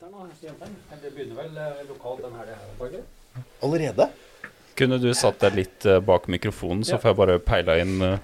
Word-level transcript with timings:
Det 0.00 1.10
begynner 1.14 1.42
vel 1.42 1.58
lokalt 1.88 2.22
den 2.24 2.38
helga 2.38 2.56
her. 2.60 3.02
Allerede? 3.62 4.08
Kunne 4.74 4.98
du 4.98 5.10
satt 5.14 5.38
deg 5.42 5.58
litt 5.58 5.86
eh, 5.86 6.00
bak 6.02 6.26
mikrofonen, 6.30 6.82
så 6.86 6.98
får 6.98 7.12
jeg 7.12 7.18
bare 7.20 7.36
peila 7.46 7.76
inn 7.78 7.94
eh, 8.02 8.16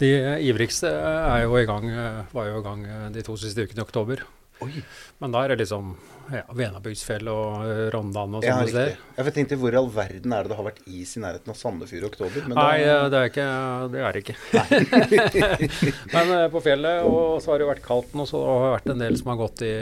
De 0.00 0.08
ivrigste 0.48 0.90
er 0.90 1.44
jo 1.44 1.54
i 1.60 1.66
gang, 1.68 1.86
eh, 1.92 2.24
var 2.34 2.48
jo 2.50 2.58
i 2.58 2.64
gang 2.64 2.82
eh, 2.86 3.04
de 3.14 3.22
to 3.26 3.36
siste 3.38 3.62
ukene 3.62 3.84
i 3.84 3.86
oktober. 3.86 4.24
Oi. 4.64 4.72
Men 5.20 5.34
da 5.34 5.42
er 5.44 5.52
det 5.52 5.58
liksom 5.64 5.90
ja, 6.32 6.42
Venabygdsfjell 6.56 7.28
og 7.30 7.66
eh, 7.66 7.80
Rondane 7.92 8.38
og 8.38 8.46
Ja, 8.46 8.56
sånne 8.56 8.70
steder. 8.72 9.02
Jeg 9.18 9.34
tenkte 9.36 9.58
hvor 9.60 9.74
i 9.74 9.78
all 9.78 9.90
verden 9.92 10.32
er 10.34 10.46
det 10.46 10.52
det 10.52 10.58
har 10.58 10.66
vært 10.66 10.80
is 10.88 11.12
i 11.18 11.22
nærheten 11.22 11.52
av 11.52 11.58
Sandefjord 11.60 12.06
i 12.06 12.08
oktober? 12.08 12.48
Men 12.48 12.58
Nei, 12.58 12.78
da, 12.82 12.94
eh, 12.94 13.10
det 13.12 13.20
er 13.20 13.30
ikke 13.30 13.46
det. 13.92 14.00
Er 14.00 14.16
det 14.16 14.22
ikke. 14.24 15.92
Men 16.16 16.34
eh, 16.38 16.48
på 16.54 16.64
fjellet, 16.64 17.04
og 17.06 17.38
så 17.44 17.52
har 17.52 17.60
det 17.60 17.66
jo 17.68 17.70
vært 17.74 17.84
kaldt 17.86 18.16
nå, 18.16 18.26
så 18.28 18.42
det 18.42 18.56
har 18.64 18.74
vært 18.78 18.90
en 18.96 19.04
del 19.04 19.20
som 19.20 19.32
har 19.32 19.40
gått 19.44 19.64
i 19.68 19.74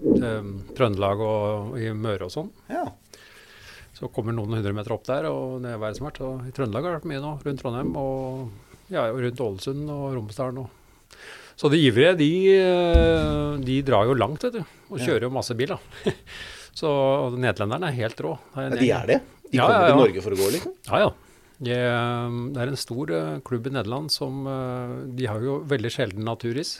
um, 0.00 0.52
Trøndelag 0.72 1.24
og 1.28 1.78
i 1.80 1.92
Møre 1.96 2.28
og 2.28 2.34
sånn. 2.34 2.52
ja. 2.72 2.88
Så 3.92 4.08
kommer 4.10 4.34
noen 4.34 4.56
hundre 4.56 4.72
meter 4.74 4.96
opp 4.96 5.04
der, 5.06 5.28
og 5.30 5.60
det 5.62 5.76
er 5.76 5.78
været 5.78 5.94
som 5.94 6.08
har 6.08 6.16
vært. 6.16 6.48
I 6.48 6.54
Trøndelag 6.56 6.86
har 6.88 6.94
det 6.94 6.98
vært 7.02 7.10
mye 7.12 7.20
nå, 7.22 7.36
rundt 7.44 7.60
Trondheim 7.62 7.92
og 8.00 8.88
ja, 8.90 9.04
rundt 9.12 9.42
Ålesund 9.44 9.92
og 9.92 10.06
Romsdalen. 10.16 10.64
Og. 10.64 10.81
Så 11.58 11.68
de 11.72 11.78
ivrige, 11.78 12.14
de, 12.18 12.28
eh, 12.56 13.58
de 13.62 13.76
drar 13.86 14.08
jo 14.08 14.14
langt, 14.18 14.42
vet 14.46 14.56
du. 14.60 14.62
Og 14.90 14.98
kjører 15.02 15.26
jo 15.28 15.32
masse 15.34 15.54
bil, 15.58 15.74
da. 15.74 15.78
Så 16.78 16.88
nederlenderne 17.36 17.90
er 17.90 17.98
helt 18.00 18.20
rå. 18.24 18.32
Er 18.56 18.70
ja, 18.70 18.78
de 18.80 18.90
er 18.96 19.10
det? 19.10 19.18
De 19.52 19.58
Ja, 19.58 19.66
kommer 19.68 19.82
ja, 19.84 19.90
til. 19.90 20.00
Norge 20.00 20.24
for 20.24 20.32
å 20.36 20.40
gå, 20.40 20.46
liksom? 20.56 20.74
Ja, 20.88 21.00
ja. 21.04 21.10
De, 21.62 21.74
eh, 21.76 22.38
det 22.56 22.62
er 22.64 22.72
en 22.72 22.80
stor 22.80 23.12
eh, 23.14 23.34
klubb 23.46 23.68
i 23.68 23.74
Nederland 23.76 24.10
som 24.10 24.40
De 25.14 25.28
har 25.28 25.44
jo 25.44 25.60
veldig 25.68 25.92
sjelden 25.92 26.24
naturis. 26.26 26.78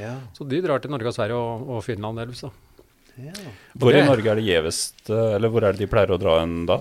Ja. 0.00 0.16
Så 0.34 0.46
de 0.50 0.58
drar 0.64 0.80
til 0.82 0.90
Norge 0.90 1.12
og 1.12 1.14
Sverige 1.14 1.36
og, 1.38 1.68
og 1.76 1.84
Finland 1.86 2.18
delvis, 2.18 2.40
da. 2.42 2.50
ja. 3.28 3.36
Hvor 3.78 3.94
i 3.94 4.00
Norge 4.02 4.32
er 4.32 4.40
det 4.40 4.48
gjevest, 4.48 5.04
eller 5.12 5.52
hvor 5.52 5.62
er 5.68 5.76
det 5.76 5.84
de 5.84 5.90
pleier 5.92 6.10
å 6.10 6.18
dra 6.18 6.40
hen 6.40 6.64
da? 6.66 6.80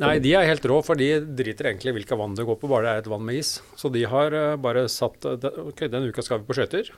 Nei, 0.00 0.16
de 0.24 0.32
er 0.34 0.48
helt 0.48 0.64
rå, 0.66 0.78
for 0.84 0.98
de 0.98 1.08
driter 1.36 1.68
egentlig 1.68 1.92
i 1.92 1.96
hvilke 1.98 2.16
vann 2.18 2.34
det 2.36 2.46
går 2.48 2.58
på, 2.58 2.70
bare 2.70 2.86
det 2.86 2.92
er 2.92 3.02
et 3.02 3.10
vann 3.12 3.24
med 3.26 3.38
is. 3.38 3.54
Så 3.78 3.90
de 3.92 4.04
har 4.08 4.34
eh, 4.34 4.58
bare 4.60 4.86
satt 4.90 5.26
eh, 5.28 5.48
Ok, 5.68 5.84
denne 5.92 6.08
uka 6.08 6.24
skal 6.24 6.40
vi 6.40 6.48
på 6.48 6.56
skøyter. 6.56 6.90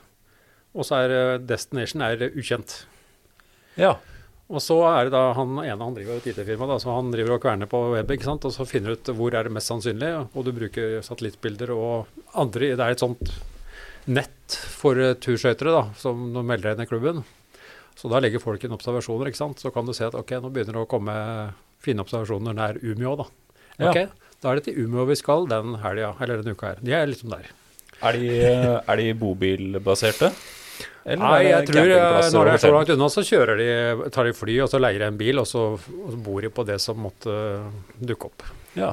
Og 0.75 0.87
så 0.87 1.03
er 1.03 1.15
eh, 1.15 1.43
destination 1.43 2.05
er 2.05 2.29
ukjent. 2.31 2.77
Ja. 3.79 3.97
Og 4.47 4.61
så 4.63 4.77
er 4.87 5.07
det 5.07 5.15
da 5.15 5.33
han 5.35 5.57
ene 5.59 5.75
han 5.81 5.95
driver 5.97 6.21
et 6.21 6.29
IT-firma, 6.31 6.69
da, 6.69 6.79
så 6.81 6.93
han 6.95 7.11
driver 7.11 7.35
og 7.35 7.43
kverner 7.43 7.69
på 7.69 7.81
web, 7.95 8.11
ikke 8.13 8.29
sant, 8.29 8.45
og 8.45 8.53
så 8.53 8.67
finner 8.69 8.93
du 8.93 9.01
ut 9.01 9.13
hvor 9.17 9.35
er 9.35 9.47
det 9.47 9.55
mest 9.55 9.71
sannsynlig, 9.71 10.11
og 10.21 10.45
du 10.45 10.51
bruker 10.53 10.99
satellittbilder 11.05 11.73
og 11.73 12.19
andre 12.37 12.75
Det 12.77 12.85
er 12.85 12.93
et 12.93 13.01
sånt 13.01 13.33
nett 14.05 14.57
for 14.69 15.01
turskøytere 15.17 15.73
da, 15.73 15.87
som 15.97 16.29
du 16.29 16.43
melder 16.45 16.71
deg 16.71 16.77
inn 16.77 16.85
i 16.85 16.91
klubben. 16.91 17.25
Så 17.97 18.11
da 18.11 18.21
legger 18.21 18.43
folk 18.43 18.61
inn 18.63 18.75
observasjoner, 18.75 19.31
ikke 19.31 19.41
sant. 19.41 19.61
Så 19.63 19.71
kan 19.73 19.87
du 19.87 19.95
se 19.97 20.05
at 20.05 20.17
ok, 20.17 20.37
nå 20.43 20.51
begynner 20.53 20.77
det 20.77 20.83
å 20.83 20.89
komme 20.89 21.15
fine 21.85 22.03
observasjoner 22.03 22.57
nær 22.57 22.81
Umeå, 22.81 23.15
da. 23.21 23.29
Ja. 23.79 24.07
Da 24.41 24.51
er 24.51 24.59
det 24.59 24.67
til 24.67 24.83
Umeå 24.85 25.07
vi 25.09 25.17
skal 25.19 25.47
den 25.49 25.77
helga, 25.81 26.11
eller 26.21 26.41
denne 26.41 26.55
uka 26.57 26.73
her. 26.73 26.81
De 26.85 26.93
er 26.93 27.07
liksom 27.09 27.31
der. 27.33 27.47
Er 28.03 28.17
de, 28.19 28.27
eh, 28.43 28.75
er 28.77 28.99
de 28.99 29.13
bobilbaserte? 29.17 30.29
Eller 31.05 31.21
Nei, 31.21 31.41
jeg 31.47 31.67
tror 31.69 31.91
eh, 31.93 32.27
når 32.33 32.49
det 32.49 32.53
er 32.55 32.61
så 32.63 32.71
langt 32.73 32.91
unna, 32.95 33.07
så 33.13 33.23
kjører 33.25 33.59
de, 33.61 33.67
tar 34.13 34.27
de 34.27 34.35
fly, 34.35 34.57
og 34.65 34.69
så 34.71 34.81
leier 34.81 35.03
de 35.03 35.09
en 35.11 35.19
bil, 35.19 35.39
og 35.41 35.47
så, 35.49 35.65
og 35.77 36.13
så 36.13 36.21
bor 36.27 36.41
de 36.43 36.51
på 36.53 36.65
det 36.67 36.79
som 36.83 36.99
måtte 36.99 37.35
dukke 38.01 38.31
opp. 38.31 38.47
Ja. 38.77 38.91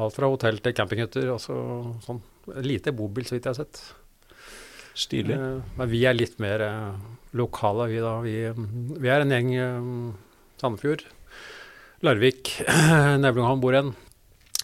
Alt 0.00 0.16
fra 0.16 0.28
hotell 0.30 0.60
til 0.62 0.76
campinghytter, 0.76 1.30
og 1.34 1.40
så 1.42 1.56
sånn. 2.04 2.20
Lite 2.64 2.92
bobil, 2.96 3.26
så 3.28 3.36
vidt 3.36 3.48
jeg 3.48 3.52
har 3.52 3.58
sett. 3.64 3.82
Stilig. 5.00 5.36
Eh, 5.36 5.74
men 5.80 5.90
vi 5.90 6.04
er 6.06 6.16
litt 6.16 6.38
mer 6.42 6.64
lokale, 7.36 7.88
vi 7.90 8.02
da. 8.04 8.14
Vi, 8.24 8.36
vi 9.00 9.10
er 9.10 9.24
en 9.24 9.34
gjeng 9.34 9.50
Sandefjord, 10.60 11.04
Larvik, 12.06 12.54
Nevlunghavn 13.22 13.60
bor 13.60 13.74
igjen, 13.76 13.90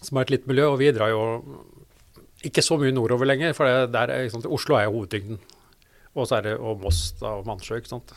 som 0.01 0.17
er 0.17 0.25
et 0.27 0.33
lite 0.37 0.48
miljø, 0.51 0.70
og 0.73 0.79
vi 0.81 0.92
drar 0.97 1.12
jo 1.12 1.25
ikke 2.47 2.63
så 2.64 2.79
mye 2.80 2.95
nordover 2.95 3.29
lenger, 3.29 3.52
for 3.57 3.69
det, 3.69 3.91
der 3.92 4.13
er, 4.14 4.29
sant, 4.33 4.47
Oslo 4.48 4.77
er 4.79 4.86
jo 4.86 4.95
hovedtyngden. 4.97 5.39
Og 6.17 6.25
så 6.29 6.39
er 6.39 6.46
det 6.46 6.55
og 6.57 6.80
Moss 6.80 7.11
da, 7.20 7.35
og 7.36 7.45
Mannsjø, 7.48 7.77
ikke 7.83 7.92
sant. 7.92 8.14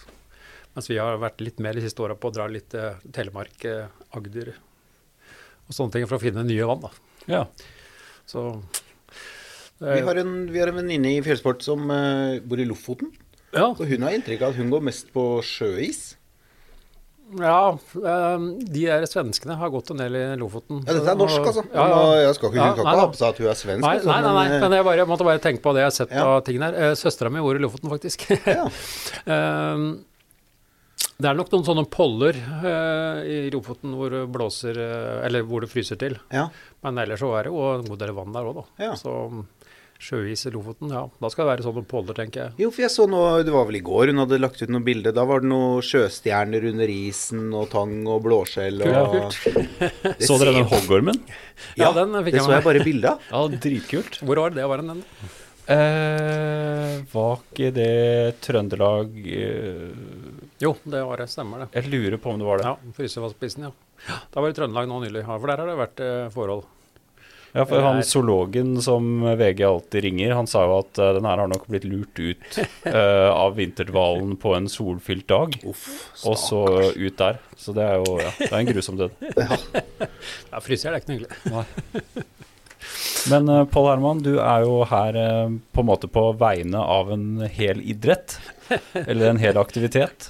Mens 0.75 0.87
vi 0.87 0.99
har 1.01 1.17
vært 1.19 1.41
litt 1.43 1.59
mer 1.63 1.75
de 1.75 1.83
siste 1.83 2.03
åra 2.05 2.15
på 2.15 2.29
å 2.29 2.35
dra 2.35 2.45
litt 2.51 2.75
eh, 2.77 2.99
Telemark, 3.15 3.57
eh, 3.67 3.89
Agder 4.15 4.53
og 4.53 5.75
sånne 5.75 5.93
ting 5.93 6.05
for 6.09 6.17
å 6.17 6.21
finne 6.21 6.45
nye 6.47 6.65
vann, 6.65 6.85
da. 6.85 6.89
Ja. 7.29 7.41
Så 8.29 8.45
Vi 9.79 9.99
har 10.05 10.17
en, 10.21 10.31
vi 10.49 10.61
har 10.61 10.71
en 10.71 10.79
venninne 10.79 11.11
i 11.17 11.19
fjellsport 11.25 11.61
som 11.65 11.83
eh, 11.93 12.39
bor 12.41 12.61
i 12.61 12.65
Lofoten. 12.69 13.11
ja, 13.53 13.67
Og 13.69 13.83
hun 13.89 14.05
har 14.07 14.15
inntrykk 14.15 14.41
av 14.47 14.53
at 14.55 14.61
hun 14.61 14.71
går 14.73 14.81
mest 14.87 15.11
på 15.13 15.25
sjøis. 15.45 16.15
Ja, 17.37 17.77
eh, 17.77 18.45
de 18.73 18.83
der 18.87 19.05
svenskene 19.09 19.57
har 19.59 19.69
gått 19.69 19.91
en 19.93 20.01
del 20.01 20.15
i 20.17 20.23
Lofoten. 20.39 20.81
Ja, 20.87 20.95
dette 20.97 21.13
er 21.13 21.19
norsk, 21.19 21.39
altså. 21.51 21.63
Ja, 21.75 21.85
ja. 21.91 22.03
jeg 22.23 22.37
skal 22.39 22.49
ikke, 22.49 22.67
hun 22.79 22.89
ha 22.89 23.05
på 23.05 23.19
seg 23.19 23.27
at 23.27 23.41
hun 23.41 23.49
er 23.51 23.59
svensk. 23.59 23.85
Nei, 23.85 23.95
altså, 23.99 24.09
nei, 24.09 24.19
nei, 24.25 24.33
nei, 24.33 24.59
men, 24.63 24.77
jeg 24.79 24.87
bare, 24.87 25.07
måtte 25.09 25.27
bare 25.27 25.41
tenke 25.43 25.61
på 25.65 25.73
det 25.77 25.83
jeg 25.83 25.91
har 25.91 25.97
sett 25.99 26.15
av 26.23 26.39
tingene 26.47 26.71
her. 26.71 26.77
Eh, 26.89 26.93
Søstera 26.97 27.29
mi 27.33 27.43
bor 27.45 27.59
i 27.59 27.61
Lofoten, 27.61 27.91
faktisk. 27.93 28.29
eh, 28.37 28.53
ja. 28.61 28.69
Eh, 29.29 29.89
det 31.19 31.27
er 31.27 31.35
nok 31.35 31.49
noen 31.51 31.65
sånne 31.67 31.83
poller 31.91 32.37
eh, 32.39 33.17
i 33.27 33.37
Lofoten 33.51 33.91
hvor 33.95 34.11
det 34.13 34.21
blåser 34.31 34.77
eh, 34.79 35.25
Eller 35.27 35.43
hvor 35.47 35.63
det 35.63 35.69
fryser 35.71 35.99
til. 35.99 36.15
Ja. 36.31 36.45
Men 36.85 36.99
ellers 37.03 37.19
så 37.19 37.33
er 37.35 37.47
det 37.47 37.51
jo 37.51 37.65
en 37.73 37.87
god 37.87 37.99
del 37.99 38.13
vann 38.15 38.35
der 38.35 38.47
òg, 38.47 38.61
da. 38.61 38.93
Så 38.99 39.15
sjøis 39.99 40.45
i 40.47 40.51
Lofoten, 40.53 40.91
ja. 40.95 41.01
Da 41.19 41.29
skal 41.31 41.43
det 41.45 41.51
være 41.51 41.65
sånne 41.65 41.83
påler, 41.89 42.15
tenker 42.17 42.41
jeg. 42.45 42.53
Jo, 42.63 42.69
for 42.71 42.85
jeg 42.85 42.93
så 42.93 43.05
nå, 43.11 43.19
det 43.43 43.51
var 43.53 43.67
vel 43.67 43.79
i 43.81 43.83
går 43.83 44.13
hun 44.13 44.23
hadde 44.23 44.39
lagt 44.39 44.61
ut 44.63 44.71
noe 44.71 44.85
bilde. 44.85 45.11
Da 45.15 45.25
var 45.27 45.43
det 45.43 45.51
noen 45.51 45.83
sjøstjerner 45.85 46.69
under 46.71 46.93
isen 46.93 47.49
og 47.51 47.67
tang 47.73 47.97
og 48.07 48.23
blåskjell. 48.25 48.79
Og... 48.87 49.17
Kult, 49.43 49.67
Det 50.21 50.29
Så 50.29 50.39
dere 50.39 50.55
den 50.55 50.69
hoggormen? 50.71 51.19
Ja, 51.79 51.91
den 51.95 52.15
fikk 52.23 52.37
det 52.37 52.39
jeg 52.39 52.47
så 52.47 52.55
jeg 52.55 52.67
bare 52.69 52.87
bilde 52.87 53.13
av. 53.13 53.27
Ja, 53.27 53.61
dritkult. 53.67 54.21
Hvor 54.23 54.43
var 54.45 54.55
det? 54.55 54.65
Var 54.71 54.83
den 54.83 54.95
den? 54.95 55.05
Eh, 55.69 56.95
var 57.11 57.43
ikke 57.43 57.67
det 57.75 58.39
Trøndelag 58.41 59.11
eh, 59.21 59.91
Jo, 60.63 60.73
det 60.81 61.03
var 61.05 61.21
det. 61.21 61.27
Stemmer 61.29 61.65
det. 61.65 61.69
Jeg 61.75 61.91
lurer 61.91 62.17
på 62.23 62.31
om 62.31 62.39
det 62.41 62.47
var 62.47 62.63
det. 62.63 62.71
Ja, 62.71 62.95
Frysefastspissen, 62.97 63.67
ja. 63.67 64.17
Da 64.31 64.41
var 64.41 64.49
det 64.49 64.57
Trøndelag 64.57 64.89
nå 64.89 65.03
nylig. 65.03 65.27
Ja, 65.27 65.35
for 65.35 65.51
der 65.51 65.61
har 65.61 65.69
det 65.69 65.79
vært 65.83 66.05
eh, 66.07 66.27
forhold. 66.33 66.65
Ja, 67.51 67.65
for 67.65 67.81
han 67.81 68.03
zoologen 68.05 68.81
som 68.81 69.23
VG 69.37 69.63
alltid 69.65 70.03
ringer, 70.03 70.35
han 70.37 70.47
sa 70.47 70.63
jo 70.67 70.75
at 70.83 70.99
uh, 71.01 71.11
den 71.17 71.25
her 71.25 71.41
har 71.41 71.49
nok 71.49 71.65
blitt 71.71 71.87
lurt 71.89 72.19
ut 72.21 72.59
uh, 72.85 73.29
av 73.45 73.57
vinterdvalen 73.57 74.35
på 74.41 74.53
en 74.57 74.69
solfylt 74.69 75.27
dag, 75.31 75.57
Uff, 75.69 75.87
og 76.29 76.37
så 76.37 76.63
ut 76.93 77.17
der. 77.17 77.39
Så 77.57 77.73
det 77.75 77.85
er 77.85 77.97
jo 78.03 78.19
ja, 78.21 78.33
det 78.37 78.51
er 78.51 78.59
en 78.61 78.73
grusom 78.73 78.99
død. 78.99 79.17
Ja, 80.49 80.59
Fryser 80.63 80.91
er 80.91 81.01
ikke 81.01 81.11
noe 81.11 81.19
hyggelig. 81.19 82.25
Men 83.29 83.49
uh, 83.51 83.63
Pål 83.69 83.89
Herman, 83.91 84.21
du 84.25 84.37
er 84.39 84.63
jo 84.65 84.79
her 84.89 85.17
uh, 85.17 85.55
på 85.73 85.83
en 85.83 85.89
måte 85.89 86.09
på 86.11 86.23
vegne 86.39 86.81
av 86.81 87.11
en 87.13 87.43
hel 87.49 87.81
idrett. 87.81 88.37
Eller 88.93 89.31
en 89.31 89.41
hel 89.41 89.57
aktivitet. 89.57 90.29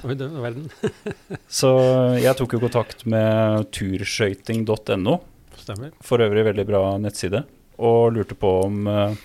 Så 1.52 1.72
jeg 2.20 2.38
tok 2.40 2.56
jo 2.56 2.62
kontakt 2.64 3.04
med 3.10 3.68
turskøyting.no. 3.76 5.18
Stemmer. 5.60 5.94
For 6.06 6.22
øvrig 6.24 6.46
veldig 6.48 6.66
bra 6.68 6.84
nettside. 7.02 7.44
Og 7.80 8.14
lurte 8.16 8.36
på 8.36 8.52
om, 8.66 8.88
eh, 8.88 9.16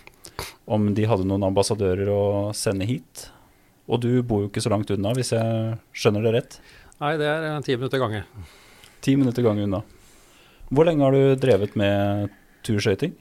om 0.67 0.93
de 0.95 1.07
hadde 1.11 1.27
noen 1.27 1.47
ambassadører 1.47 2.11
å 2.11 2.53
sende 2.55 2.87
hit. 2.87 3.29
Og 3.89 4.01
du 4.01 4.23
bor 4.23 4.45
jo 4.45 4.51
ikke 4.51 4.63
så 4.65 4.73
langt 4.73 4.91
unna, 4.91 5.13
hvis 5.17 5.35
jeg 5.35 5.79
skjønner 5.93 6.25
det 6.25 6.35
rett. 6.39 6.61
Nei, 7.01 7.17
det 7.21 7.29
er 7.29 7.49
eh, 7.51 7.61
ti 7.67 7.77
minutter 7.77 8.01
gange. 8.03 8.25
Ti 9.05 9.17
minutter 9.17 9.45
gange 9.45 9.67
unna. 9.67 9.83
Hvor 10.71 10.89
lenge 10.89 11.05
har 11.05 11.13
du 11.13 11.35
drevet 11.37 11.77
med 11.77 12.33
turskøyting? 12.65 13.13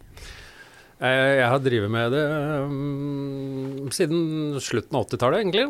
Jeg, 1.04 1.24
jeg 1.40 1.50
har 1.52 1.60
drevet 1.60 1.92
med 1.92 2.14
det 2.16 2.24
um, 2.64 3.90
siden 3.92 4.56
slutten 4.64 4.96
av 4.96 5.10
80-tallet, 5.10 5.42
egentlig. 5.42 5.66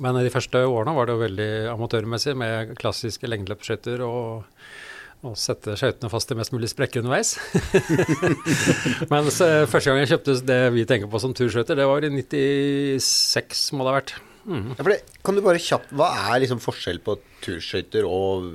Men 0.00 0.16
de 0.22 0.32
første 0.32 0.62
årene 0.64 0.94
var 0.96 1.08
det 1.08 1.16
jo 1.16 1.24
veldig 1.24 1.50
amatørmessig 1.74 2.36
med 2.38 2.76
klassiske 2.78 3.28
lengdeløpsskøyter 3.28 4.04
og 4.06 4.46
å 5.24 5.32
sette 5.38 5.76
skøytene 5.78 6.10
fast 6.12 6.32
i 6.32 6.36
mest 6.38 6.52
mulig 6.54 6.68
sprekker 6.72 7.02
underveis. 7.02 7.34
Mens 9.12 9.40
eh, 9.44 9.64
første 9.70 9.90
gang 9.90 10.02
jeg 10.02 10.12
kjøpte 10.12 10.36
det 10.48 10.60
vi 10.76 10.84
tenker 10.88 11.10
på 11.10 11.20
som 11.22 11.34
turskøyter, 11.36 11.78
det 11.80 11.88
var 11.88 12.04
i 12.04 12.12
96, 12.12 13.64
må 13.76 13.86
det 13.86 13.92
ha 13.92 13.98
vært. 13.98 14.14
Mm. 14.44 14.74
Ja, 14.76 14.84
det, 14.90 14.98
kan 15.24 15.38
du 15.38 15.40
bare 15.40 15.60
kjapt 15.62 15.92
Hva 15.96 16.10
er 16.34 16.42
liksom 16.42 16.58
forskjell 16.60 16.98
på 17.00 17.14
turskøyter 17.40 18.04
og 18.04 18.50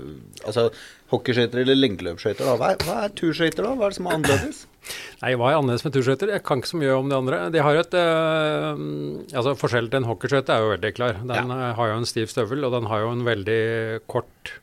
Altså 0.46 0.68
hockeyskøyter 1.10 1.64
eller 1.64 1.80
lengdeløpsskøyter? 1.80 2.46
Hva 2.46 2.76
hva 2.84 2.98
er 3.08 3.16
turskøyter, 3.18 3.66
da? 3.66 3.72
Hva 3.74 3.88
er 3.88 3.96
det 3.96 3.98
som 3.98 4.06
er 4.06 4.20
annerledes? 4.20 4.60
Nei, 5.24 5.34
hva 5.34 5.50
er 5.50 5.58
annerledes 5.58 5.88
med 5.88 5.96
turskøyter? 5.96 6.36
Jeg 6.36 6.46
kan 6.46 6.62
ikke 6.62 6.70
så 6.76 6.82
mye 6.84 6.94
om 6.94 7.10
de 7.10 7.18
andre. 7.18 7.42
De 7.56 7.64
har 7.66 7.82
et 7.82 7.98
øh, 7.98 8.84
altså 9.34 9.56
Forskjellen 9.58 9.90
til 9.90 10.04
en 10.04 10.10
hockeyskøyte 10.12 10.54
er 10.54 10.62
jo 10.62 10.72
veldig 10.76 10.94
klar. 11.00 11.18
Den 11.34 11.56
ja. 11.58 11.74
har 11.80 11.90
jo 11.90 11.98
en 12.04 12.10
stiv 12.14 12.30
støvel, 12.30 12.70
og 12.70 12.78
den 12.78 12.92
har 12.94 13.08
jo 13.08 13.14
en 13.16 13.26
veldig 13.26 13.62
kort 14.14 14.54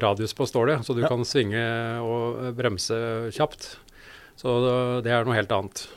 radius 0.00 0.34
på 0.34 0.46
stålet, 0.46 0.84
så 0.86 0.94
du 0.94 1.02
Ja. 1.02 1.08
kan 1.08 1.24
svinge 1.24 1.62
og 2.00 2.36
øh, 2.42 2.52
bremse 2.54 3.30
kjapt. 3.34 3.76
Så 4.38 5.02
det- 5.02 5.10
er 5.12 5.24
noe 5.24 5.34
helt 5.34 5.50
annet. 5.50 5.88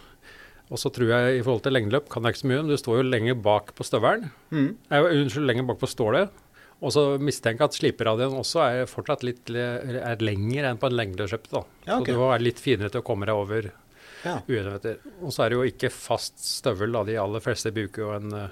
Og 0.72 0.78
så 0.80 0.90
tror 0.92 1.08
jeg 1.10 1.40
i 1.40 1.44
forhold 1.44 1.64
til 1.64 1.74
lengdeløp 1.74 2.08
kan 2.10 2.24
jeg 2.24 2.34
ikke 2.34 2.42
så 2.42 2.48
mye, 2.48 2.62
men 2.64 2.68
du 2.72 2.78
står 2.78 2.98
jo 3.04 3.10
lenger 3.10 3.36
bak 3.36 3.76
på 3.76 3.84
støvelen. 3.84 4.32
Mm. 4.52 4.76
Nei, 4.90 5.00
unnskyld, 5.02 5.46
lenger 5.46 5.68
bak 5.68 5.80
på 5.80 5.88
stålet. 5.92 6.30
Og 6.82 6.92
så 6.92 7.20
mistenker 7.22 7.60
jeg 7.60 7.70
at 7.70 7.78
sliperadioen 7.78 8.40
også 8.40 8.64
er 8.66 8.86
fortsatt 8.90 9.22
litt 9.22 9.50
er 9.54 10.16
lenger 10.18 10.64
enn 10.72 10.80
på 10.80 10.88
en 10.90 10.96
lengdeløp. 10.98 11.46
Ja, 11.86 12.00
okay. 12.00 12.14
Så 12.14 12.16
du 12.16 12.18
må 12.18 12.32
være 12.32 12.42
litt 12.48 12.58
finere 12.60 12.90
til 12.90 13.02
å 13.02 13.06
komme 13.06 13.26
deg 13.28 13.36
over 13.36 13.72
Ja. 14.24 14.36
Og 15.22 15.32
så 15.34 15.44
er 15.46 15.50
det 15.50 15.58
jo 15.58 15.64
ikke 15.70 15.92
fast 15.92 16.38
støvel. 16.40 16.92
da. 16.94 17.04
De 17.04 17.16
aller 17.18 17.40
fleste 17.40 17.72
bruker 17.74 17.98
jo 18.04 18.12
en, 18.14 18.34
eh, 18.34 18.48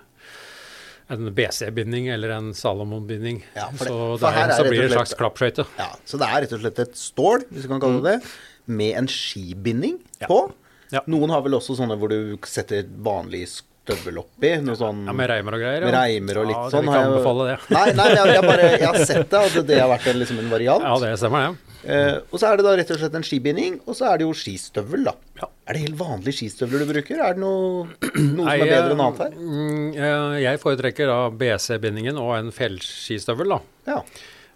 en 1.10 1.32
BC-binding 1.36 2.08
eller 2.14 2.30
en 2.38 2.52
Salomon-binding. 2.54 3.42
Ja, 3.56 3.70
så 3.78 4.18
der 4.22 4.40
er 4.44 4.54
så 4.56 4.64
blir 4.68 4.84
det 4.84 4.92
en 4.92 4.98
slags 5.00 5.16
klappskøyte. 5.18 5.66
ja. 5.80 5.90
Så 6.06 6.20
det 6.22 6.28
er 6.30 6.44
rett 6.46 6.54
og 6.54 6.62
slett 6.64 6.80
et 6.86 6.96
stål, 7.00 7.46
hvis 7.50 7.66
du 7.66 7.72
kan 7.72 7.82
kalle 7.82 8.02
det 8.06 8.16
det, 8.20 8.34
med 8.70 8.96
en 9.00 9.08
skibinding 9.10 10.00
Ja. 10.22 10.28
på. 10.30 10.52
Ja. 10.94 11.02
Noen 11.08 11.30
har 11.34 11.42
vel 11.46 11.54
også 11.58 11.76
sånne 11.78 11.98
hvor 12.02 12.10
du 12.10 12.38
setter 12.50 12.86
vanlig 13.06 13.48
støvel 13.90 14.20
oppi. 14.24 14.52
Noe 14.64 14.78
sånn 14.80 15.02
Ja, 15.10 15.14
Med 15.18 15.30
reimer 15.34 15.58
og 15.58 15.64
greier. 15.66 15.86
med 15.90 15.94
reimer 15.98 16.38
og 16.44 16.48
litt 16.50 16.58
ja, 16.58 16.70
sånn. 16.70 16.86
Jeg 16.86 16.86
vil 16.86 16.94
ikke 16.94 17.00
jeg- 17.00 17.10
anbefale 17.10 17.48
det. 17.50 17.58
Nei, 17.76 17.86
nei, 18.00 18.08
jeg, 18.16 18.34
jeg, 18.38 18.44
bare, 18.48 18.70
jeg 18.78 18.86
har 18.88 19.00
sett 19.10 19.30
det, 19.34 19.42
at 19.50 19.68
det 19.68 19.80
har 19.82 19.90
vært 19.92 20.08
en, 20.14 20.20
liksom 20.24 20.40
en 20.40 20.50
variant. 20.54 20.84
Ja, 20.90 20.96
det 21.04 21.12
stemmer, 21.20 21.48
det. 21.50 21.66
Eh, 21.90 22.16
og 22.32 22.40
så 22.42 22.50
er 22.52 22.58
det 22.60 22.66
da 22.66 22.74
rett 22.76 22.90
og 22.92 22.98
slett 23.00 23.14
en 23.16 23.24
skibinding, 23.24 23.78
og 23.88 23.96
så 23.96 24.10
er 24.12 24.18
det 24.20 24.26
jo 24.28 24.34
skistøvel, 24.36 25.06
da. 25.08 25.14
Ja. 25.40 25.48
Er 25.70 25.74
det 25.78 25.84
helt 25.86 25.96
vanlige 26.02 26.36
skistøvler 26.42 26.82
du 26.84 26.90
bruker? 26.92 27.22
Er 27.24 27.38
det 27.38 27.40
noe, 27.40 27.86
noe 28.20 28.46
Nei, 28.50 28.58
som 28.60 28.66
er 28.68 28.74
bedre 28.74 28.92
enn 28.92 29.00
eh, 29.00 29.06
annet 29.06 29.22
her? 29.24 29.38
mm, 29.40 29.88
eh, 29.96 30.36
Jeg 30.44 30.60
foretrekker 30.60 31.08
da 31.08 31.20
BC-bindingen 31.40 32.20
og 32.20 32.36
en 32.36 32.52
fjellskistøvel. 32.52 33.56
da. 33.56 33.62
Ja. 33.94 34.02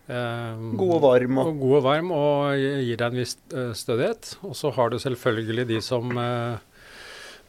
Eh, 0.09 0.57
God 0.75 0.97
og 0.97 1.01
varm 1.05 1.37
og 1.39 1.53
god 1.61 1.77
og 1.77 1.83
varm 1.85 2.09
og 2.11 2.57
gir 2.59 2.97
deg 2.99 3.07
en 3.07 3.19
viss 3.21 3.37
stødighet. 3.79 4.33
Og 4.43 4.51
så 4.59 4.73
har 4.75 4.91
du 4.91 4.97
selvfølgelig 4.99 5.67
de 5.69 5.79
som 5.85 6.11
eh, 6.19 6.57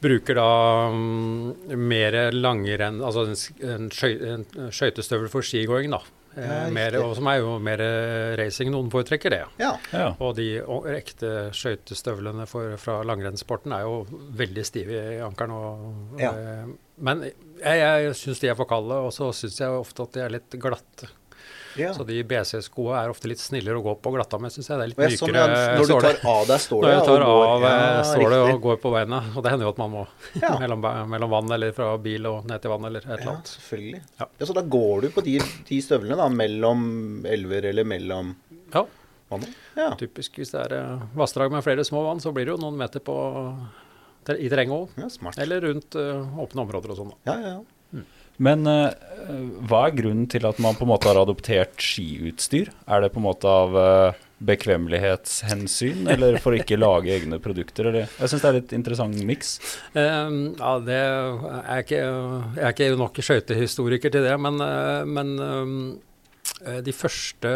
bruker 0.04 0.36
da 0.38 0.48
um, 0.92 1.54
mer 1.80 2.16
langrenn, 2.36 3.00
altså 3.04 3.24
en, 3.30 3.38
en, 3.70 3.88
skøy, 3.94 4.12
en 4.34 4.44
skøytestøvel 4.74 5.32
for 5.32 5.46
skigåing, 5.46 5.90
da. 5.94 6.02
Eh, 6.34 6.42
Ja, 6.44 6.68
mer, 6.74 6.96
og 6.98 7.12
som 7.14 7.28
er 7.30 7.36
jo 7.38 7.52
mer 7.62 7.78
racing. 8.40 8.72
Noen 8.74 8.88
foretrekker 8.90 9.30
det. 9.30 9.42
Ja. 9.60 9.68
Ja. 9.94 10.08
Og 10.18 10.32
de 10.34 10.48
ekte 10.96 11.28
skøytestøvlene 11.54 12.46
fra 12.50 12.96
langrennssporten 13.06 13.74
er 13.76 13.84
jo 13.86 14.00
veldig 14.40 14.64
stive 14.66 14.98
i 15.14 15.20
ankelen. 15.22 16.18
Ja. 16.18 16.32
eh, 16.34 16.72
men 17.04 17.22
jeg, 17.28 17.78
jeg 17.80 18.16
syns 18.18 18.42
de 18.42 18.50
er 18.50 18.58
for 18.58 18.66
kalde, 18.70 18.98
og 19.06 19.14
så 19.14 19.30
syns 19.34 19.60
jeg 19.62 19.78
ofte 19.78 20.08
at 20.08 20.16
de 20.18 20.24
er 20.26 20.34
litt 20.36 20.58
glatte. 20.62 21.08
Ja. 21.80 21.90
Så 21.96 22.04
de 22.06 22.16
BC-skoa 22.30 23.02
er 23.04 23.10
ofte 23.12 23.28
litt 23.30 23.40
snillere 23.42 23.78
å 23.80 23.82
gå 23.84 23.94
på 24.04 24.12
glatta 24.14 24.38
med, 24.42 24.52
syns 24.54 24.68
jeg. 24.70 24.78
Det 24.78 24.84
er 24.84 24.90
litt 24.92 25.02
jeg, 25.04 25.18
sånn, 25.20 25.32
mykere 25.34 25.58
ja, 25.58 25.76
når 25.78 25.86
du 25.90 25.94
tar 25.94 26.18
av 26.34 26.42
deg 26.48 26.54
Når 26.54 26.62
stålet 26.64 26.92
jeg 26.94 27.04
tar 27.08 27.24
går- 27.24 27.46
av 27.48 27.64
eh, 27.68 27.76
ja, 27.80 28.02
stålet 28.10 28.54
og 28.54 28.60
går 28.68 28.80
på 28.84 28.92
beina. 28.94 29.20
Og 29.34 29.42
det 29.46 29.52
hender 29.54 29.66
jo 29.68 29.72
at 29.74 29.80
man 29.84 29.92
må 29.94 30.04
mellom, 30.64 30.86
mellom 31.14 31.30
vann 31.34 31.54
eller 31.58 31.72
fra 31.76 31.88
bil 31.98 32.26
og 32.30 32.46
ned 32.50 32.62
til 32.64 32.74
vann 32.74 32.88
eller 32.90 33.04
et 33.06 33.12
eller 33.18 33.32
annet. 33.34 33.52
selvfølgelig. 33.56 34.02
Ja. 34.20 34.28
Ja. 34.38 34.46
Så 34.50 34.56
da 34.56 34.64
går 34.76 35.06
du 35.06 35.08
på 35.16 35.24
de, 35.26 35.38
de 35.68 35.80
støvlene 35.84 36.18
da, 36.20 36.28
mellom 36.32 36.84
elver 37.26 37.70
eller 37.72 37.84
mellom 37.88 38.34
Ja, 38.74 38.84
vannet? 39.32 39.54
Ja. 39.76 39.90
typisk 39.98 40.38
hvis 40.38 40.52
det 40.54 40.60
er 40.68 40.76
eh, 40.78 41.06
vassdrag 41.18 41.50
med 41.54 41.64
flere 41.66 41.84
små 41.86 42.04
vann, 42.06 42.20
så 42.22 42.30
blir 42.34 42.46
det 42.46 42.54
jo 42.54 42.60
noen 42.62 42.76
meter 42.78 43.02
på, 43.04 43.14
i 44.38 44.48
terrenget 44.48 44.74
òg. 44.96 45.34
Eller 45.42 45.60
rundt 45.66 45.96
uh, 45.98 46.38
åpne 46.40 46.62
områder 46.64 46.94
og 46.94 47.00
sånn. 47.02 47.10
Ja, 47.28 47.34
ja, 47.42 47.54
ja. 47.58 47.62
Men 48.42 48.66
eh, 48.66 48.92
hva 49.68 49.86
er 49.88 49.96
grunnen 49.96 50.26
til 50.30 50.46
at 50.48 50.60
man 50.62 50.76
på 50.76 50.86
en 50.86 50.92
måte 50.92 51.10
har 51.10 51.20
adoptert 51.20 51.80
skiutstyr? 51.80 52.70
Er 52.90 53.04
det 53.04 53.12
på 53.14 53.20
en 53.20 53.26
måte 53.28 53.50
av 53.50 53.76
eh, 53.78 54.22
bekvemmelighetshensyn, 54.44 56.08
eller 56.14 56.40
for 56.42 56.54
å 56.54 56.60
ikke 56.60 56.80
lage 56.80 57.14
egne 57.14 57.38
produkter? 57.42 57.90
Eller? 57.90 58.10
Jeg 58.18 58.32
syns 58.32 58.44
det 58.44 58.50
er 58.50 58.58
litt 58.58 58.76
interessant 58.76 59.22
miks. 59.28 59.56
Um, 59.94 60.42
ja, 60.58 60.74
det 60.84 61.00
er 61.00 61.84
ikke, 61.84 62.02
jeg 62.02 62.66
er 62.66 62.76
ikke 62.76 62.92
nok 63.00 63.22
skøytehistoriker 63.30 64.14
til 64.14 64.26
det, 64.26 64.36
men, 64.42 64.60
eh, 64.64 65.02
men 65.08 65.34
um, 65.40 65.76
de 66.84 66.94
første 66.94 67.54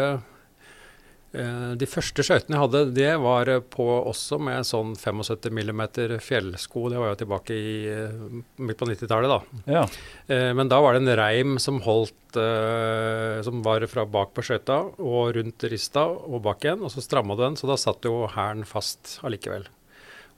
de 1.31 1.85
første 1.85 2.23
skøytene 2.25 2.55
jeg 2.57 2.63
hadde, 2.63 2.79
det 2.97 3.09
var 3.21 3.49
eh, 3.53 3.59
på 3.61 3.85
også 4.09 4.39
med 4.41 4.65
sånn 4.65 4.95
75 4.97 5.51
mm 5.53 5.81
fjellsko. 6.25 6.87
Det 6.89 6.97
var 6.97 7.11
jo 7.11 7.19
tilbake 7.21 7.53
i 7.53 7.73
eh, 7.93 8.15
midt 8.57 8.79
på 8.81 8.87
90-tallet, 8.89 9.29
da. 9.29 9.63
Ja. 9.69 9.83
Eh, 10.25 10.49
Men 10.57 10.71
da 10.71 10.81
var 10.81 10.97
det 10.97 11.03
en 11.03 11.15
reim 11.21 11.57
som 11.61 11.81
holdt 11.85 12.39
eh, 12.39 13.39
Som 13.45 13.61
var 13.65 13.85
fra 13.91 14.05
bak 14.09 14.33
på 14.33 14.45
skøyta 14.45 14.81
og 14.97 15.35
rundt 15.37 15.67
rista 15.69 16.07
og 16.09 16.41
bak 16.45 16.65
igjen, 16.65 16.81
og 16.81 16.93
så 16.93 17.05
stramma 17.05 17.37
du 17.37 17.45
den, 17.45 17.59
så 17.59 17.69
da 17.69 17.77
satt 17.77 18.05
jo 18.09 18.23
hælen 18.33 18.65
fast 18.65 19.19
allikevel. 19.21 19.69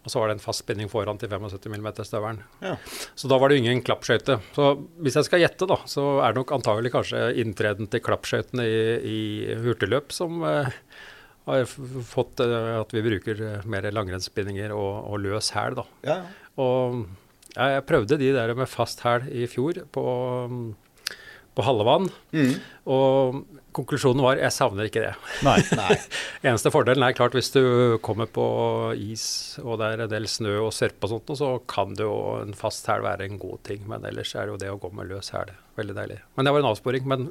Og 0.02 0.10
så 0.10 0.18
var 0.18 0.30
det 0.30 0.40
en 0.40 0.44
fast 0.44 0.64
spinning 0.64 0.90
foran 0.90 1.20
til 1.22 1.30
75 1.30 1.70
mm-støvelen. 1.70 2.42
Ja. 2.64 2.74
Så 3.16 3.30
da 3.30 3.38
var 3.42 3.52
det 3.52 3.60
ingen 3.62 3.84
klappskøyte. 3.86 4.40
Så 4.56 4.72
hvis 5.04 5.18
jeg 5.20 5.28
skal 5.28 5.44
gjette, 5.44 5.70
da, 5.70 5.78
så 5.90 6.06
er 6.24 6.34
det 6.34 6.42
nok 6.42 6.54
antagelig 6.58 6.94
kanskje 6.96 7.24
inntreden 7.44 7.90
til 7.92 8.02
klappskøytene 8.06 8.66
i, 8.66 8.82
i 9.06 9.58
hurtigløp 9.62 10.14
som 10.16 10.42
eh, 10.48 10.74
har 11.50 11.66
fått 11.68 12.42
eh, 12.42 12.76
at 12.80 12.94
vi 12.98 13.06
bruker 13.06 13.44
eh, 13.46 13.68
mer 13.70 13.90
langrennsspinninger 13.94 14.74
og, 14.74 14.94
og 15.12 15.22
løs 15.28 15.54
hæl, 15.58 15.78
da. 15.82 15.90
ja. 16.08 16.22
Og 16.62 17.06
jeg 17.52 17.84
prøvde 17.88 18.18
de 18.20 18.32
der 18.36 18.54
med 18.56 18.70
fast 18.70 19.04
hæl 19.06 19.26
i 19.32 19.46
fjor 19.50 19.84
på, 19.92 20.04
på 21.56 21.66
Hallevann. 21.66 22.08
Mm. 22.36 22.54
Og 22.92 23.42
konklusjonen 23.76 24.24
var 24.24 24.40
jeg 24.40 24.56
savner 24.56 24.88
ikke 24.88 25.04
det. 25.04 25.12
Nei. 25.46 25.58
Nei. 25.80 25.98
Eneste 26.44 26.72
fordelen 26.74 27.06
er 27.06 27.16
klart 27.18 27.36
hvis 27.38 27.52
du 27.56 27.62
kommer 28.04 28.30
på 28.32 28.46
is 29.00 29.26
og 29.64 29.80
det 29.82 29.92
er 29.92 30.06
en 30.06 30.12
del 30.12 30.28
snø 30.32 30.58
og 30.66 30.74
sørpe 30.76 31.08
og 31.08 31.14
sånt, 31.14 31.34
så 31.40 31.54
kan 31.72 31.96
det 31.98 32.08
jo 32.08 32.18
en 32.42 32.56
fast 32.58 32.88
hæl 32.92 33.06
være 33.06 33.28
en 33.28 33.40
god 33.42 33.64
ting. 33.68 33.86
Men 33.90 34.08
ellers 34.08 34.36
er 34.36 34.48
det 34.48 34.56
jo 34.56 34.62
det 34.66 34.74
å 34.74 34.80
gå 34.82 34.92
med 34.96 35.12
løs 35.12 35.34
hæl 35.36 35.54
veldig 35.80 35.98
deilig. 35.98 36.22
Men 36.36 36.48
det 36.48 36.56
var 36.56 36.64
en 36.64 36.72
avsporing. 36.72 37.08
Men 37.12 37.30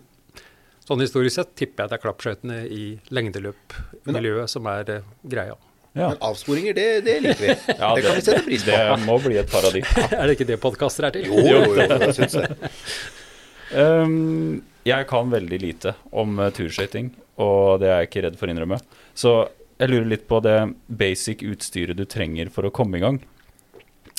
sånn 0.86 1.04
historisk 1.04 1.36
sett 1.38 1.56
tipper 1.58 1.84
jeg 1.84 1.92
det 1.92 1.98
er 1.98 2.04
klappskøytene 2.04 2.62
i 2.68 2.84
lengdeløpmiljøet 3.14 4.52
som 4.52 4.68
er 4.70 4.96
eh, 4.96 5.10
greia. 5.28 5.58
Ja. 5.92 6.12
Men 6.12 6.20
avsporinger, 6.22 6.74
det, 6.74 7.00
det 7.06 7.16
liker 7.24 7.40
vi. 7.42 7.54
Ja, 7.80 7.94
det 7.96 8.04
kan 8.04 8.14
vi 8.14 8.22
sette 8.22 8.42
pris 8.46 8.62
på. 8.62 8.70
Det 8.70 8.98
må 9.08 9.16
bli 9.24 9.40
et 9.40 9.50
paradis. 9.50 9.90
er 10.18 10.22
det 10.22 10.36
ikke 10.36 10.46
det 10.52 10.60
podkaster 10.62 11.08
er 11.08 11.16
til? 11.16 11.26
Jo, 11.26 11.40
jo, 11.42 11.64
jo, 11.66 11.88
jeg 11.88 12.14
syns 12.20 12.36
det. 12.38 12.70
Um, 13.74 14.60
jeg 14.86 15.06
kan 15.10 15.32
veldig 15.32 15.60
lite 15.62 15.94
om 16.16 16.38
uh, 16.40 16.50
turskøyting, 16.54 17.12
og 17.40 17.80
det 17.82 17.90
er 17.90 18.02
jeg 18.02 18.10
ikke 18.10 18.24
redd 18.26 18.38
for 18.40 18.48
å 18.48 18.54
innrømme. 18.54 18.80
Så 19.14 19.34
jeg 19.80 19.92
lurer 19.92 20.08
litt 20.12 20.26
på 20.28 20.40
det 20.44 20.56
basic 20.86 21.44
utstyret 21.46 21.96
du 21.96 22.04
trenger 22.08 22.50
for 22.52 22.68
å 22.68 22.72
komme 22.74 22.98
i 22.98 23.04
gang. 23.04 23.20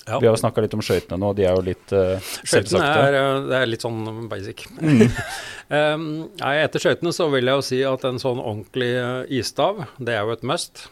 Ja. 0.08 0.18
Vi 0.18 0.26
har 0.26 0.34
jo 0.34 0.40
snakka 0.42 0.64
litt 0.64 0.74
om 0.74 0.82
skøytene 0.82 1.20
nå, 1.22 1.30
de 1.38 1.46
er 1.46 1.54
jo 1.54 1.62
litt 1.66 1.92
uh, 1.94 2.16
Skøytene 2.18 2.50
selvsagte. 2.50 3.04
er, 3.06 3.18
eh, 3.20 3.44
det 3.52 3.60
er 3.60 3.70
litt 3.70 3.84
sånn 3.86 4.00
basic. 4.32 4.64
um, 4.82 6.08
nei, 6.42 6.56
etter 6.64 6.82
skøytene 6.82 7.14
så 7.14 7.28
vil 7.30 7.52
jeg 7.52 7.60
jo 7.60 7.68
si 7.68 7.84
at 7.86 8.08
en 8.10 8.18
sånn 8.22 8.42
ordentlig 8.42 8.90
eh, 8.98 9.38
isstav, 9.38 9.84
det 10.02 10.18
er 10.18 10.26
jo 10.26 10.34
et 10.34 10.48
must. 10.48 10.88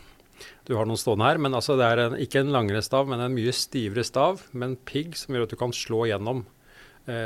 Du 0.69 0.75
har 0.77 0.85
noen 0.85 1.01
stående 1.01 1.25
her, 1.25 1.41
men 1.41 1.57
altså 1.57 1.73
det 1.79 1.89
er 1.89 2.03
en, 2.03 2.19
ikke 2.21 2.43
en 2.43 2.53
langere 2.53 2.83
stav, 2.85 3.09
men 3.09 3.23
en 3.25 3.33
mye 3.33 3.53
stivere 3.55 4.05
stav 4.05 4.45
med 4.53 4.67
en 4.67 4.79
pigg 4.85 5.17
som 5.17 5.33
gjør 5.33 5.47
at 5.47 5.55
du 5.55 5.59
kan 5.63 5.73
slå 5.73 6.05
gjennom 6.11 6.45
eh, 6.45 6.58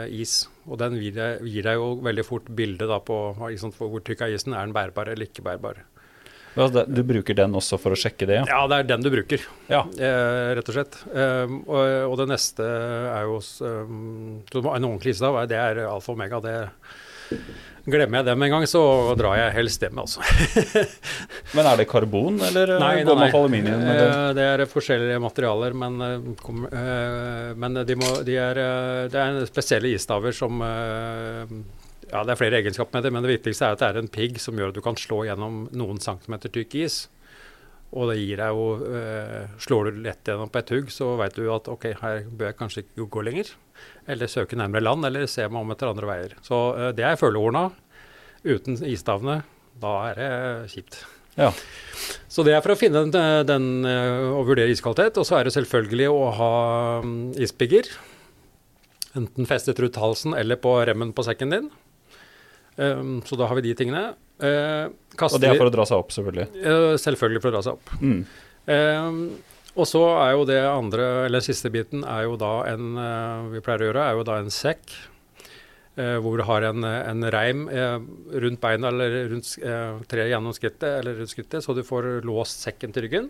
is. 0.09 0.43
Og 0.67 0.77
den 0.79 0.99
gir 1.01 1.15
deg, 1.15 1.41
gir 1.49 1.65
deg 1.67 1.79
jo 1.79 1.89
veldig 2.05 2.25
fort 2.27 2.51
bilde 2.55 2.87
da 2.89 2.99
på 3.03 3.17
liksom, 3.41 3.73
hvor 3.77 4.03
tykk 4.05 4.25
er 4.25 4.37
isen. 4.37 4.55
Er 4.55 4.67
den 4.67 4.75
bærbar 4.75 5.11
eller 5.11 5.27
ikke 5.29 5.45
bærbar? 5.45 5.83
Ja, 6.53 6.67
Du 6.69 7.01
bruker 7.03 7.33
den 7.33 7.55
også 7.57 7.79
for 7.81 7.95
å 7.95 7.97
sjekke 7.97 8.27
det, 8.29 8.35
ja? 8.41 8.43
Ja, 8.45 8.59
det 8.69 8.77
er 8.77 8.89
den 8.91 9.05
du 9.05 9.09
bruker. 9.13 9.41
Ja. 9.71 9.81
Eh, 9.97 10.53
rett 10.57 10.69
og 10.69 10.75
slett. 10.77 10.99
Um, 11.09 11.63
og, 11.65 11.81
og 12.11 12.19
det 12.21 12.27
neste 12.29 12.67
er 12.67 13.25
jo 13.25 13.39
um, 13.65 14.43
En 14.53 14.85
ordentlig 14.85 15.15
isstav, 15.15 15.39
det 15.49 15.57
er 15.57 15.81
alfa 15.87 16.13
og 16.13 16.19
omega. 16.19 16.41
Det 16.43 16.53
Glemmer 17.83 18.21
jeg 18.21 18.29
dem 18.29 18.43
en 18.45 18.53
gang, 18.53 18.65
så 18.69 18.81
drar 19.19 19.35
jeg 19.35 19.55
helst 19.57 19.81
hjem, 19.83 19.97
altså. 19.99 20.23
Men 21.55 21.67
er 21.67 21.81
det 21.81 21.85
karbon, 21.91 22.37
eller 22.47 22.77
nei, 22.79 22.93
går 23.03 23.17
man 23.19 23.33
på 23.33 23.41
aluminium? 23.43 23.81
Eller? 23.83 24.11
Eh, 24.11 24.27
Det 24.37 24.45
er 24.47 24.63
forskjellige 24.71 25.19
materialer, 25.19 25.75
men, 25.75 25.97
eh, 26.07 26.29
eh, 26.79 27.49
men 27.59 27.81
de 27.83 27.97
må, 27.99 28.13
de 28.23 28.37
er, 28.39 28.61
det 29.11 29.19
er 29.19 29.49
spesielle 29.51 29.91
isstaver 29.91 30.35
som 30.35 30.63
Ja, 30.63 32.21
det 32.23 32.31
er 32.31 32.39
flere 32.39 32.61
egenskaper 32.61 32.95
med 32.95 33.03
det, 33.03 33.11
men 33.11 33.25
det 33.25 33.33
viktigste 33.33 33.67
er 33.67 33.75
at 33.75 33.83
det 33.83 33.89
er 33.89 33.99
en 33.99 34.11
pigg 34.15 34.39
som 34.39 34.55
gjør 34.55 34.71
at 34.71 34.79
du 34.79 34.83
kan 34.85 34.95
slå 34.99 35.25
gjennom 35.27 35.65
noen 35.75 35.99
centimeter 35.99 36.53
tykk 36.55 36.79
is. 36.85 37.01
Og 37.93 38.09
det 38.09 38.17
gir 38.19 38.39
deg 38.41 38.57
jo 38.57 38.67
eh, 38.89 39.49
Slår 39.61 39.89
du 39.89 40.03
lett 40.05 40.29
gjennom 40.29 40.49
på 40.49 40.61
et 40.63 40.71
hugg, 40.73 40.91
så 40.93 41.11
veit 41.19 41.35
du 41.37 41.45
at 41.53 41.69
ok, 41.69 41.91
her 42.01 42.23
bør 42.29 42.49
jeg 42.49 42.59
kanskje 42.59 42.83
ikke 42.85 43.09
gå 43.13 43.25
lenger. 43.29 43.51
Eller 44.09 44.31
søke 44.31 44.57
nærmere 44.59 44.85
land, 44.85 45.05
eller 45.07 45.29
se 45.29 45.45
meg 45.47 45.61
om 45.61 45.73
etter 45.73 45.91
andre 45.91 46.09
veier. 46.09 46.37
Så 46.45 46.61
eh, 46.77 46.93
det 46.97 47.05
er 47.07 47.19
følehorna. 47.19 47.67
Uten 48.43 48.79
isstavene, 48.89 49.41
da 49.79 49.93
er 50.09 50.17
det 50.19 50.31
kjipt. 50.73 51.03
Ja. 51.37 51.49
Så 52.29 52.43
det 52.45 52.53
er 52.53 52.61
for 52.65 52.73
å 52.73 52.77
finne 52.77 53.05
den, 53.07 53.45
den 53.47 53.87
eh, 53.89 54.33
og 54.33 54.49
vurdere 54.49 54.73
iskvalitet. 54.73 55.19
Og 55.21 55.29
så 55.29 55.39
er 55.39 55.47
det 55.47 55.55
selvfølgelig 55.55 56.09
å 56.11 56.25
ha 56.39 56.51
mm, 57.05 57.21
ispigger. 57.45 57.89
Enten 59.17 59.49
festet 59.49 59.79
rundt 59.81 60.01
halsen 60.01 60.33
eller 60.37 60.57
på 60.61 60.73
remmen 60.89 61.13
på 61.13 61.25
sekken 61.25 61.53
din. 61.53 61.71
Um, 62.77 63.21
så 63.27 63.37
da 63.37 63.45
har 63.47 63.55
vi 63.59 63.67
de 63.67 63.73
tingene. 63.77 64.15
Eh, 64.43 64.87
Og 65.13 65.39
det 65.39 65.49
er 65.51 65.59
for 65.59 65.69
å 65.69 65.73
dra 65.73 65.85
seg 65.85 65.99
opp, 66.01 66.09
selvfølgelig. 66.15 66.47
Eh, 66.65 66.93
selvfølgelig 66.97 67.41
for 67.43 67.51
å 67.51 67.55
dra 67.55 67.61
seg 67.67 67.73
opp. 67.77 67.91
Mm. 68.01 68.21
Eh, 68.73 69.17
og 69.73 69.87
så 69.89 70.01
er 70.21 70.31
jo 70.35 70.45
det 70.49 70.59
andre, 70.65 71.05
eller 71.27 71.41
siste 71.45 71.69
biten, 71.73 72.03
er 72.05 72.23
jo 72.27 72.35
da 72.37 72.63
en 72.69 72.97
eh, 72.97 73.45
Vi 73.55 73.61
pleier 73.65 73.81
å 73.85 73.87
gjøre, 73.91 74.07
er 74.09 74.17
jo 74.19 74.25
da 74.27 74.39
en 74.41 74.49
sekk. 74.53 74.93
eh, 75.97 76.17
hvor 76.17 76.37
du 76.41 76.43
har 76.49 76.65
en, 76.65 76.83
en 76.83 77.23
reim 77.29 77.67
rundt 77.69 78.59
beina 78.63 78.89
eller 78.89 79.29
rundt 79.29 79.51
treet 80.09 80.31
gjennom 80.33 80.53
skrittet, 80.57 80.89
eller 81.03 81.19
rundt 81.21 81.29
skrittet, 81.29 81.61
så 81.63 81.75
du 81.77 81.83
får 81.85 82.23
låst 82.25 82.65
sekken 82.65 82.91
til 82.95 83.05
ryggen. 83.05 83.29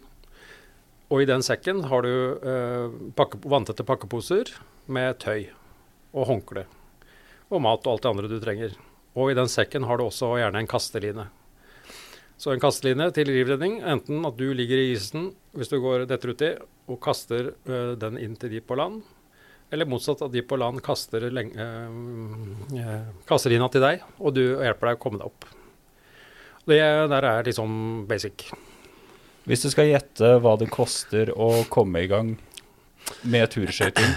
Og 1.12 1.22
i 1.22 1.28
den 1.28 1.44
sekken 1.44 1.84
har 1.92 2.02
du 2.08 2.14
eh, 2.40 2.88
pakke, 3.20 3.38
vanntette 3.44 3.84
pakkeposer 3.86 4.54
med 4.88 5.20
tøy 5.20 5.50
og 6.16 6.26
håndkle. 6.32 6.64
Og 7.52 7.62
mat 7.62 7.84
og 7.86 7.92
alt 7.98 8.06
det 8.08 8.12
andre 8.14 8.32
du 8.32 8.40
trenger. 8.42 8.74
Og 9.14 9.32
i 9.32 9.38
den 9.38 9.50
sekken 9.52 9.86
har 9.86 10.00
du 10.00 10.08
også 10.08 10.32
gjerne 10.40 10.64
en 10.64 10.70
kasteline. 10.70 11.28
Så 12.38 12.52
en 12.52 12.62
kasteline 12.62 13.08
til 13.16 13.30
livredning, 13.30 13.78
enten 13.86 14.26
at 14.28 14.38
du 14.40 14.48
ligger 14.58 14.80
i 14.82 14.94
isen 14.96 15.30
hvis 15.54 15.70
du 15.70 15.78
går 15.84 16.08
detter 16.10 16.34
uti, 16.34 16.50
og 16.90 16.98
kaster 17.04 17.54
ø, 17.54 17.82
den 17.96 18.18
inn 18.20 18.34
til 18.36 18.52
de 18.52 18.60
på 18.66 18.76
land, 18.76 19.04
eller 19.72 19.88
motsatt 19.88 20.26
at 20.26 20.34
de 20.34 20.42
på 20.44 20.58
land 20.60 20.82
kaster 20.84 21.30
lenge, 21.32 21.56
ø, 22.74 22.98
kastelina 23.30 23.70
til 23.72 23.86
deg, 23.86 24.04
og 24.20 24.36
du 24.36 24.42
hjelper 24.44 24.90
deg 24.90 24.98
å 24.98 25.04
komme 25.06 25.22
deg 25.22 25.30
opp. 25.30 25.48
Det 26.68 26.80
der 27.12 27.30
er 27.30 27.48
liksom 27.48 28.06
basic. 28.10 28.48
Hvis 29.48 29.64
du 29.66 29.70
skal 29.72 29.90
gjette 29.92 30.38
hva 30.40 30.56
det 30.60 30.70
koster 30.72 31.32
å 31.36 31.66
komme 31.72 32.04
i 32.04 32.10
gang 32.12 32.36
med 33.28 33.50
turskøyting 33.52 34.14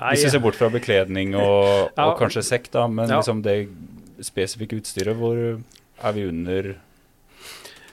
Nei, 0.00 0.14
Hvis 0.14 0.24
vi 0.24 0.32
ser 0.32 0.40
bort 0.40 0.56
fra 0.56 0.70
bekledning 0.72 1.34
og, 1.36 1.92
og 2.00 2.14
kanskje 2.20 2.44
sekk, 2.46 2.70
da, 2.72 2.86
men 2.88 3.10
liksom 3.12 3.42
det 3.44 3.56
spesifikke 4.24 4.78
utstyret, 4.80 5.18
hvor 5.18 5.36
er 5.36 6.16
vi 6.16 6.26
under 6.30 6.72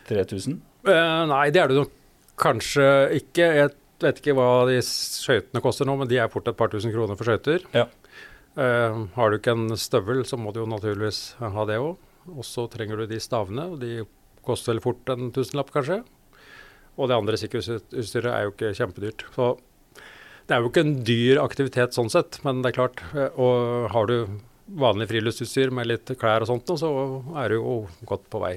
3000? 0.09 0.59
Uh, 0.87 1.25
nei, 1.29 1.45
det 1.53 1.61
er 1.61 1.71
det 1.71 1.79
nok 1.81 1.95
kanskje 2.39 2.85
ikke. 3.19 3.47
Jeg 3.59 3.73
vet 3.99 4.21
ikke 4.21 4.35
hva 4.37 4.49
de 4.69 4.77
skøytene 4.85 5.63
koster 5.63 5.89
nå, 5.89 5.97
men 5.99 6.09
de 6.09 6.21
er 6.21 6.31
fort 6.31 6.47
et 6.47 6.57
par 6.59 6.71
tusen 6.71 6.93
kroner 6.93 7.19
for 7.19 7.27
skøyter. 7.27 7.65
Ja. 7.75 7.89
Uh, 8.55 9.05
har 9.15 9.29
du 9.29 9.39
ikke 9.39 9.55
en 9.57 9.75
støvel, 9.79 10.23
så 10.27 10.39
må 10.39 10.53
du 10.55 10.63
jo 10.63 10.69
naturligvis 10.69 11.33
ha 11.41 11.67
det 11.67 11.81
òg. 11.83 11.97
Og 12.29 12.45
så 12.45 12.67
trenger 12.71 13.01
du 13.01 13.09
de 13.09 13.19
stavene, 13.21 13.67
og 13.73 13.83
de 13.83 14.05
koster 14.45 14.73
vel 14.73 14.83
fort 14.83 15.11
en 15.11 15.33
tusenlapp, 15.35 15.73
kanskje. 15.75 16.01
Og 16.99 17.07
det 17.09 17.15
andre 17.15 17.39
sikkerhetsutstyret 17.39 18.31
er 18.31 18.45
jo 18.45 18.53
ikke 18.53 18.73
kjempedyrt. 18.75 19.23
Så 19.35 19.53
det 20.49 20.55
er 20.57 20.63
jo 20.65 20.71
ikke 20.71 20.81
en 20.85 20.95
dyr 21.05 21.39
aktivitet 21.43 21.93
sånn 21.93 22.09
sett, 22.09 22.39
men 22.45 22.63
det 22.63 22.71
er 22.71 22.77
klart. 22.79 23.03
eh, 23.13 23.29
Og 23.37 23.89
har 23.93 24.09
du 24.09 24.15
vanlig 24.79 25.07
friluftsutstyr 25.11 25.71
med 25.73 25.87
litt 25.89 26.09
klær 26.19 26.41
og 26.45 26.49
sånt, 26.49 26.73
så 26.77 26.89
er 27.37 27.49
du 27.53 27.59
jo 27.59 27.75
godt 28.09 28.25
på 28.33 28.41
vei. 28.41 28.55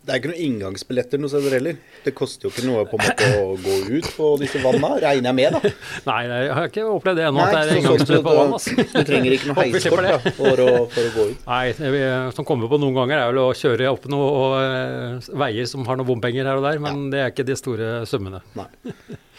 Det 0.00 0.14
er 0.14 0.20
ikke 0.20 0.30
noen 0.30 0.44
inngangsbilletter 0.46 1.20
noe 1.20 1.28
steder 1.28 1.54
heller. 1.58 1.80
Det 2.04 2.12
koster 2.16 2.46
jo 2.46 2.50
ikke 2.54 2.64
noe 2.64 2.86
på 2.88 2.96
en 2.96 3.02
måte 3.04 3.26
å 3.36 3.56
gå 3.60 3.74
ut 3.98 4.06
på 4.16 4.28
disse 4.40 4.62
vanna, 4.62 4.94
regner 5.02 5.28
jeg 5.28 5.36
med, 5.36 5.56
da. 5.56 5.72
Nei, 6.08 6.20
jeg 6.30 6.54
har 6.56 6.68
ikke 6.70 6.84
opplevd 6.88 7.20
det 7.20 7.26
ennå, 7.28 7.42
at 7.44 7.52
det 7.52 7.58
er 7.58 7.66
så 7.66 7.68
sånn 7.68 7.80
inngangsbillett 7.82 8.24
på 8.24 8.36
vann. 8.38 8.54
Altså. 8.56 8.86
Du 8.94 9.10
trenger 9.10 9.36
ikke 9.36 9.50
noe 9.50 9.66
heiskort 9.66 10.06
da, 10.06 10.32
for, 10.38 10.62
å, 10.64 10.68
for 10.94 11.10
å 11.10 11.12
gå 11.18 11.26
ut. 11.32 11.42
Nei, 11.50 11.64
det 11.76 12.04
som 12.38 12.48
kommer 12.48 12.72
på 12.72 12.80
noen 12.80 12.96
ganger, 12.96 13.20
er 13.20 13.34
vel 13.34 13.42
å 13.42 13.50
kjøre 13.60 13.90
opp 13.92 14.08
noen 14.10 14.56
eh, 14.62 15.32
veier 15.44 15.68
som 15.68 15.84
har 15.84 16.00
noen 16.00 16.08
bompenger 16.08 16.48
her 16.48 16.62
og 16.62 16.64
der, 16.64 16.80
men 16.82 17.10
det 17.12 17.20
er 17.26 17.34
ikke 17.34 17.46
de 17.50 17.58
store 17.60 17.90
summene. 18.08 18.40
Nei. 18.56 18.70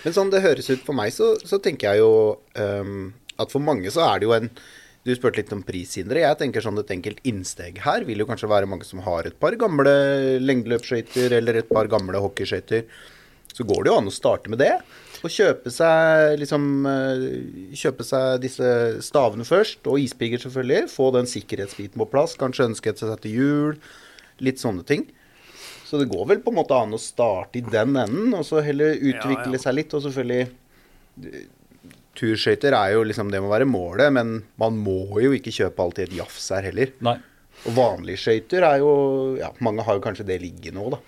Men 0.05 0.15
sånn 0.15 0.29
det 0.33 0.43
høres 0.45 0.69
ut 0.69 0.85
for 0.85 0.97
meg, 0.97 1.09
så, 1.15 1.33
så 1.41 1.57
tenker 1.61 1.91
jeg 1.95 2.05
jo 2.05 2.13
um, 2.57 3.09
at 3.41 3.49
for 3.53 3.65
mange 3.65 3.89
så 3.93 4.05
er 4.07 4.21
det 4.21 4.29
jo 4.29 4.37
en 4.37 4.49
Du 5.01 5.09
spurte 5.17 5.41
litt 5.41 5.53
om 5.55 5.63
prishindre. 5.65 6.21
Jeg 6.21 6.37
tenker 6.37 6.61
sånn 6.61 6.77
et 6.77 6.91
enkelt 6.93 7.23
innsteg 7.25 7.79
her 7.81 8.03
vil 8.05 8.21
jo 8.21 8.27
kanskje 8.29 8.49
være 8.51 8.69
mange 8.69 8.85
som 8.85 9.01
har 9.01 9.25
et 9.25 9.37
par 9.41 9.55
gamle 9.57 9.93
lengdeløpsskøyter 10.43 11.33
eller 11.39 11.57
et 11.63 11.71
par 11.71 11.89
gamle 11.89 12.21
hockeyskøyter. 12.21 12.85
Så 13.51 13.65
går 13.67 13.83
det 13.83 13.91
jo 13.91 13.95
an 13.97 14.11
å 14.11 14.13
starte 14.13 14.51
med 14.53 14.61
det. 14.61 14.75
Og 15.21 15.29
kjøpe 15.33 15.69
seg 15.73 16.37
liksom 16.41 16.67
eh, 16.89 17.25
Kjøpe 17.77 18.05
seg 18.05 18.39
disse 18.45 18.69
stavene 19.05 19.45
først, 19.45 19.81
og 19.89 19.99
ispigger 20.01 20.41
selvfølgelig. 20.41 20.87
Få 20.93 21.09
den 21.17 21.27
sikkerhetsbiten 21.29 22.01
på 22.01 22.07
plass. 22.13 22.37
Kanskje 22.39 22.69
ønske 22.69 22.93
seg 22.97 23.17
til 23.25 23.35
jul. 23.41 23.75
Litt 24.41 24.61
sånne 24.61 24.85
ting. 24.87 25.07
Så 25.85 25.99
det 25.99 26.07
går 26.13 26.29
vel 26.29 26.39
på 26.45 26.53
en 26.53 26.57
måte 26.61 26.77
an 26.77 26.95
å 26.95 27.01
starte 27.01 27.59
i 27.59 27.65
den 27.65 27.97
enden, 27.99 28.31
og 28.37 28.45
så 28.47 28.61
heller 28.63 28.93
utvikle 28.95 29.49
Ja, 29.51 29.57
ja. 29.57 29.63
seg 29.65 29.75
litt. 29.81 29.97
Og 29.97 30.05
selvfølgelig 30.05 30.47
Turskøyter 32.17 32.75
er 32.75 32.93
jo 32.95 33.03
liksom 33.07 33.29
Det 33.31 33.39
må 33.43 33.51
være 33.51 33.67
målet, 33.69 34.11
men 34.13 34.41
man 34.59 34.79
må 34.79 35.19
jo 35.23 35.31
ikke 35.35 35.53
kjøpe 35.55 35.83
alltid 35.83 36.09
et 36.09 36.17
jafs 36.21 36.49
her 36.53 36.67
heller. 36.67 36.91
Nei. 37.07 37.17
Og 37.69 37.75
vanlige 37.77 38.19
skøyter 38.23 38.65
er 38.67 38.81
jo 38.83 38.91
Ja, 39.39 39.51
mange 39.63 39.85
har 39.87 39.97
jo 39.97 40.03
kanskje 40.03 40.27
det 40.27 40.41
liggende 40.43 40.83
òg, 40.83 40.97
da. 40.97 41.01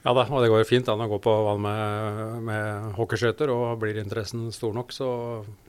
Ja 0.00 0.14
da, 0.16 0.22
og 0.32 0.40
det 0.40 0.48
går 0.48 0.62
fint 0.64 0.86
an 0.88 1.02
å 1.04 1.06
gå 1.10 1.18
på 1.20 1.32
vann 1.44 1.58
med, 1.60 2.36
med 2.46 2.84
hockeyskøyter, 2.96 3.50
og 3.52 3.74
blir 3.82 3.98
interessen 4.00 4.46
stor 4.54 4.72
nok, 4.72 4.94
så 4.96 5.08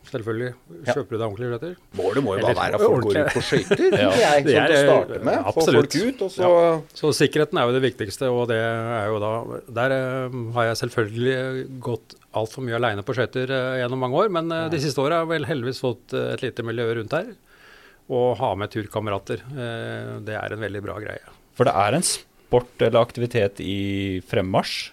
selvfølgelig 0.08 0.54
kjøper 0.88 1.10
du 1.10 1.18
deg 1.18 1.26
ordentlige 1.26 1.50
skøyter. 1.52 1.74
Målet 2.00 2.24
må 2.24 2.38
jo 2.38 2.46
bare 2.46 2.56
være 2.62 2.80
at 2.80 2.86
folk 2.86 3.10
går 3.10 3.20
ut 3.20 3.36
på 3.36 3.44
skøyter. 3.50 3.84
Ja, 4.02 4.14
det 4.40 4.56
sånn 4.56 4.56
til 4.56 4.56
å 4.56 4.78
er- 4.78 4.88
starte 4.88 5.20
med. 5.28 5.50
Få 5.58 5.66
folk 5.68 5.98
ut, 6.00 6.24
og 6.24 6.32
så 6.32 6.54
Så 7.02 7.12
sikkerheten 7.20 7.60
er 7.60 7.68
jo 7.68 7.76
det 7.76 7.84
viktigste, 7.90 8.32
og 8.32 8.48
det 8.54 8.62
er 8.62 9.12
jo 9.12 9.20
da 9.20 9.34
Der 9.82 9.98
eh, 9.98 10.40
har 10.56 10.70
jeg 10.70 10.80
selvfølgelig 10.86 11.68
gått 11.84 12.16
altfor 12.32 12.64
mye 12.64 12.80
aleine 12.80 13.04
på 13.04 13.18
skøyter 13.20 13.52
eh, 13.52 13.82
gjennom 13.84 14.00
mange 14.08 14.24
år, 14.24 14.32
men 14.32 14.48
eh, 14.56 14.70
de 14.72 14.80
siste 14.80 15.04
åra 15.04 15.20
har 15.20 15.28
jeg 15.28 15.34
vel 15.36 15.50
heldigvis 15.52 15.84
fått 15.84 16.16
et 16.16 16.48
lite 16.48 16.64
miljø 16.64 16.88
rundt 17.02 17.20
her. 17.20 17.34
Og 18.12 18.34
ha 18.40 18.56
med 18.60 18.72
turkamerater. 18.72 19.44
Det 20.24 20.34
er 20.36 20.52
en 20.56 20.64
veldig 20.64 20.82
bra 20.84 20.98
greie. 21.04 21.22
For 21.56 21.68
det 21.68 21.76
er 21.78 21.96
en 22.00 22.04
sport 22.52 22.82
eller 22.84 23.00
aktivitet 23.00 23.62
i 23.64 24.22
fremmarsj. 24.28 24.92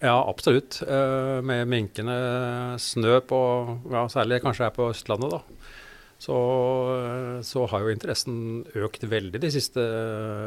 Ja, 0.00 0.24
absolutt. 0.28 0.80
Eh, 0.82 1.40
med 1.44 1.68
minkende 1.68 2.78
snø 2.80 3.20
på 3.20 3.40
ja, 3.92 4.06
Særlig 4.08 4.40
kanskje 4.44 4.64
her 4.64 4.72
på 4.72 4.88
Østlandet, 4.88 5.34
da. 5.36 5.42
Så, 6.18 6.36
eh, 6.94 7.42
så 7.44 7.66
har 7.68 7.84
jo 7.84 7.92
interessen 7.92 8.64
økt 8.72 9.04
veldig 9.04 9.40
de 9.40 9.50
siste 9.52 9.84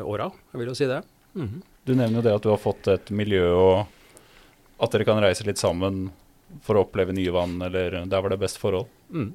åra. 0.02 0.32
Jeg 0.52 0.62
vil 0.62 0.72
jo 0.72 0.78
si 0.78 0.90
det. 0.90 1.04
Mhm. 1.38 1.62
Du 1.86 1.94
nevner 1.94 2.18
jo 2.18 2.26
det 2.26 2.36
at 2.36 2.44
du 2.44 2.50
har 2.50 2.58
fått 2.58 2.88
et 2.88 3.12
miljø, 3.12 3.46
og 3.54 3.88
at 4.82 4.92
dere 4.92 5.06
kan 5.06 5.22
reise 5.22 5.46
litt 5.46 5.62
sammen 5.62 6.10
for 6.66 6.76
å 6.76 6.86
oppleve 6.88 7.14
nye 7.14 7.32
vann, 7.32 7.62
eller 7.62 8.04
der 8.06 8.22
var 8.22 8.30
det 8.30 8.40
best 8.42 8.58
forhold. 8.58 8.88
Mm. 9.14 9.34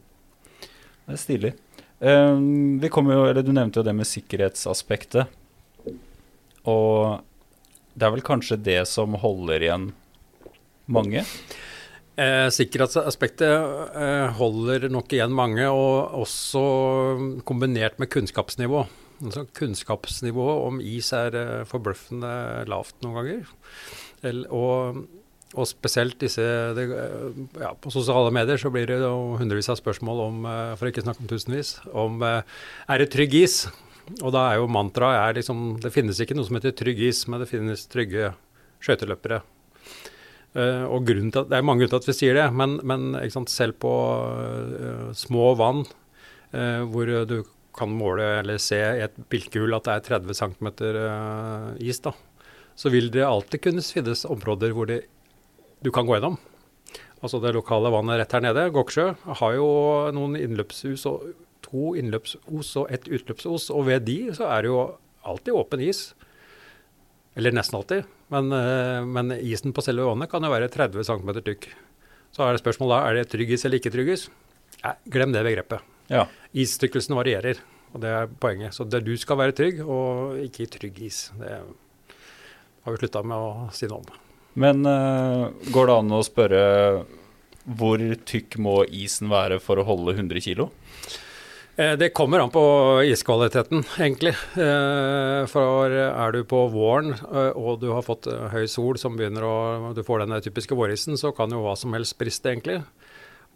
Det 1.07 1.15
er 1.15 1.23
stilig. 1.23 1.53
Um, 2.01 2.81
vi 2.83 2.91
kom 2.91 3.07
jo, 3.07 3.25
eller 3.25 3.43
Du 3.43 3.53
nevnte 3.53 3.79
jo 3.79 3.87
det 3.87 3.95
med 3.95 4.07
sikkerhetsaspektet. 4.07 5.31
Og 6.69 7.23
det 7.95 8.07
er 8.07 8.15
vel 8.15 8.25
kanskje 8.25 8.61
det 8.61 8.81
som 8.91 9.19
holder 9.21 9.67
igjen 9.67 9.91
mange? 10.93 11.25
Eh, 12.21 12.49
sikkerhetsaspektet 12.53 13.97
eh, 13.97 14.27
holder 14.37 14.91
nok 14.93 15.15
igjen 15.17 15.33
mange, 15.33 15.65
og 15.69 16.23
også 16.25 16.63
kombinert 17.49 17.97
med 18.03 18.11
kunnskapsnivå. 18.13 18.85
Altså, 19.23 19.47
kunnskapsnivået 19.57 20.67
om 20.67 20.81
is 20.83 21.13
er 21.17 21.37
eh, 21.39 21.65
forbløffende 21.69 22.33
lavt 22.71 22.97
noen 23.05 23.19
ganger. 23.21 23.53
El, 24.29 24.45
og, 24.53 25.05
og 25.55 25.69
spesielt 25.71 26.19
disse 26.23 26.43
det, 26.77 26.87
ja, 27.59 27.73
På 27.75 27.91
sosiale 27.91 28.33
medier 28.35 28.61
så 28.61 28.71
blir 28.73 28.87
det 28.91 29.01
hundrevis 29.03 29.71
av 29.73 29.81
spørsmål 29.81 30.27
om, 30.27 30.45
eh, 30.51 30.75
for 30.77 30.91
ikke 30.91 31.07
snakke 31.07 31.25
om 31.25 31.33
tusenvis, 31.33 31.79
om 31.93 32.21
eh, 32.27 32.43
er 32.93 33.03
det 33.03 33.13
trygg 33.15 33.41
is. 33.41 33.65
Og 34.21 34.33
da 34.35 34.45
er 34.51 34.61
jo 34.61 34.71
mantraet 34.71 35.39
liksom 35.39 35.79
Det 35.83 35.93
finnes 35.95 36.19
ikke 36.21 36.37
noe 36.37 36.49
som 36.49 36.59
heter 36.59 36.75
trygg 36.77 37.01
is, 37.09 37.25
men 37.31 37.43
det 37.43 37.51
finnes 37.51 37.87
trygge 37.91 38.33
skøyteløpere. 38.83 39.41
Uh, 40.53 40.85
og 40.93 41.07
til 41.09 41.31
Det 41.33 41.57
er 41.57 41.65
mange 41.65 41.87
grunner 41.87 41.95
til 41.95 42.03
at 42.03 42.09
vi 42.11 42.19
sier 42.19 42.37
det, 42.37 42.51
men, 42.53 42.77
men 42.85 43.15
sant, 43.33 43.49
selv 43.49 43.79
på 43.81 43.89
uh, 43.89 45.09
små 45.17 45.55
vann 45.57 45.87
uh, 46.53 46.83
hvor 46.93 47.09
du 47.25 47.39
kan 47.73 47.89
måle 47.89 48.27
eller 48.43 48.61
se 48.61 48.77
i 48.77 49.01
et 49.07 49.15
bilkehull 49.33 49.73
at 49.73 49.87
det 49.89 49.95
er 49.95 50.21
30 50.21 50.37
cm 50.37 50.69
is, 51.81 52.03
da, 52.05 52.13
så 52.77 52.93
vil 52.93 53.09
det 53.15 53.25
alltid 53.25 53.63
kunne 53.65 53.85
finnes 53.87 54.27
områder 54.29 54.75
hvor 54.77 54.91
det, 54.91 55.07
du 55.81 55.89
kan 55.89 56.05
gå 56.05 56.19
gjennom. 56.19 56.37
Altså 57.23 57.41
Det 57.41 57.55
lokale 57.57 57.89
vannet 57.95 58.21
rett 58.21 58.37
her 58.37 58.45
nede, 58.45 58.67
Goksjø, 58.75 59.07
har 59.41 59.57
jo 59.57 59.67
noen 60.13 60.37
innløpshus 60.37 61.07
og 61.09 61.31
to 61.65 61.95
innløpsos 61.99 62.75
og 62.81 62.91
ett 62.93 63.09
utløpsos, 63.09 63.71
og 63.75 63.87
ved 63.89 64.07
de 64.09 64.19
så 64.37 64.49
er 64.51 64.65
det 64.65 64.73
jo 64.73 64.83
alltid 65.29 65.57
åpen 65.57 65.83
is. 65.85 66.13
Eller 67.39 67.55
nesten 67.55 67.79
alltid. 67.79 68.09
Men, 68.33 68.53
eh, 68.53 69.05
men 69.05 69.33
isen 69.39 69.73
på 69.73 69.85
selve 69.85 70.05
vannet 70.09 70.31
kan 70.31 70.45
jo 70.45 70.53
være 70.53 70.71
30 70.73 71.05
cm 71.09 71.33
tykk. 71.41 71.69
Så 72.33 72.45
er 72.45 72.55
det 72.55 72.63
spørsmålet 72.63 72.97
da, 72.97 73.01
er 73.09 73.19
det 73.19 73.31
trygg 73.33 73.53
is 73.53 73.65
eller 73.69 73.81
ikke 73.81 73.93
trygg 73.93 74.11
is? 74.15 74.27
Nei, 74.83 74.95
glem 75.15 75.35
det 75.35 75.45
begrepet. 75.45 75.85
Ja. 76.13 76.27
Istykkelsen 76.57 77.17
varierer, 77.17 77.61
og 77.93 78.03
det 78.05 78.13
er 78.13 78.31
poenget. 78.41 78.77
Så 78.77 78.87
det, 78.89 79.03
du 79.05 79.13
skal 79.21 79.39
være 79.41 79.57
trygg, 79.57 79.83
og 79.85 80.39
ikke 80.41 80.65
i 80.65 80.71
trygg 80.73 81.01
is. 81.09 81.27
Det 81.39 81.59
har 82.83 82.95
vi 82.95 83.03
slutta 83.03 83.23
med 83.23 83.37
å 83.37 83.69
si 83.77 83.89
noe 83.91 84.01
om. 84.01 84.23
Men 84.63 84.85
uh, 84.85 85.53
går 85.73 85.89
det 85.89 85.99
an 86.01 86.17
å 86.17 86.23
spørre 86.27 86.63
hvor 87.63 88.01
tykk 88.27 88.57
må 88.61 88.81
isen 88.91 89.31
være 89.31 89.61
for 89.63 89.79
å 89.79 89.87
holde 89.87 90.17
100 90.17 90.43
kg? 90.43 90.67
Eh, 91.77 91.97
Det 91.97 92.11
kommer 92.13 92.39
an 92.39 92.51
på 92.51 92.63
iskvaliteten, 93.05 93.85
egentlig. 93.99 94.35
Eh, 94.61 95.47
For 95.49 95.91
er 95.91 96.33
du 96.33 96.43
på 96.45 96.67
våren 96.73 97.15
eh, 97.15 97.53
og 97.57 97.81
du 97.81 97.89
har 97.93 98.05
fått 98.05 98.29
høy 98.53 98.67
sol 98.69 98.99
som 99.01 99.17
begynner 99.17 99.47
å 99.47 99.95
Du 99.97 100.03
får 100.05 100.27
den 100.27 100.41
typiske 100.45 100.77
vårisen, 100.77 101.17
så 101.17 101.33
kan 101.35 101.51
jo 101.51 101.63
hva 101.65 101.77
som 101.77 101.93
helst 101.97 102.19
briste, 102.19 102.53
egentlig. 102.53 102.83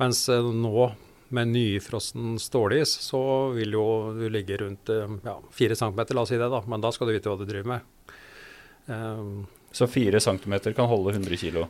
Mens 0.01 0.27
nå 0.29 0.93
med 1.29 1.49
nyfrossen 1.51 2.37
stålis, 2.39 2.89
så 3.03 3.53
vil 3.53 3.73
jo 3.75 4.13
du 4.15 4.29
ligge 4.31 4.61
rundt 4.61 4.87
fire 4.87 5.21
ja, 5.25 5.37
4 5.51 5.75
cm, 5.77 6.05
la 6.15 6.23
oss 6.23 6.29
si 6.29 6.39
det, 6.39 6.49
da. 6.53 6.61
Men 6.67 6.81
da 6.81 6.93
skal 6.93 7.09
du 7.09 7.17
vite 7.17 7.29
hva 7.33 7.39
du 7.41 7.45
driver 7.49 7.67
med. 7.67 9.47
Så 9.73 9.89
4 9.91 10.21
cm 10.21 10.55
kan 10.77 10.87
holde 10.87 11.17
100 11.17 11.37
kg? 11.41 11.65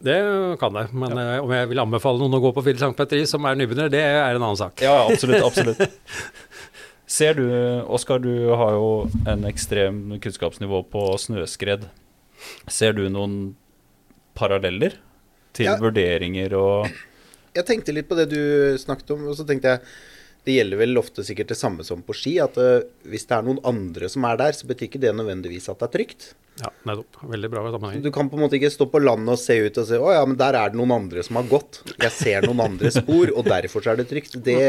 Det 0.00 0.16
kan 0.60 0.76
jeg, 0.80 0.88
Men 0.96 1.12
ja. 1.12 1.24
uh, 1.36 1.44
om 1.44 1.50
jeg 1.52 1.68
vil 1.72 1.82
anbefale 1.82 2.22
noen 2.22 2.38
å 2.38 2.40
gå 2.40 2.52
på 2.56 2.64
4 2.64 2.80
cm 2.80 2.94
Petri 2.96 3.20
som 3.28 3.44
er 3.48 3.58
nybegynner, 3.60 3.90
det 3.92 4.00
er 4.00 4.32
en 4.32 4.40
annen 4.40 4.58
sak. 4.58 4.80
Ja, 4.84 5.02
absolutt. 5.10 5.44
absolutt. 5.44 5.82
Ser 7.10 7.34
du, 7.34 7.44
Oskar, 7.90 8.22
du 8.22 8.52
har 8.54 8.76
jo 8.76 8.90
en 9.28 9.44
ekstrem 9.48 10.14
kunnskapsnivå 10.22 10.84
på 10.92 11.04
snøskred. 11.18 11.88
Ser 12.70 12.94
du 12.96 13.02
noen 13.10 13.56
paralleller 14.38 14.94
til 15.56 15.66
ja. 15.66 15.74
vurderinger 15.80 16.54
og 16.54 16.86
Jeg 17.56 17.66
tenkte 17.66 17.92
litt 17.96 18.06
på 18.06 18.14
det 18.14 18.28
du 18.30 18.40
snakket 18.78 19.10
om, 19.16 19.26
og 19.32 19.34
så 19.36 19.44
tenkte 19.48 19.74
jeg 19.74 19.82
det 20.46 20.56
gjelder 20.56 20.80
vel 20.80 21.00
ofte 21.00 21.24
sikkert 21.26 21.52
det 21.52 21.58
samme 21.60 21.84
som 21.86 22.04
på 22.04 22.16
ski. 22.16 22.36
At 22.42 22.56
uh, 22.60 22.82
hvis 23.08 23.26
det 23.28 23.36
er 23.36 23.46
noen 23.46 23.60
andre 23.66 24.08
som 24.12 24.24
er 24.28 24.40
der, 24.40 24.56
så 24.56 24.68
betyr 24.68 24.88
ikke 24.88 25.02
det 25.02 25.14
nødvendigvis 25.16 25.68
at 25.72 25.80
det 25.82 25.88
er 25.88 25.96
trygt. 25.98 26.30
Ja, 26.60 26.70
nettopp. 26.88 27.22
Veldig 27.30 27.50
bra 27.52 27.64
sammenheng. 27.72 28.02
Du 28.04 28.10
kan 28.12 28.28
på 28.28 28.36
en 28.36 28.44
måte 28.44 28.58
ikke 28.58 28.72
stå 28.72 28.86
på 28.90 29.00
landet 29.02 29.32
og 29.36 29.40
se 29.40 29.56
ut 29.62 29.80
og 29.80 29.88
si 29.88 29.98
å 30.00 30.12
ja, 30.12 30.22
men 30.28 30.38
der 30.40 30.58
er 30.58 30.72
det 30.72 30.80
noen 30.80 30.92
andre 30.96 31.24
som 31.24 31.38
har 31.40 31.48
gått. 31.48 31.82
Jeg 31.94 32.12
ser 32.16 32.46
noen 32.48 32.62
andre 32.66 32.92
spor, 32.92 33.32
og 33.36 33.48
derfor 33.48 33.84
så 33.84 33.94
er 33.94 34.00
det 34.00 34.08
trygt. 34.10 34.36
Det, 34.44 34.60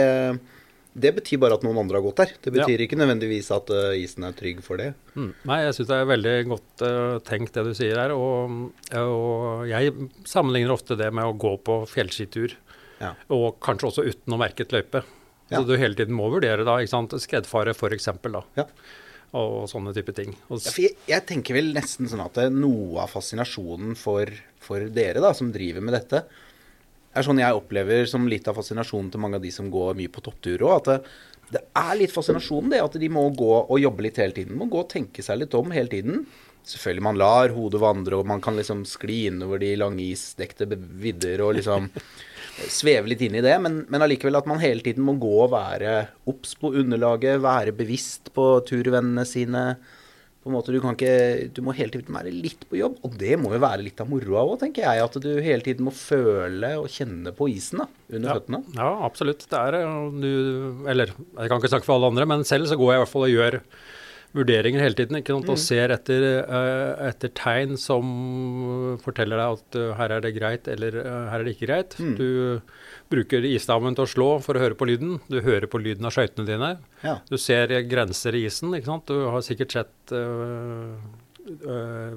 det 0.93 1.13
betyr 1.17 1.41
bare 1.41 1.57
at 1.57 1.65
noen 1.65 1.81
andre 1.83 1.99
har 1.99 2.05
gått 2.05 2.21
der. 2.23 2.33
Det 2.43 2.53
betyr 2.55 2.75
ja. 2.77 2.87
ikke 2.87 2.99
nødvendigvis 2.99 3.51
at 3.55 3.71
uh, 3.75 3.91
isen 3.97 4.27
er 4.27 4.35
trygg 4.37 4.59
for 4.65 4.81
det. 4.81 4.91
Mm. 5.15 5.31
Nei, 5.51 5.61
jeg 5.65 5.77
syns 5.77 5.91
det 5.91 5.99
er 5.99 6.11
veldig 6.11 6.35
godt 6.51 6.83
uh, 6.85 7.15
tenkt 7.27 7.55
det 7.57 7.65
du 7.67 7.71
sier 7.77 7.99
her. 7.99 8.15
Og, 8.15 8.69
og, 8.99 9.63
jeg 9.71 9.95
sammenligner 10.29 10.75
ofte 10.75 10.99
det 10.99 11.11
med 11.15 11.27
å 11.27 11.39
gå 11.39 11.57
på 11.63 11.81
fjellskitur. 11.91 12.55
Ja. 13.01 13.15
Og 13.33 13.57
kanskje 13.63 13.89
også 13.89 14.07
uten 14.07 14.35
å 14.35 14.39
merke 14.39 14.67
et 14.67 14.75
løype. 14.75 15.03
Så 15.59 15.67
du 15.67 15.73
hele 15.75 15.97
tiden 15.97 16.15
må 16.15 16.29
vurdere 16.31 16.65
da, 16.67 16.77
ikke 16.79 16.93
sant? 16.93 17.15
skredfare 17.19 17.73
f.eks. 17.75 18.07
da. 18.23 18.43
Ja. 18.59 18.67
Og 19.37 19.67
sånne 19.71 19.93
type 19.95 20.13
ting. 20.15 20.33
Og 20.51 20.59
ja, 20.59 20.71
jeg, 20.87 20.95
jeg, 21.07 21.25
tenker 21.27 21.55
vel 21.55 21.71
nesten 21.75 22.09
sånn 22.11 22.23
at 22.23 22.39
noe 22.51 23.03
av 23.03 23.11
fascinasjonen 23.13 23.95
for, 23.99 24.31
for 24.59 24.87
dere 24.91 25.23
da, 25.23 25.31
som 25.35 25.53
driver 25.55 25.83
med 25.83 25.95
dette, 25.95 26.25
er 27.11 27.27
sånn 27.27 27.41
jeg 27.41 27.55
opplever 27.55 28.07
som 28.07 28.27
litt 28.31 28.47
av 28.47 28.59
fascinasjonen 28.59 29.11
til 29.11 29.23
mange 29.23 29.39
av 29.39 29.43
de 29.43 29.51
som 29.51 29.67
går 29.71 29.97
mye 29.99 30.11
på 30.11 30.23
topptur 30.23 30.63
òg. 30.67 30.77
At 30.77 30.89
det, 30.91 30.97
det, 31.57 31.63
er 31.79 31.93
litt 31.99 32.15
fascinasjonen, 32.15 32.71
det. 32.71 32.83
At 32.83 32.95
de 32.99 33.11
må 33.11 33.25
gå 33.35 33.51
og 33.61 33.79
jobbe 33.79 34.07
litt 34.07 34.19
hele 34.21 34.35
tiden. 34.35 34.59
Må 34.59 34.69
gå 34.71 34.83
og 34.83 34.91
tenke 34.91 35.23
seg 35.25 35.41
litt 35.41 35.55
om 35.59 35.71
hele 35.75 35.91
tiden. 35.91 36.25
Selvfølgelig 36.67 37.05
man 37.07 37.19
lar 37.19 37.55
hodet 37.55 37.81
vandre, 37.81 38.19
og 38.19 38.27
man 38.29 38.43
kan 38.43 38.59
liksom 38.59 38.83
skli 38.87 39.25
innover 39.31 39.63
de 39.63 39.73
lange 39.79 40.03
isdekte 40.11 40.67
vidder 40.69 41.41
og 41.45 41.55
liksom 41.57 41.89
sveve 42.71 43.11
litt 43.11 43.23
inn 43.25 43.37
i 43.39 43.43
det. 43.45 43.55
Men, 43.63 43.81
men 43.91 44.05
allikevel 44.05 44.39
at 44.39 44.49
man 44.49 44.61
hele 44.63 44.83
tiden 44.85 45.05
må 45.07 45.17
gå 45.21 45.31
og 45.45 45.53
være 45.55 45.95
obs 46.29 46.53
på 46.59 46.73
underlaget, 46.81 47.41
være 47.43 47.75
bevisst 47.75 48.33
på 48.35 48.53
turvennene 48.67 49.27
sine 49.27 49.65
på 50.41 50.49
en 50.49 50.55
måte, 50.55 50.73
du, 50.73 50.79
kan 50.81 50.95
ikke, 50.95 51.49
du 51.53 51.59
må 51.61 51.73
hele 51.77 51.93
tiden 51.93 52.15
være 52.17 52.31
litt 52.33 52.63
på 52.65 52.79
jobb, 52.79 52.95
og 53.05 53.13
det 53.21 53.35
må 53.37 53.51
jo 53.53 53.59
være 53.61 53.83
litt 53.85 53.99
av 54.01 54.07
moroa 54.09 54.41
òg, 54.41 54.55
tenker 54.63 54.87
jeg. 54.87 55.03
At 55.05 55.17
du 55.21 55.29
hele 55.37 55.61
tiden 55.61 55.85
må 55.85 55.93
føle 55.93 56.71
og 56.81 56.87
kjenne 56.89 57.29
på 57.37 57.45
isen 57.51 57.83
da, 57.83 57.85
under 58.09 58.31
ja, 58.31 58.37
føttene. 58.39 58.61
Ja, 58.73 58.89
absolutt. 59.05 59.45
Det 59.51 59.59
er 59.59 59.77
du 60.17 60.31
Eller 60.89 61.13
jeg 61.13 61.51
kan 61.51 61.61
ikke 61.61 61.69
snakke 61.75 61.85
for 61.85 61.99
alle 61.99 62.09
andre, 62.09 62.25
men 62.33 62.47
selv 62.47 62.71
så 62.71 62.79
går 62.79 62.89
jeg 62.89 63.01
i 63.01 63.03
hvert 63.03 63.13
fall 63.13 63.27
og 63.27 63.35
gjør 63.35 63.59
vurderinger 64.35 64.83
hele 64.83 64.97
tiden. 64.97 65.17
ikke 65.19 65.33
sant, 65.35 65.49
Og 65.49 65.57
mm. 65.57 65.61
ser 65.61 65.93
etter, 65.95 66.25
uh, 66.47 67.07
etter, 67.09 67.31
tegn 67.37 67.77
som 67.79 68.05
forteller 69.03 69.41
deg 69.41 69.57
at 69.57 69.79
uh, 69.79 69.87
her 69.99 70.15
er 70.17 70.23
det 70.23 70.33
greit, 70.37 70.69
eller 70.71 70.99
uh, 71.01 71.25
her 71.31 71.41
er 71.41 71.47
det 71.47 71.55
ikke 71.55 71.69
greit. 71.69 71.97
Mm. 71.99 72.13
Du 72.19 72.29
bruker 73.11 73.47
isdamen 73.47 73.97
til 73.97 74.07
å 74.07 74.11
slå 74.11 74.29
for 74.43 74.57
å 74.57 74.63
høre 74.63 74.77
på 74.79 74.87
lyden. 74.87 75.17
Du 75.31 75.41
hører 75.43 75.67
på 75.71 75.81
lyden 75.83 76.07
av 76.07 76.15
skøytene 76.15 76.47
dine. 76.47 76.75
Ja. 77.03 77.17
Du 77.27 77.37
ser 77.41 77.73
grenser 77.91 78.37
i 78.39 78.45
isen. 78.47 78.71
ikke 78.77 78.91
sant? 78.93 79.11
Du 79.11 79.27
har 79.33 79.43
sikkert 79.45 79.75
sett 79.75 80.15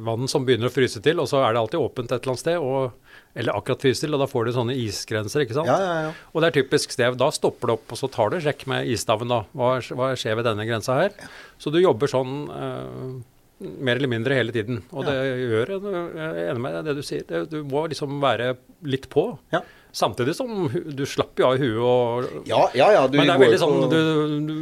vann 0.05 0.29
som 0.31 0.45
begynner 0.47 0.69
å 0.69 0.75
fryse 0.75 1.01
til, 1.03 1.19
og 1.19 1.27
så 1.27 1.41
er 1.43 1.55
det 1.55 1.63
alltid 1.63 1.81
åpent 1.81 2.13
et 2.13 2.21
eller 2.21 2.35
annet 2.35 2.45
sted. 2.45 2.59
og 2.61 2.93
eller 3.35 3.59
akkurat 3.59 3.83
fryser 3.83 4.13
og 4.15 4.23
da 4.23 4.29
får 4.31 4.47
du 4.47 4.55
sånne 4.55 4.77
isgrenser. 4.79 5.43
ikke 5.45 5.57
sant? 5.57 5.71
Ja, 5.71 5.79
ja, 5.83 5.95
ja. 6.07 6.11
Og 6.33 6.43
det 6.43 6.51
er 6.51 6.59
typisk 6.61 6.95
sted. 6.95 7.19
Da 7.19 7.31
stopper 7.35 7.71
du 7.71 7.77
opp, 7.77 7.87
og 7.91 7.99
så 7.99 8.11
tar 8.13 8.31
du 8.31 8.39
sjekk 8.43 8.67
med 8.71 8.91
isstaven. 8.95 9.31
da. 9.31 9.43
Hva, 9.59 9.77
hva, 9.99 10.11
skjer 10.19 10.39
ved 10.39 10.47
denne 10.47 10.67
grensa 10.69 11.01
her? 11.03 11.15
Så 11.59 11.75
du 11.75 11.81
jobber 11.83 12.11
sånn 12.11 12.37
uh, 12.47 13.17
mer 13.59 13.99
eller 13.99 14.13
mindre 14.13 14.39
hele 14.39 14.55
tiden. 14.55 14.85
Og 14.95 15.07
det 15.09 15.17
gjør 15.19 15.75
Jeg 15.75 16.29
er 16.29 16.53
enig 16.53 16.63
med 16.63 16.79
det 16.87 16.95
du 16.99 17.03
sier. 17.07 17.25
Det, 17.27 17.47
du 17.51 17.63
må 17.67 17.87
liksom 17.91 18.21
være 18.23 18.55
litt 18.87 19.11
på. 19.11 19.33
Ja. 19.55 19.65
Samtidig 19.95 20.35
som 20.39 20.69
du 20.71 21.05
slapper 21.07 21.45
jo 21.45 21.49
av 21.49 21.59
i 21.59 21.67
huet 21.67 21.83
og 21.87 22.49
Ja, 22.51 22.65
ja, 22.75 22.91
ja. 22.97 23.03
Du 23.07 23.19
Men 23.19 23.31
det 23.31 23.35
er 23.37 23.43
veldig 23.45 23.61
sånn 23.63 23.91
du, 23.91 23.99
du, 24.47 24.55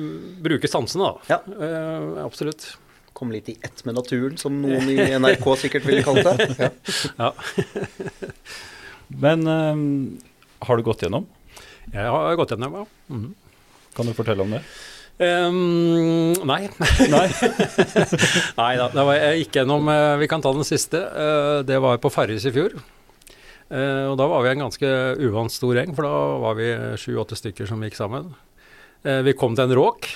bruker 0.44 0.68
sansene, 0.68 1.12
da. 1.12 1.36
Ja. 1.36 1.40
Uh, 1.56 2.24
absolutt. 2.24 2.72
Kom 3.22 3.30
litt 3.30 3.52
i 3.52 3.52
ett 3.62 3.84
med 3.86 3.94
naturen, 3.94 4.34
som 4.34 4.56
noen 4.58 4.88
i 4.90 4.96
NRK 4.98 5.44
sikkert 5.60 5.84
ville 5.86 6.02
kalt 6.02 6.26
det. 6.26 6.72
Ja. 7.22 7.28
ja. 7.28 8.40
Men 9.06 9.46
um, 9.46 9.84
har 10.66 10.80
du 10.80 10.82
gått 10.82 11.04
gjennom? 11.06 11.28
Jeg 11.92 12.08
har 12.10 12.34
gått 12.40 12.50
gjennom, 12.50 12.80
ja. 12.80 13.14
Mm. 13.14 13.28
Kan 13.94 14.10
du 14.10 14.14
fortelle 14.16 14.42
om 14.42 14.56
det? 14.56 14.58
Um, 15.22 16.32
nei. 16.50 16.64
Nei. 17.14 17.28
nei 18.58 18.72
da. 18.80 18.88
Det 18.90 19.06
var 19.06 19.20
jeg 19.20 19.44
gikk 19.44 19.60
gjennom 19.60 19.92
eh, 19.94 20.16
Vi 20.24 20.30
kan 20.34 20.42
ta 20.42 20.50
den 20.58 20.66
siste. 20.66 21.04
Uh, 21.14 21.60
det 21.68 21.78
var 21.86 22.02
på 22.02 22.10
Farris 22.10 22.48
i 22.50 22.54
fjor. 22.58 22.74
Og 23.70 24.18
da 24.18 24.26
var 24.28 24.42
vi 24.42 24.50
en 24.50 24.66
ganske 24.66 24.88
uvant 25.22 25.54
stor 25.54 25.78
gjeng, 25.78 25.94
for 25.94 26.10
da 26.10 26.16
var 26.42 26.58
vi 26.58 26.66
sju-åtte 27.00 27.38
stykker 27.38 27.70
som 27.70 27.86
gikk 27.86 27.94
sammen. 27.96 28.34
Vi 29.00 29.32
kom 29.38 29.54
til 29.56 29.70
en 29.70 29.78
råk. 29.78 30.10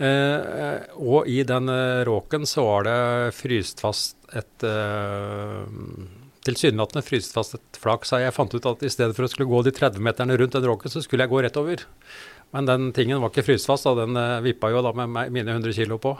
Og 0.00 1.28
i 1.28 1.42
den 1.44 1.68
råken 2.08 2.46
så 2.48 2.64
var 2.64 2.86
det 2.86 3.00
fryst 3.36 3.82
fast 3.84 4.16
et 4.32 4.64
tilsynelatende 6.46 7.04
fryst 7.04 7.34
fast 7.36 7.56
et 7.58 7.80
flak, 7.80 8.06
så 8.08 8.20
jeg 8.22 8.34
fant 8.34 8.54
ut 8.54 8.68
at 8.70 8.84
i 8.86 8.92
stedet 8.92 9.16
for 9.16 9.26
å 9.26 9.30
skulle 9.30 9.50
gå 9.50 9.62
de 9.66 9.74
30 9.76 10.04
meterne 10.04 10.36
rundt 10.40 10.56
den 10.56 10.68
råken, 10.68 10.92
så 10.92 11.02
skulle 11.04 11.26
jeg 11.26 11.32
gå 11.32 11.42
rett 11.44 11.58
over. 11.60 11.84
Men 12.56 12.66
den 12.66 12.90
tingen 12.96 13.20
var 13.22 13.32
ikke 13.32 13.46
fryst 13.46 13.68
fast, 13.70 13.86
da. 13.86 13.94
den 14.02 14.18
uh, 14.18 14.42
vippa 14.44 14.72
jo 14.72 14.82
da 14.84 14.92
med 14.96 15.32
mine 15.34 15.58
100 15.58 15.74
kg 15.76 15.98
på. 16.02 16.16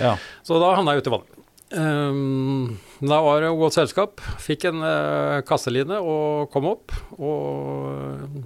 Ja. 0.00 0.14
Så 0.46 0.60
da 0.62 0.72
havna 0.76 0.94
jeg 0.94 1.04
ute 1.04 1.12
i 1.12 1.16
vannet. 1.18 1.40
Um, 1.74 2.76
da 3.02 3.18
var 3.24 3.42
det 3.42 3.50
godt 3.58 3.76
selskap. 3.76 4.22
Fikk 4.40 4.68
en 4.70 4.84
uh, 4.84 5.42
kasseline 5.48 5.98
og 6.00 6.52
kom 6.54 6.70
opp. 6.70 6.94
Og 7.18 8.38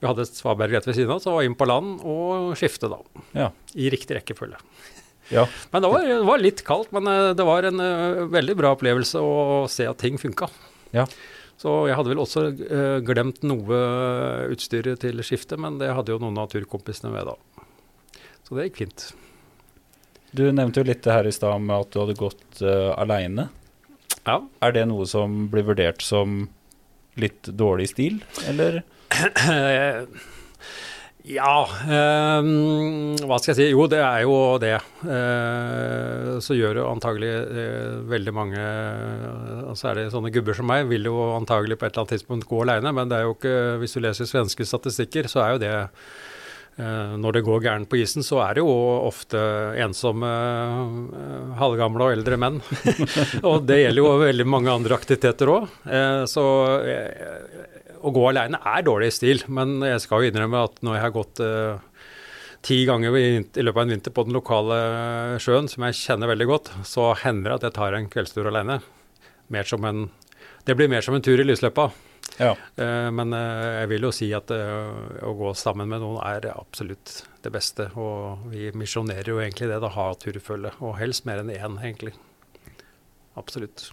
vi 0.00 0.08
hadde 0.08 0.24
et 0.24 0.38
svaberg 0.38 0.72
rett 0.72 0.88
ved 0.88 0.96
siden 0.96 1.12
av, 1.12 1.20
så 1.20 1.34
var 1.34 1.44
inn 1.44 1.56
på 1.58 1.68
land 1.68 2.00
og 2.08 2.54
skifte, 2.58 2.88
da. 2.88 3.00
Ja. 3.36 3.50
I 3.76 3.90
riktig 3.92 4.16
rekkefølge. 4.16 4.60
Ja. 5.30 5.44
Men 5.70 5.84
det 5.84 5.90
var, 5.92 6.06
det 6.08 6.22
var, 6.26 6.40
litt 6.42 6.62
kaldt, 6.66 6.90
men 6.96 7.06
eh, 7.06 7.32
det 7.38 7.46
var 7.46 7.68
en 7.68 7.82
uh, 7.82 8.24
veldig 8.32 8.56
bra 8.58 8.72
opplevelse 8.74 9.20
å 9.22 9.66
se 9.70 9.86
at 9.86 10.00
ting 10.02 10.18
funka. 10.18 10.48
Ja. 10.96 11.04
Så 11.60 11.74
jeg 11.90 11.98
hadde 11.98 12.14
vel 12.14 12.22
også 12.22 12.46
uh, 12.50 12.98
glemt 13.04 13.44
noe 13.46 13.80
utstyr 14.50 14.94
til 15.00 15.22
skiftet, 15.26 15.60
men 15.60 15.78
det 15.78 15.92
hadde 15.94 16.16
jo 16.16 16.22
noen 16.22 16.40
av 16.40 16.48
turkompisene 16.50 17.12
med 17.12 17.28
da. 17.28 17.36
Så 18.48 18.56
det 18.56 18.70
gikk 18.70 18.80
fint. 18.86 19.10
Du 20.34 20.46
nevnte 20.48 20.80
jo 20.80 20.88
litt 20.88 21.04
det 21.04 21.14
her 21.14 21.28
i 21.28 21.34
stad 21.34 21.60
med 21.62 21.76
at 21.76 21.92
du 21.92 22.00
hadde 22.00 22.18
gått 22.18 22.62
uh, 22.64 22.96
aleine. 22.96 23.50
Ja. 24.24 24.40
Er 24.64 24.74
det 24.74 24.88
noe 24.88 25.04
som 25.08 25.44
blir 25.52 25.68
vurdert 25.68 26.02
som 26.02 26.48
litt 27.20 27.52
dårlig 27.60 27.90
stil, 27.92 28.22
eller? 28.48 28.80
Ja, 31.28 31.66
øh, 31.68 32.46
hva 33.28 33.36
skal 33.38 33.52
jeg 33.52 33.58
si. 33.58 33.66
Jo, 33.74 33.84
det 33.90 34.00
er 34.00 34.22
jo 34.24 34.36
det. 34.62 34.78
Uh, 35.04 36.38
så 36.40 36.56
gjør 36.56 36.80
jo 36.80 36.88
antagelig 36.88 37.28
uh, 37.44 38.00
veldig 38.08 38.34
mange, 38.34 38.64
uh, 38.64 39.70
særlig 39.76 40.08
sånne 40.14 40.32
gubber 40.32 40.56
som 40.56 40.68
meg, 40.70 40.88
vil 40.88 41.10
jo 41.10 41.18
antagelig 41.36 41.76
på 41.76 41.86
et 41.86 41.92
eller 41.92 42.06
annet 42.06 42.16
tidspunkt 42.16 42.48
gå 42.48 42.64
aleine. 42.64 42.94
Men 42.96 43.12
det 43.12 43.20
er 43.20 43.28
jo 43.28 43.36
ikke, 43.36 43.54
hvis 43.82 43.96
du 43.96 44.02
leser 44.02 44.30
svenske 44.30 44.66
statistikker, 44.66 45.30
så 45.30 45.44
er 45.44 45.54
jo 45.54 45.64
det 45.66 45.76
når 46.80 47.34
det 47.34 47.40
går 47.44 47.58
gærent 47.60 47.88
på 47.90 47.98
isen, 48.00 48.24
så 48.24 48.38
er 48.40 48.54
det 48.56 48.62
jo 48.62 48.70
ofte 49.04 49.36
ensomme, 49.84 50.28
halvgamle 51.58 52.06
og 52.06 52.14
eldre 52.14 52.38
menn. 52.40 52.56
og 53.50 53.66
det 53.68 53.82
gjelder 53.82 54.00
jo 54.00 54.12
veldig 54.22 54.46
mange 54.48 54.72
andre 54.72 54.96
aktiviteter 54.96 55.50
òg. 55.52 55.66
så 56.30 56.44
å 58.00 58.12
gå 58.14 58.26
alene 58.30 58.60
er 58.66 58.84
dårlig 58.86 59.12
stil, 59.14 59.42
men 59.52 59.78
jeg 59.84 60.02
skal 60.04 60.24
jo 60.24 60.30
innrømme 60.30 60.64
at 60.68 60.78
når 60.86 60.96
jeg 60.96 61.04
har 61.04 61.14
gått 61.14 61.42
eh, 61.44 62.04
ti 62.66 62.78
ganger 62.88 63.16
i, 63.18 63.24
i, 63.40 63.64
løpet 63.64 63.76
av 63.76 63.82
en 63.84 63.94
vinter 63.94 64.14
på 64.14 64.26
den 64.26 64.36
lokale 64.36 64.78
sjøen, 65.42 65.68
som 65.70 65.86
jeg 65.86 65.98
kjenner 66.00 66.30
veldig 66.32 66.48
godt, 66.50 66.72
så 66.88 67.10
hender 67.22 67.52
det 67.52 67.58
at 67.58 67.68
jeg 67.68 67.76
tar 67.80 67.96
en 67.96 68.08
kveldstur 68.12 68.50
alene. 68.50 68.80
Mer 69.52 69.68
som 69.68 69.84
en, 69.88 70.06
det 70.68 70.76
blir 70.78 70.90
mer 70.92 71.04
som 71.04 71.16
en 71.16 71.24
tur 71.24 71.40
i 71.40 71.46
lysløypa. 71.46 71.90
Ja. 72.40 72.54
Eh, 72.80 73.08
men 73.12 73.34
uh, 73.34 73.80
jeg 73.80 73.90
vil 73.90 74.06
jo 74.06 74.12
si 74.14 74.28
at 74.36 74.52
å 74.52 75.32
gå 75.36 75.52
sammen 75.58 75.90
med 75.90 76.04
noen 76.04 76.20
er 76.24 76.50
absolutt 76.54 77.22
det 77.44 77.52
beste. 77.52 77.90
Og 78.00 78.50
vi 78.52 78.70
misjonerer 78.76 79.32
jo 79.32 79.40
egentlig 79.42 79.70
det, 79.72 79.80
å 79.80 79.94
ha 79.96 80.10
turfølge. 80.20 80.76
Og 80.84 80.98
helst 81.00 81.26
mer 81.28 81.42
enn 81.42 81.52
én, 81.52 81.80
egentlig. 81.80 82.14
Absolutt. 83.40 83.90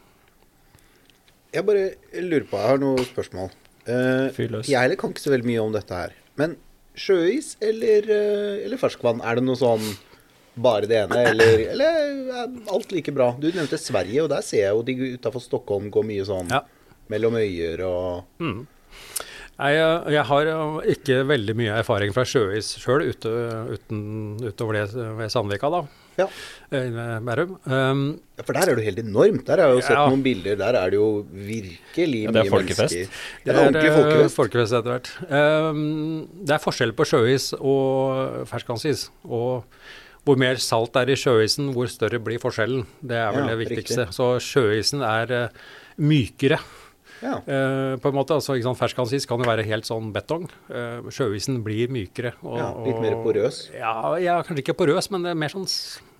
Jeg 1.55 1.63
bare 1.65 1.89
lurer 2.19 2.45
på, 2.45 2.59
jeg 2.59 2.75
har 2.75 2.81
noen 2.81 3.07
spørsmål. 3.07 3.55
Uh, 3.87 4.61
jeg 4.67 4.75
heller 4.75 4.97
kan 4.99 5.13
ikke 5.13 5.23
så 5.23 5.31
veldig 5.31 5.47
mye 5.47 5.63
om 5.63 5.71
dette 5.75 5.95
her. 5.95 6.15
Men 6.39 6.55
sjøis 6.97 7.53
eller, 7.63 8.07
eh, 8.09 8.65
eller 8.65 8.79
ferskvann? 8.81 9.21
Er 9.23 9.37
det 9.39 9.43
noe 9.47 9.55
sånn 9.59 9.83
bare 10.57 10.87
det 10.89 10.97
ene, 11.03 11.19
eller, 11.29 11.59
eller 11.75 11.99
er 12.41 12.55
alt 12.73 12.91
like 12.91 13.13
bra? 13.13 13.27
Du 13.39 13.45
nevnte 13.51 13.77
Sverige, 13.77 14.23
og 14.25 14.31
der 14.33 14.41
ser 14.45 14.63
jeg 14.65 14.73
jo 14.73 14.81
de 14.87 14.95
utafor 15.19 15.43
Stockholm 15.43 15.91
går 15.93 16.07
mye 16.09 16.25
sånn 16.25 16.49
Ja. 16.49 16.63
mellom 17.13 17.37
øyer 17.37 17.83
og 17.85 18.25
Nei, 19.57 19.71
jeg, 19.73 19.93
jeg 20.13 20.23
har 20.29 20.49
ikke 20.93 21.15
veldig 21.29 21.55
mye 21.57 21.77
erfaring 21.81 22.11
fra 22.13 22.25
sjøis 22.29 22.75
sjøl, 22.81 23.07
ute, 23.09 23.31
utover 23.89 24.77
det 24.77 24.83
ved 25.17 25.31
Sandvika, 25.33 25.69
da. 25.73 25.79
Ja. 26.17 26.25
eh, 26.71 27.19
Bærum. 27.21 27.57
Um, 27.65 28.19
Ja, 28.37 28.43
For 28.45 28.53
der 28.53 28.61
er 28.61 28.75
det 28.75 28.77
jo 28.77 28.85
helt 28.91 28.99
enormt. 29.01 29.45
Der 29.45 29.57
har 29.57 29.67
jeg 29.69 29.75
jo 29.77 29.81
sett 29.81 29.97
Ja. 29.97 30.07
noen 30.09 30.23
bilder. 30.23 30.55
Der 30.57 30.73
er 30.77 30.89
det 30.89 30.97
jo 30.99 31.25
virkelig 31.31 32.23
Ja, 32.23 32.31
det 32.31 32.39
er 32.41 32.43
mye 32.43 32.51
folkefest. 32.53 32.93
mennesker. 32.93 33.07
Det 33.45 33.55
er 33.55 33.71
det 33.71 33.83
er 33.83 33.95
folkefest. 33.97 34.35
folkefest 34.35 34.73
etter 34.73 34.91
hvert. 34.93 35.09
Um, 35.71 36.27
det 36.45 36.53
er 36.53 36.59
forskjell 36.63 36.91
på 36.93 37.05
sjøis 37.05 37.53
og 37.59 38.47
ferskvannsis. 38.47 39.09
Og 39.25 39.63
hvor 40.25 40.37
mer 40.37 40.55
salt 40.55 40.91
det 40.93 41.07
er 41.07 41.11
i 41.13 41.15
sjøisen, 41.15 41.71
hvor 41.73 41.87
større 41.87 42.19
blir 42.19 42.37
forskjellen. 42.37 42.85
Det 43.01 43.15
er 43.15 43.31
vel 43.31 43.47
Ja, 43.47 43.55
det 43.55 43.67
viktigste. 43.67 44.05
riktig. 44.05 44.13
Så 44.13 44.37
sjøisen 44.43 45.01
er 45.01 45.45
uh, 45.45 45.49
mykere. 45.97 46.59
Ja. 47.23 47.37
Uh, 47.41 47.97
på 47.97 48.09
en 48.11 48.13
måte, 48.13 48.35
altså 48.37 48.53
ikke 48.53 48.75
sant, 48.75 49.27
kan 49.27 49.39
jo 49.39 49.45
være 49.49 49.63
helt 49.65 49.85
sånn 49.85 50.11
betong. 50.13 50.49
Uh, 50.69 51.01
sjøisen 51.09 51.63
blir 51.63 51.87
mykere. 51.89 52.33
Og, 52.43 52.57
Ja, 52.59 52.73
litt 52.85 53.01
mer 53.01 53.15
porøs. 53.23 53.71
Ja, 53.73 54.15
ja, 54.17 54.43
kanskje 54.43 54.61
ikke 54.63 54.77
porøs, 54.77 55.09
men 55.09 55.23
det 55.23 55.31
er 55.31 55.35
mer 55.35 55.49
sånn 55.49 55.65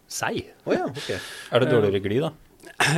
s- 0.08 0.24
Oh, 0.66 0.74
ja, 0.74 0.86
ok. 0.90 1.10
Er 1.52 1.60
det 1.64 1.72
dårligere 1.72 2.04
glid, 2.04 2.22
da? 2.28 2.34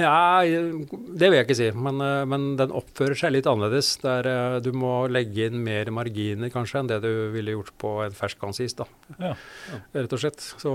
Ja, 0.02 0.42
det 0.44 1.28
vil 1.30 1.38
jeg 1.38 1.46
ikke 1.46 1.56
si, 1.56 1.68
men, 1.78 2.02
eh, 2.04 2.24
men 2.28 2.56
den 2.60 2.72
oppfører 2.76 3.16
seg 3.16 3.32
litt 3.36 3.48
annerledes. 3.48 3.94
Der 4.02 4.28
eh, 4.28 4.56
du 4.66 4.72
må 4.76 5.06
legge 5.12 5.46
inn 5.48 5.62
mer 5.64 5.88
marginer 5.94 6.50
kanskje 6.52 6.82
enn 6.82 6.90
det 6.90 6.98
du 7.06 7.30
ville 7.32 7.54
gjort 7.54 7.70
på 7.80 7.92
en 8.04 8.16
ferskvannsis, 8.18 8.76
da. 8.76 8.88
Ja. 9.22 9.32
Rett 9.96 10.16
og 10.18 10.20
slett. 10.24 10.42
Så, 10.60 10.74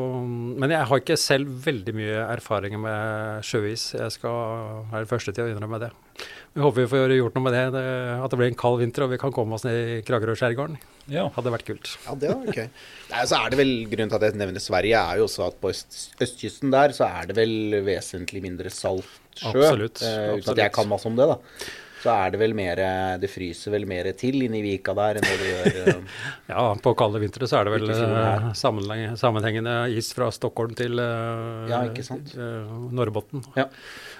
men 0.56 0.72
jeg 0.72 0.86
har 0.88 1.02
ikke 1.02 1.18
selv 1.20 1.50
veldig 1.66 1.94
mye 1.98 2.22
erfaring 2.36 2.78
med 2.80 3.42
sjøis. 3.44 3.90
Jeg 3.98 4.14
skal 4.14 4.86
være 4.92 5.04
den 5.04 5.10
første 5.10 5.34
til 5.36 5.44
å 5.48 5.52
innrømme 5.52 5.82
det. 5.84 5.90
Vi 6.54 6.62
håper 6.62 6.84
vi 6.86 6.90
får 6.94 7.16
gjort 7.18 7.34
noe 7.36 7.44
med 7.48 7.56
det, 7.58 7.64
det, 7.74 7.84
at 8.22 8.30
det 8.30 8.38
blir 8.40 8.52
en 8.52 8.60
kald 8.62 8.78
vinter 8.80 9.04
og 9.04 9.10
vi 9.10 9.18
kan 9.20 9.34
komme 9.34 9.58
oss 9.58 9.66
ned 9.66 9.74
i 9.98 10.02
Kragerø-skjærgården. 10.06 10.78
Ja. 11.12 11.26
Hadde 11.36 11.52
vært 11.52 11.66
kult. 11.68 11.90
Ja, 12.06 12.14
det 12.16 12.30
var 12.32 12.48
ok 12.48 12.60
Nei, 13.10 13.24
så 13.28 13.36
er 13.42 13.52
det 13.52 13.58
vel, 13.60 13.72
Grunnen 13.92 14.10
til 14.12 14.18
at 14.20 14.26
jeg 14.30 14.38
nevner 14.40 14.62
Sverige, 14.64 15.00
er 15.00 15.20
jo 15.20 15.26
også 15.28 15.46
at 15.50 15.58
på 15.60 15.70
øst, 15.74 15.98
østkysten 16.24 16.72
der 16.72 16.94
så 16.96 17.06
er 17.10 17.28
det 17.30 17.36
vel 17.38 17.80
vesentlig 17.86 18.40
mindre 18.44 18.72
salt 18.72 19.08
sjø. 19.36 19.50
Absolutt, 19.52 20.00
Eh, 20.04 20.36
uten 20.38 20.52
at 20.54 20.62
jeg 20.64 20.72
kan 20.76 20.88
masse 20.88 21.06
om 21.10 21.16
det, 21.18 21.26
da. 21.28 21.38
Så 22.04 22.12
er 22.12 22.34
det 22.34 22.38
vel 22.42 22.52
mer 22.52 22.76
Det 23.20 23.30
fryser 23.32 23.72
vel 23.72 23.86
mer 23.88 24.10
til 24.20 24.42
inni 24.44 24.60
vika 24.60 24.92
der 24.96 25.16
enn 25.16 25.24
det 25.24 25.36
det 25.40 25.46
gjør 25.48 25.78
eh, 25.94 26.18
Ja, 26.52 26.64
på 26.84 26.92
kalde 27.00 27.20
vintre 27.22 27.48
så 27.48 27.62
er 27.62 27.64
det 27.68 27.72
vel 27.78 27.88
eh, 27.94 28.48
sammenheng- 28.60 29.16
sammenhengende 29.16 29.76
is 29.96 30.10
fra 30.16 30.28
Stockholm 30.34 30.74
til 30.76 31.00
uh, 31.00 31.64
Ja, 31.70 31.80
ikke 31.88 32.04
sant. 32.04 32.34
Uh, 32.36 32.90
Norrbotten. 32.92 33.44
Ja. 33.56 33.70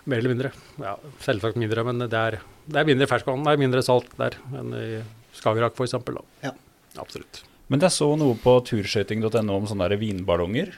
Mer 0.09 0.23
eller 0.23 0.33
mindre. 0.33 0.53
Ja, 0.81 0.97
selvsagt 1.25 1.61
mindre, 1.61 1.85
men 1.85 2.01
det 2.09 2.13
er, 2.23 2.39
det 2.69 2.81
er 2.81 2.89
mindre 2.89 3.09
ferskvann, 3.11 3.45
det 3.45 3.53
er 3.53 3.61
mindre 3.67 3.85
salt 3.85 4.09
der 4.21 4.37
enn 4.57 4.73
i 4.81 4.89
Skagerrak 5.37 5.77
f.eks. 5.77 5.97
Ja. 6.45 6.55
Absolutt. 7.01 7.43
Men 7.73 7.81
jeg 7.81 7.95
så 7.95 8.11
noe 8.21 8.37
på 8.39 8.59
turskøyting.no 8.69 9.57
om 9.57 9.69
sånne 9.71 9.89
der 9.89 10.01
vinballonger. 10.01 10.75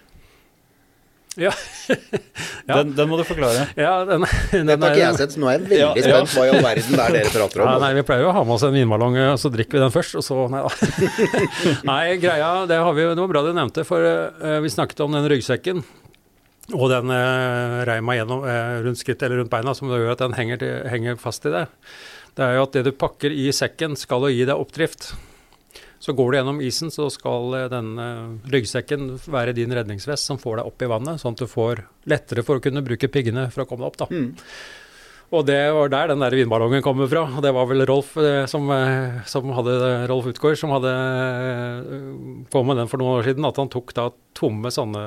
Ja. 1.37 1.53
Ja. 2.67 2.81
Den, 2.83 2.95
den 2.97 3.11
må 3.11 3.19
du 3.21 3.23
forklare. 3.29 3.69
ja, 3.79 3.93
den, 4.09 4.25
den 4.51 4.71
Dette 4.71 4.89
har 4.89 4.97
ikke 4.97 5.03
jeg 5.03 5.19
sett, 5.21 5.35
så 5.37 5.39
nå 5.43 5.51
er 5.51 5.55
jeg 5.55 5.61
veldig 5.69 5.77
Ja, 5.79 5.91
spent 5.95 6.33
hva 6.33 6.47
i 6.47 6.51
all 6.51 6.65
verden 6.65 6.97
det 6.97 7.05
er 7.05 7.15
dere 7.15 7.31
prater 7.31 7.63
om. 7.63 7.69
Ja, 7.71 7.75
nei, 7.85 7.91
Vi 7.95 8.03
pleier 8.09 8.25
jo 8.25 8.31
å 8.33 8.35
ha 8.35 8.43
med 8.43 8.55
oss 8.57 8.65
en 8.67 8.75
vinballong, 8.75 9.19
og 9.23 9.37
så 9.39 9.51
drikker 9.55 9.79
vi 9.79 9.83
den 9.85 9.93
først, 9.95 10.17
og 10.19 10.25
så 10.27 10.47
Nei 10.51 10.65
da. 10.65 10.73
nei, 11.87 12.01
greia, 12.23 12.49
det, 12.67 12.81
har 12.83 12.97
vi, 12.97 13.05
det 13.13 13.23
var 13.23 13.31
bra 13.31 13.45
du 13.47 13.53
nevnte, 13.55 13.85
for 13.87 14.03
uh, 14.03 14.57
vi 14.65 14.73
snakket 14.73 15.05
om 15.05 15.15
den 15.15 15.29
ryggsekken. 15.31 15.85
Og 16.75 16.89
den 16.91 17.13
uh, 17.15 17.85
reima 17.87 18.19
gjennom 18.19 18.43
uh, 18.43 18.81
rundt 18.89 18.99
skrittet 18.99 19.29
eller 19.29 19.45
rundt 19.45 19.53
beina, 19.53 19.77
som 19.79 19.93
gjør 19.93 20.17
at 20.17 20.25
den 20.25 20.35
henger, 20.41 20.59
til, 20.65 20.75
henger 20.91 21.23
fast 21.23 21.47
i 21.47 21.55
det. 21.55 21.69
Det 22.35 22.49
er 22.49 22.59
jo 22.59 22.67
at 22.67 22.75
det 22.81 22.87
du 22.89 22.93
pakker 22.97 23.31
i 23.31 23.47
sekken, 23.55 23.95
skal 24.01 24.27
jo 24.27 24.35
gi 24.35 24.43
deg 24.49 24.59
oppdrift. 24.59 25.13
Så 26.07 26.15
går 26.15 26.31
du 26.31 26.39
gjennom 26.39 26.61
isen, 26.63 26.93
så 26.95 27.09
skal 27.11 27.57
eh, 27.59 27.69
denne 27.73 28.07
ryggsekken 28.53 29.17
være 29.27 29.57
din 29.57 29.75
redningsvest 29.75 30.31
som 30.31 30.39
får 30.39 30.61
deg 30.61 30.69
opp 30.71 30.85
i 30.87 30.91
vannet, 30.93 31.19
sånn 31.19 31.35
at 31.35 31.43
du 31.43 31.51
får 31.51 31.83
lettere 32.07 32.45
for 32.47 32.61
å 32.61 32.63
kunne 32.63 32.85
bruke 32.87 33.11
piggene 33.11 33.49
for 33.51 33.65
å 33.65 33.67
komme 33.67 33.83
deg 33.83 33.91
opp. 33.91 34.03
da. 34.05 34.11
Mm. 34.15 34.29
Og 35.35 35.43
det 35.43 35.59
var 35.75 35.89
der 35.91 36.13
den 36.13 36.21
der 36.23 36.37
vinballongen 36.39 36.85
kommer 36.87 37.09
fra. 37.11 37.25
Det 37.43 37.51
var 37.51 37.67
vel 37.67 37.83
Rolf 37.91 38.13
eh, 38.23 38.45
som, 38.47 38.69
eh, 38.71 39.17
som 39.27 39.51
hadde 39.57 39.75
Rolf 40.07 40.29
Utgård 40.31 40.55
som 40.61 40.71
hadde 40.71 40.93
eh, 40.95 41.97
på 42.55 42.63
med 42.63 42.79
den 42.79 42.87
for 42.93 43.03
noen 43.03 43.19
år 43.19 43.27
siden. 43.27 43.49
At 43.49 43.59
han 43.59 43.73
tok 43.73 43.91
da 43.97 44.05
tomme 44.39 44.71
sånne 44.71 45.03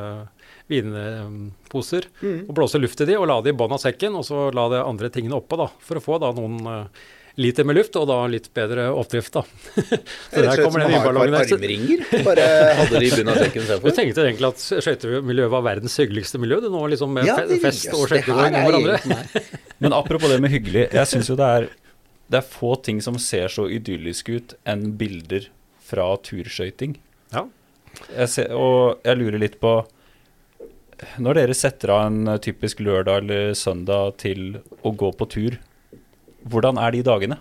vinposer 0.70 2.10
Mm. 2.22 2.50
og 2.50 2.56
blåste 2.56 2.82
luft 2.82 3.00
i 3.02 3.08
de 3.08 3.16
og 3.18 3.28
la 3.32 3.40
de 3.42 3.54
i 3.54 3.58
bånn 3.58 3.72
av 3.72 3.80
sekken, 3.80 4.16
og 4.20 4.26
så 4.28 4.50
la 4.54 4.68
de 4.70 4.84
andre 4.84 5.10
tingene 5.10 5.40
oppå 5.40 5.58
da, 5.58 5.70
for 5.80 5.98
å 5.98 6.04
få 6.04 6.20
da 6.20 6.34
noen 6.36 6.60
eh, 6.68 6.86
liter 7.40 7.66
med 7.68 7.78
luft, 7.78 7.96
og 8.00 8.08
da 8.10 8.18
litt 8.32 8.50
bedre 8.56 8.90
oppdrift 8.92 9.36
da. 9.38 9.44
så 9.76 9.82
er 9.82 10.46
der 10.46 10.46
rett 10.46 10.50
og 10.50 10.54
slett 10.54 10.64
kommer 10.66 10.84
den 10.84 10.94
vindballongen. 10.94 11.36
vinballongen 11.36 11.36
der. 11.36 11.56
Armringer. 11.56 12.26
Bare 12.28 12.48
hadde 12.80 13.02
de 13.02 13.08
i 13.08 13.12
bunnen 13.14 13.32
av 13.34 13.40
sekken 13.44 13.68
Du 13.86 13.92
tenkte 13.96 14.26
egentlig 14.26 14.50
at 14.50 14.64
skøytemiljøet 14.86 15.54
var 15.54 15.66
verdens 15.68 15.96
hyggeligste 16.02 16.42
miljø? 16.42 16.60
Det 16.64 16.72
nå 16.74 16.82
liksom 16.94 17.14
med 17.16 17.30
Ja, 17.30 17.38
fest 17.64 17.92
og 17.96 18.08
skøytegåing 18.12 18.56
med 18.56 18.60
er 18.60 18.74
hverandre. 18.74 19.44
Men 19.84 19.96
apropos 19.96 20.32
det 20.32 20.42
med 20.44 20.52
hyggelig, 20.52 20.90
jeg 20.96 21.12
syns 21.14 21.32
jo 21.32 21.38
det 21.40 21.52
er 21.60 21.70
Det 22.30 22.42
er 22.42 22.50
få 22.58 22.74
ting 22.86 23.00
som 23.02 23.20
ser 23.22 23.48
så 23.54 23.70
idyllisk 23.72 24.34
ut 24.36 24.58
enn 24.70 24.92
bilder 25.00 25.48
fra 25.90 26.12
turskøyting. 26.22 27.00
Ja. 27.34 27.48
Jeg 28.12 28.30
ser, 28.30 28.52
og 28.54 29.00
jeg 29.08 29.18
lurer 29.18 29.42
litt 29.42 29.56
på 29.62 29.72
Når 31.24 31.40
dere 31.40 31.56
setter 31.58 31.96
av 31.96 32.04
en 32.10 32.36
typisk 32.44 32.84
lørdag 32.84 33.24
eller 33.24 33.56
søndag 33.58 34.20
til 34.22 34.60
å 34.84 34.92
gå 34.92 35.10
på 35.16 35.28
tur, 35.32 35.58
hvordan 36.48 36.80
er 36.80 36.96
de 36.96 37.06
dagene? 37.06 37.40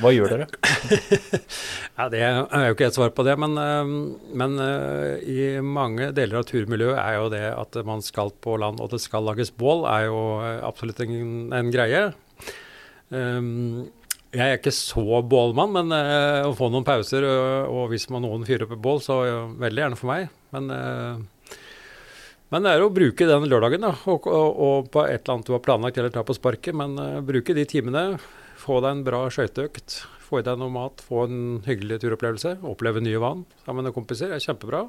Hva 0.00 0.12
gjør 0.14 0.32
dere? 0.32 0.46
Ja, 2.00 2.06
Det 2.08 2.20
er 2.24 2.62
jo 2.64 2.72
ikke 2.72 2.86
et 2.88 2.96
svar 2.96 3.10
på 3.12 3.24
det, 3.26 3.34
men, 3.36 3.56
øh, 3.60 3.90
men 4.40 4.56
øh, 4.64 5.20
i 5.20 5.60
mange 5.60 6.08
deler 6.16 6.40
av 6.40 6.46
turmiljøet 6.48 6.96
er 6.96 7.18
jo 7.18 7.26
det 7.32 7.42
at 7.52 7.76
man 7.84 8.00
skal 8.04 8.32
på 8.40 8.56
land 8.60 8.80
og 8.80 8.94
det 8.94 9.02
skal 9.04 9.26
lages 9.28 9.52
bål, 9.52 9.84
er 9.90 10.06
jo 10.08 10.20
øh, 10.40 10.62
absolutt 10.64 11.02
en, 11.04 11.50
en 11.52 11.72
greie. 11.74 12.06
Um, 13.10 13.90
jeg 14.30 14.46
er 14.46 14.56
ikke 14.60 14.72
så 14.72 15.20
bålmann, 15.26 15.74
men 15.74 15.92
øh, 15.92 16.48
å 16.48 16.56
få 16.56 16.70
noen 16.72 16.86
pauser, 16.86 17.26
og 17.66 17.90
hvis 17.92 18.08
man 18.14 18.24
noen 18.24 18.46
fyrer 18.48 18.64
opp 18.64 18.76
et 18.78 18.84
bål, 18.84 19.02
så 19.04 19.20
øh, 19.26 19.54
veldig 19.60 19.84
gjerne 19.84 20.00
for 20.00 20.12
meg. 20.14 20.30
Men, 20.54 20.72
men 22.50 22.66
det 22.66 22.74
er 22.74 22.84
å 22.84 22.92
bruke 22.92 23.26
den 23.28 23.48
lørdagen 23.50 23.84
da, 23.86 23.92
og, 24.10 24.26
og, 24.26 24.62
og 24.66 24.88
på 24.94 25.04
et 25.06 25.20
eller 25.22 25.36
annet 25.36 25.50
du 25.50 25.54
har 25.54 25.64
planlagt 25.64 26.00
eller 26.00 26.14
ta 26.14 26.24
på 26.26 26.36
sparket, 26.36 26.76
men 26.76 26.96
uh, 26.98 27.20
bruke 27.24 27.56
de 27.56 27.66
timene. 27.68 28.04
Få 28.60 28.80
deg 28.84 28.92
en 28.92 29.04
bra 29.06 29.22
skøyteøkt, 29.32 30.00
få 30.26 30.40
i 30.40 30.46
deg 30.46 30.58
noe 30.60 30.72
mat, 30.74 31.00
få 31.02 31.24
en 31.24 31.38
hyggelig 31.64 32.02
turopplevelse. 32.02 32.58
Oppleve 32.68 33.02
nye 33.02 33.22
vann 33.22 33.46
sammen 33.64 33.88
med 33.88 33.96
kompiser 33.96 34.34
er 34.34 34.42
kjempebra. 34.42 34.84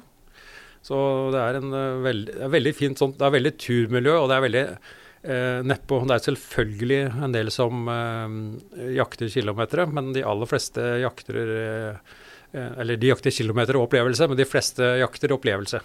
Så 0.82 0.98
det 1.32 1.40
er 1.40 1.60
en 1.60 1.70
uh, 1.70 2.02
veldig, 2.04 2.34
det 2.40 2.48
er 2.48 2.58
veldig 2.58 2.74
fint 2.76 3.00
sånt, 3.00 3.16
det 3.20 3.28
er 3.28 3.38
veldig 3.38 3.54
turmiljø, 3.62 4.18
og 4.18 4.28
det 4.28 4.36
er 4.36 4.46
veldig 4.48 4.66
eh, 5.22 5.62
nedpå. 5.66 6.02
Det 6.08 6.16
er 6.16 6.26
selvfølgelig 6.26 7.00
en 7.26 7.34
del 7.34 7.50
som 7.54 7.88
eh, 7.92 8.36
jakter 8.98 9.30
kilometere, 9.32 9.86
men 9.90 10.12
de 10.16 10.26
aller 10.26 10.50
fleste 10.50 10.84
jakter 11.02 11.40
eh, 11.42 12.14
eh, 12.52 12.70
Eller 12.82 13.00
de 13.00 13.12
jakter 13.12 13.34
kilometer 13.34 13.78
og 13.78 13.88
opplevelse, 13.88 14.28
men 14.28 14.40
de 14.40 14.48
fleste 14.48 14.94
jakter 15.02 15.34
opplevelse. 15.38 15.82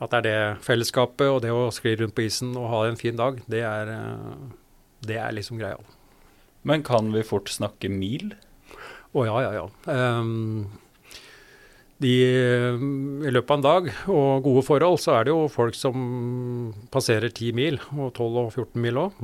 At 0.00 0.10
det 0.10 0.22
er 0.22 0.22
det 0.26 0.62
fellesskapet 0.64 1.28
og 1.30 1.42
det 1.42 1.50
å 1.54 1.68
skli 1.74 1.96
rundt 2.00 2.14
på 2.16 2.24
isen 2.26 2.56
og 2.56 2.70
ha 2.72 2.84
en 2.88 2.96
fin 2.96 3.16
dag, 3.16 3.40
det 3.50 3.60
er, 3.66 3.90
eh, 3.92 4.38
det 5.06 5.16
er 5.18 5.32
liksom 5.36 5.58
greia. 5.60 5.78
Men 6.64 6.82
kan 6.86 7.10
vi 7.12 7.22
fort 7.26 7.50
snakke 7.50 7.90
mil? 7.90 8.32
Å 9.14 9.26
ja, 9.26 9.36
ja, 9.44 9.52
ja. 9.60 9.66
Um, 9.92 10.70
de, 12.02 12.12
I 13.26 13.30
løpet 13.30 13.50
av 13.50 13.58
en 13.58 13.62
dag 13.66 13.90
og 14.10 14.42
gode 14.46 14.62
forhold, 14.66 14.98
så 15.02 15.14
er 15.20 15.24
det 15.28 15.34
jo 15.34 15.44
folk 15.52 15.74
som 15.78 16.72
passerer 16.90 17.28
10 17.30 17.52
mil, 17.54 17.78
og 17.94 18.12
12 18.16 18.38
og 18.46 18.48
14 18.56 18.80
mil 18.82 18.94
òg. 19.04 19.20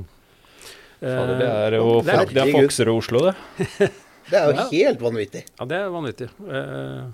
Det 1.00 1.14
er 1.14 1.78
jo 1.78 2.00
det 2.02 2.14
er- 2.14 2.26
det 2.34 2.42
er 2.42 2.52
Fokser 2.54 2.88
og 2.90 2.98
Oslo, 3.02 3.20
det. 3.30 3.34
Det 4.28 4.36
er 4.38 4.46
jo 4.50 4.56
Ja. 4.58 4.64
helt 4.70 5.00
vanvittig. 5.00 5.44
Ja, 5.58 5.64
det 5.64 5.76
er 5.78 5.88
vanvittig. 5.90 6.28
Eh, 6.48 7.04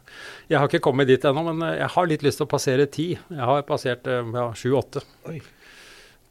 jeg 0.51 0.59
har 0.59 0.69
ikke 0.69 0.81
kommet 0.83 1.07
dit 1.07 1.23
ennå, 1.25 1.45
men 1.55 1.63
jeg 1.79 1.89
har 1.95 2.07
litt 2.11 2.23
lyst 2.27 2.39
til 2.41 2.47
å 2.47 2.51
passere 2.51 2.87
ti. 2.91 3.13
Jeg 3.31 3.45
har 3.51 3.63
passert 3.63 4.07
eh, 4.07 4.23
ja, 4.35 4.49
7-8 4.53 5.03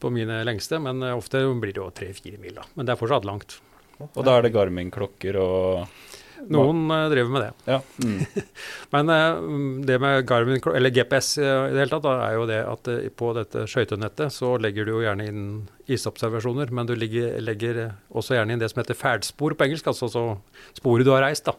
på 0.00 0.10
mine 0.12 0.42
lengste, 0.44 0.78
men 0.82 1.02
eh, 1.02 1.16
ofte 1.16 1.40
blir 1.60 1.72
det 1.72 1.80
jo 1.80 1.90
3-4 1.90 2.38
mil, 2.42 2.54
da. 2.54 2.62
Men 2.76 2.86
det 2.86 2.92
er 2.94 3.00
fortsatt 3.00 3.24
langt. 3.24 3.58
Og 4.00 4.24
da 4.26 4.36
er 4.38 4.42
det 4.42 4.52
Garmin-klokker 4.52 5.36
og 5.38 5.86
Noen 6.52 6.84
uh, 6.90 7.06
driver 7.12 7.32
med 7.32 7.44
det. 7.44 7.50
Ja. 7.70 7.78
Mm. 8.04 8.44
Men 8.94 9.12
uh, 9.12 9.84
det 9.88 9.98
med 10.02 10.26
Garmin, 10.28 10.60
eller 10.74 10.92
GPS 10.94 11.38
eh, 11.38 11.70
i 11.70 11.74
det 11.74 11.84
hele 11.84 11.92
tatt, 11.94 12.04
da, 12.06 12.14
er 12.26 12.36
jo 12.36 12.46
det 12.50 12.60
at 12.68 12.90
på 13.18 13.32
dette 13.36 13.64
skøytenettet 13.70 14.34
så 14.34 14.54
legger 14.60 14.86
du 14.86 14.94
jo 14.96 15.02
gjerne 15.04 15.28
inn 15.30 15.42
isobservasjoner, 15.90 16.72
men 16.74 16.88
du 16.88 16.94
legger 16.96 17.80
eh, 17.82 17.98
også 18.14 18.38
gjerne 18.38 18.54
inn 18.54 18.62
det 18.62 18.70
som 18.72 18.80
heter 18.82 18.98
ferdspor 18.98 19.56
på 19.56 19.68
engelsk, 19.68 19.90
altså 19.92 20.10
så 20.12 20.24
sporet 20.76 21.06
du 21.06 21.12
har 21.14 21.24
reist. 21.26 21.48
da. 21.48 21.56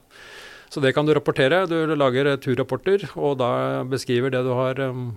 Så 0.69 0.81
det 0.81 0.95
kan 0.97 1.05
du 1.05 1.13
rapportere. 1.13 1.65
Du 1.69 1.77
lager 1.95 2.33
turrapporter, 2.41 3.05
og 3.15 3.37
da 3.39 3.83
beskriver 3.87 4.33
det 4.33 4.41
du 4.43 4.51
har 4.57 4.79
um, 4.81 5.11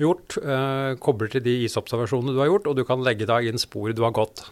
gjort. 0.00 0.38
Eh, 0.38 0.92
kobler 1.02 1.32
til 1.32 1.44
de 1.44 1.56
isobservasjonene 1.66 2.36
du 2.36 2.40
har 2.40 2.52
gjort, 2.52 2.70
og 2.70 2.78
du 2.78 2.84
kan 2.88 3.04
legge 3.04 3.28
da 3.28 3.40
inn 3.42 3.60
spor 3.60 3.92
du 3.92 4.04
har 4.06 4.14
gått. 4.16 4.46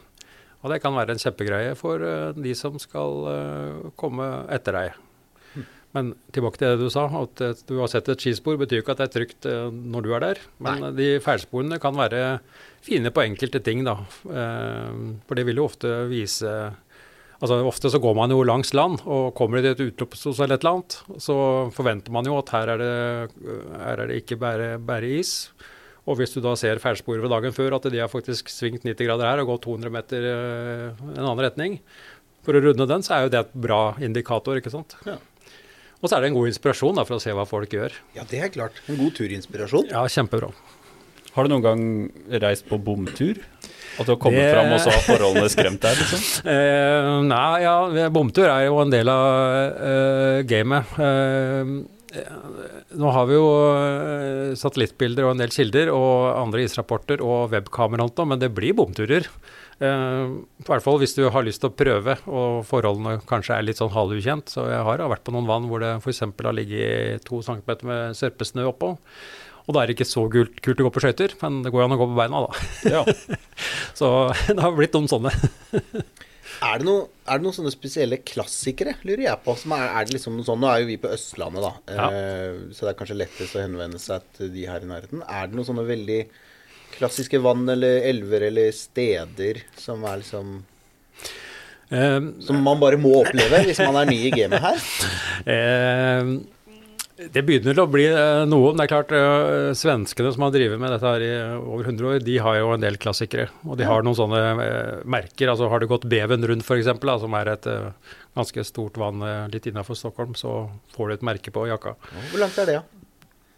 Og 0.65 0.73
det 0.73 0.81
kan 0.81 0.97
være 0.97 1.13
en 1.13 1.21
kjempegreie 1.21 1.75
for 1.77 2.01
eh, 2.01 2.31
de 2.41 2.55
som 2.57 2.79
skal 2.81 3.27
eh, 3.29 3.89
komme 4.01 4.29
etter 4.53 4.79
deg. 4.79 5.01
Men 5.95 6.09
tilbake 6.35 6.59
til 6.59 6.73
det 6.73 6.81
du 6.81 6.91
sa, 6.91 7.05
at 7.21 7.43
eh, 7.45 7.59
du 7.69 7.77
har 7.83 7.91
sett 7.93 8.09
et 8.11 8.25
skispor 8.25 8.57
betyr 8.59 8.81
jo 8.81 8.85
ikke 8.87 8.95
at 8.97 9.03
det 9.03 9.09
er 9.11 9.15
trygt 9.19 9.49
når 9.75 10.07
du 10.07 10.15
er 10.17 10.25
der. 10.25 10.41
Men 10.65 10.89
de 10.97 11.11
feilsporene 11.23 11.79
kan 11.83 11.97
være 11.99 12.39
fine 12.85 13.13
på 13.13 13.27
enkelte 13.27 13.61
ting, 13.65 13.85
da. 13.85 13.99
For 14.25 15.37
det 15.37 15.45
vil 15.49 15.61
jo 15.61 15.69
ofte 15.69 15.93
vise 16.11 16.55
Altså 17.45 17.59
Ofte 17.67 17.91
så 17.93 17.99
går 18.01 18.15
man 18.17 18.33
jo 18.33 18.45
langs 18.47 18.71
land, 18.73 19.03
og 19.05 19.35
kommer 19.37 19.61
det 19.61 19.75
et 19.75 19.81
utløpshus 19.85 20.39
eller 20.39 20.57
et 20.57 20.63
eller 20.63 20.79
annet, 20.79 20.95
så 21.21 21.35
forventer 21.77 22.15
man 22.15 22.25
jo 22.25 22.39
at 22.39 22.53
her 22.55 22.71
er 22.73 22.81
det, 22.81 22.95
her 23.75 24.01
er 24.01 24.09
det 24.09 24.21
ikke 24.23 24.39
bare, 24.41 24.69
bare 24.81 25.11
is. 25.19 25.35
Og 26.05 26.19
hvis 26.21 26.35
du 26.37 26.41
da 26.45 26.53
ser 26.61 26.81
feilsporet 26.83 27.23
ved 27.25 27.33
dagen 27.33 27.55
før, 27.57 27.79
at 27.79 27.87
de 27.89 28.01
har 28.03 28.11
faktisk 28.13 28.51
svingt 28.53 28.85
90 28.85 29.07
grader 29.09 29.25
her 29.31 29.41
og 29.41 29.55
gått 29.55 29.63
200 29.65 29.93
meter 29.95 30.27
eh, 30.29 31.05
en 31.15 31.23
annen 31.25 31.41
retning, 31.47 31.79
for 32.45 32.59
å 32.59 32.61
runde 32.61 32.85
den, 32.91 33.01
så 33.07 33.15
er 33.17 33.23
jo 33.25 33.31
det 33.33 33.41
et 33.41 33.55
bra 33.57 33.95
indikator, 34.05 34.59
ikke 34.61 34.73
sant. 34.75 34.99
Ja. 35.09 35.17
Og 36.05 36.11
så 36.11 36.19
er 36.19 36.21
det 36.27 36.29
en 36.35 36.37
god 36.37 36.51
inspirasjon 36.51 36.99
da, 37.01 37.07
for 37.09 37.17
å 37.17 37.23
se 37.25 37.33
hva 37.33 37.47
folk 37.49 37.73
gjør. 37.73 37.95
Ja, 38.19 38.27
det 38.29 38.43
er 38.45 38.51
klart. 38.53 38.83
En 38.93 38.99
god 39.01 39.15
turinspirasjon. 39.17 39.89
Ja, 39.95 40.03
kjempebra. 40.13 40.51
Har 41.35 41.49
du 41.49 41.55
noen 41.55 41.65
gang 41.65 41.87
reist 42.45 42.69
på 42.69 42.77
bomtur? 42.85 43.41
At 43.97 44.05
du 44.05 44.13
har 44.13 44.19
kommet 44.21 44.43
Det- 44.45 44.53
fram, 44.53 44.73
og 44.75 44.81
så 44.85 44.91
har 44.93 45.03
forholdene 45.07 45.49
skremt 45.49 45.81
deg? 45.81 45.97
liksom? 46.03 46.21
Eh, 46.53 47.09
nei, 47.25 47.63
ja, 47.65 48.09
bomtur 48.13 48.45
er 48.51 48.67
jo 48.67 48.77
en 48.83 48.91
del 48.93 49.09
av 49.09 49.25
eh, 49.89 50.43
gamet. 50.51 50.95
Eh, 51.01 51.73
nå 52.95 53.11
har 53.15 53.29
vi 53.29 53.37
jo 53.37 53.45
eh, 53.75 54.55
satellittbilder 54.59 55.27
og 55.27 55.35
en 55.35 55.43
del 55.43 55.53
kilder 55.55 55.91
og 55.95 56.31
andre 56.39 56.65
israpporter 56.67 57.23
og 57.25 57.53
webkamera 57.55 58.07
men 58.25 58.41
det 58.43 58.53
blir 58.55 58.77
bomturer. 58.79 59.29
Eh, 59.83 60.25
I 60.63 60.67
hvert 60.69 60.85
fall 60.85 61.01
hvis 61.03 61.17
du 61.19 61.25
har 61.29 61.47
lyst 61.47 61.63
til 61.65 61.73
å 61.73 61.77
prøve 61.77 62.19
og 62.31 62.65
forholdene 62.69 63.19
kanskje 63.29 63.57
er 63.59 63.67
litt 63.67 63.81
sånn 63.81 63.95
halvukjent. 63.95 64.53
Så 64.55 64.69
jeg 64.71 64.85
har 64.87 65.03
vært 65.11 65.25
på 65.27 65.35
noen 65.35 65.49
vann 65.51 65.71
hvor 65.71 65.83
det 65.83 65.97
f.eks. 66.01 66.23
har 66.27 66.57
ligget 66.57 67.25
to 67.29 67.43
centimeter 67.43 67.91
med 67.91 68.19
sørpesnø 68.19 68.69
oppå. 68.71 68.95
Og 69.65 69.73
da 69.73 69.81
er 69.81 69.89
det 69.89 69.97
ikke 69.97 70.09
så 70.09 70.27
kult, 70.29 70.59
kult 70.61 70.81
å 70.83 70.87
gå 70.87 70.93
på 70.93 71.03
skøyter, 71.07 71.33
men 71.41 71.63
det 71.65 71.73
går 71.73 71.81
jo 71.81 71.87
an 71.89 71.97
å 71.97 72.01
gå 72.03 72.09
på 72.11 72.19
beina, 72.19 72.43
da. 72.45 72.99
Ja. 72.99 73.05
Så 73.99 74.11
det 74.51 74.61
har 74.61 74.77
blitt 74.77 74.97
noen 74.97 75.09
sånne. 75.09 75.33
Er 76.65 76.81
det, 76.81 76.87
noe, 76.89 77.07
er 77.29 77.41
det 77.41 77.45
noen 77.47 77.57
sånne 77.57 77.73
spesielle 77.75 78.19
klassikere, 78.27 78.95
lurer 79.05 79.25
jeg 79.27 79.43
på? 79.45 79.55
Som 79.61 79.75
er, 79.77 79.85
er 79.91 80.07
det 80.09 80.17
liksom 80.17 80.37
noe 80.39 80.47
sånn, 80.47 80.61
Nå 80.63 80.71
er 80.71 80.83
jo 80.83 80.89
vi 80.91 80.99
på 81.03 81.11
Østlandet, 81.15 81.65
da. 81.65 81.73
Ja. 81.97 82.09
Eh, 82.11 82.59
så 82.75 82.87
det 82.87 82.93
er 82.95 82.99
kanskje 83.01 83.19
lettest 83.21 83.57
å 83.59 83.63
henvende 83.65 84.01
seg 84.03 84.25
til 84.39 84.53
de 84.55 84.67
her 84.71 84.85
i 84.85 84.91
nærheten. 84.91 85.25
Er 85.27 85.49
det 85.51 85.59
noen 85.59 85.69
sånne 85.69 85.87
veldig 85.89 86.21
klassiske 86.95 87.41
vann 87.43 87.65
eller 87.73 88.05
elver 88.07 88.47
eller 88.53 88.71
steder 88.77 89.65
som 89.83 90.05
er 90.09 90.23
liksom 90.23 90.55
Eh, 91.95 92.21
Som 92.41 92.63
man 92.65 92.81
bare 92.81 92.97
må 92.99 93.11
oppleve 93.21 93.59
hvis 93.69 93.79
man 93.85 93.99
er 94.01 94.09
ny 94.09 94.17
i 94.27 94.31
gamet 94.35 94.63
her? 94.65 94.85
Eh, 95.55 96.31
det 97.15 97.45
begynner 97.47 97.79
å 97.79 97.87
bli 97.87 98.07
eh, 98.11 98.43
noe. 98.51 98.73
men 98.73 98.81
Det 98.81 98.87
er 98.89 98.91
klart, 98.91 99.13
eh, 99.15 99.69
Svenskene 99.79 100.33
som 100.35 100.47
har 100.47 100.55
drevet 100.55 100.81
med 100.83 100.91
dette 100.91 101.07
her 101.07 101.23
i 101.23 101.31
over 101.61 101.87
100 101.87 102.09
år, 102.11 102.25
de 102.27 102.39
har 102.43 102.59
jo 102.59 102.73
en 102.75 102.83
del 102.83 102.99
klassikere. 102.99 103.47
Og 103.63 103.79
de 103.79 103.87
har 103.87 104.03
noen 104.03 104.19
sånne 104.19 104.41
eh, 104.65 105.05
merker. 105.07 105.53
altså 105.53 105.71
Har 105.71 105.83
du 105.83 105.87
gått 105.91 106.09
Beven 106.11 106.47
rundt 106.51 106.67
f.eks., 106.67 106.91
som 107.23 107.39
er 107.39 107.53
et 107.55 107.71
eh, 107.71 108.17
ganske 108.35 108.67
stort 108.67 108.99
vann 108.99 109.23
eh, 109.23 109.47
litt 109.55 109.71
innafor 109.71 109.99
Stockholm, 109.99 110.35
så 110.35 110.65
får 110.97 111.09
du 111.09 111.15
et 111.15 111.27
merke 111.31 111.55
på 111.55 111.69
jakka. 111.71 111.95
Hvor 112.33 112.43
langt 112.43 112.59
er 112.59 112.71
det, 112.71 112.79
ja? 112.81 113.04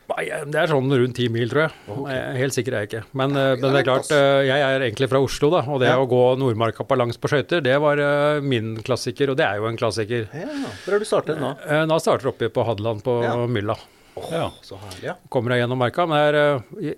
Nei, 0.09 0.25
eh, 0.31 0.45
Det 0.47 0.55
er 0.61 0.67
sånn 0.71 0.87
rundt 0.93 1.17
ti 1.19 1.29
mil, 1.29 1.49
tror 1.51 1.63
jeg. 1.67 1.73
Okay. 1.97 2.19
Helt 2.39 2.55
sikker 2.55 2.75
er 2.77 2.85
jeg 2.85 2.91
ikke. 2.93 3.01
Men, 3.19 3.33
Nei, 3.35 3.47
men 3.59 3.73
det 3.75 3.81
er 3.81 3.87
klart, 3.89 4.11
eh, 4.15 4.43
jeg 4.47 4.61
er 4.63 4.85
egentlig 4.87 5.09
fra 5.11 5.19
Oslo, 5.21 5.51
da. 5.51 5.63
Og 5.67 5.81
det 5.83 5.89
Ja. 5.89 5.97
å 5.99 6.07
gå 6.09 6.21
Nordmarka 6.39 6.87
på 6.87 6.97
langs 6.97 7.17
på 7.19 7.29
skøyter, 7.33 7.61
det 7.63 7.75
var 7.83 7.99
eh, 7.99 8.41
min 8.41 8.77
klassiker. 8.87 9.31
Og 9.31 9.37
det 9.37 9.47
er 9.47 9.57
jo 9.57 9.67
en 9.67 9.77
klassiker. 9.77 10.29
ja. 10.33 10.47
Hvor 10.85 10.93
har 10.93 10.99
du 10.99 11.05
startet 11.05 11.41
nå? 11.41 11.57
Nå 11.89 11.99
starter 12.01 12.29
oppe 12.31 12.49
på 12.51 12.65
Hadeland 12.65 13.03
på 13.03 13.23
Ja. 13.25 13.35
Mylla. 13.47 13.77
Oh, 14.17 14.31
Ja. 14.33 14.51
Så 14.63 14.79
herlig, 14.79 15.03
ja. 15.03 15.15
kommer 15.29 15.51
deg 15.51 15.61
gjennom 15.69 15.79
marka. 15.79 16.07
Men 16.09 16.17
det 16.17 16.35
er, 16.35 16.91
eh, 16.91 16.95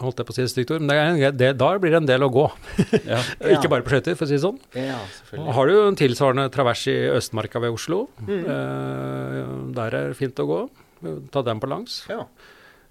holdt 0.00 0.16
jeg 0.16 0.26
på 0.26 0.32
å 0.32 0.34
si 0.34 0.42
et 0.42 0.50
stygt 0.50 0.70
ord, 0.74 0.80
men 0.80 0.88
det 0.88 0.96
er, 0.96 1.26
en- 1.28 1.36
det, 1.36 1.58
da 1.58 1.78
blir 1.78 1.90
det 1.90 2.00
en 2.02 2.06
del 2.06 2.20
å 2.22 2.30
gå. 2.32 2.50
Ja. 3.04 3.18
Ja. 3.44 3.58
Ikke 3.58 3.68
bare 3.68 3.82
på 3.82 3.90
skøyter, 3.90 4.16
for 4.16 4.24
å 4.24 4.28
si 4.28 4.34
det 4.38 4.42
sånn. 4.46 4.58
Ja, 4.74 5.52
har 5.52 5.66
du 5.66 5.74
en 5.88 5.94
tilsvarende 5.96 6.50
travers 6.50 6.86
i 6.86 6.96
Østmarka 7.10 7.60
ved 7.60 7.70
Oslo. 7.74 8.08
Mm. 8.22 8.46
Eh, 8.46 9.72
der 9.74 9.94
er 9.94 10.08
det 10.08 10.16
fint 10.16 10.34
å 10.38 10.46
gå. 10.46 10.70
Ta 11.32 11.42
den 11.46 11.60
på 11.62 11.68
langs. 11.70 12.02
Ja. 12.10 12.24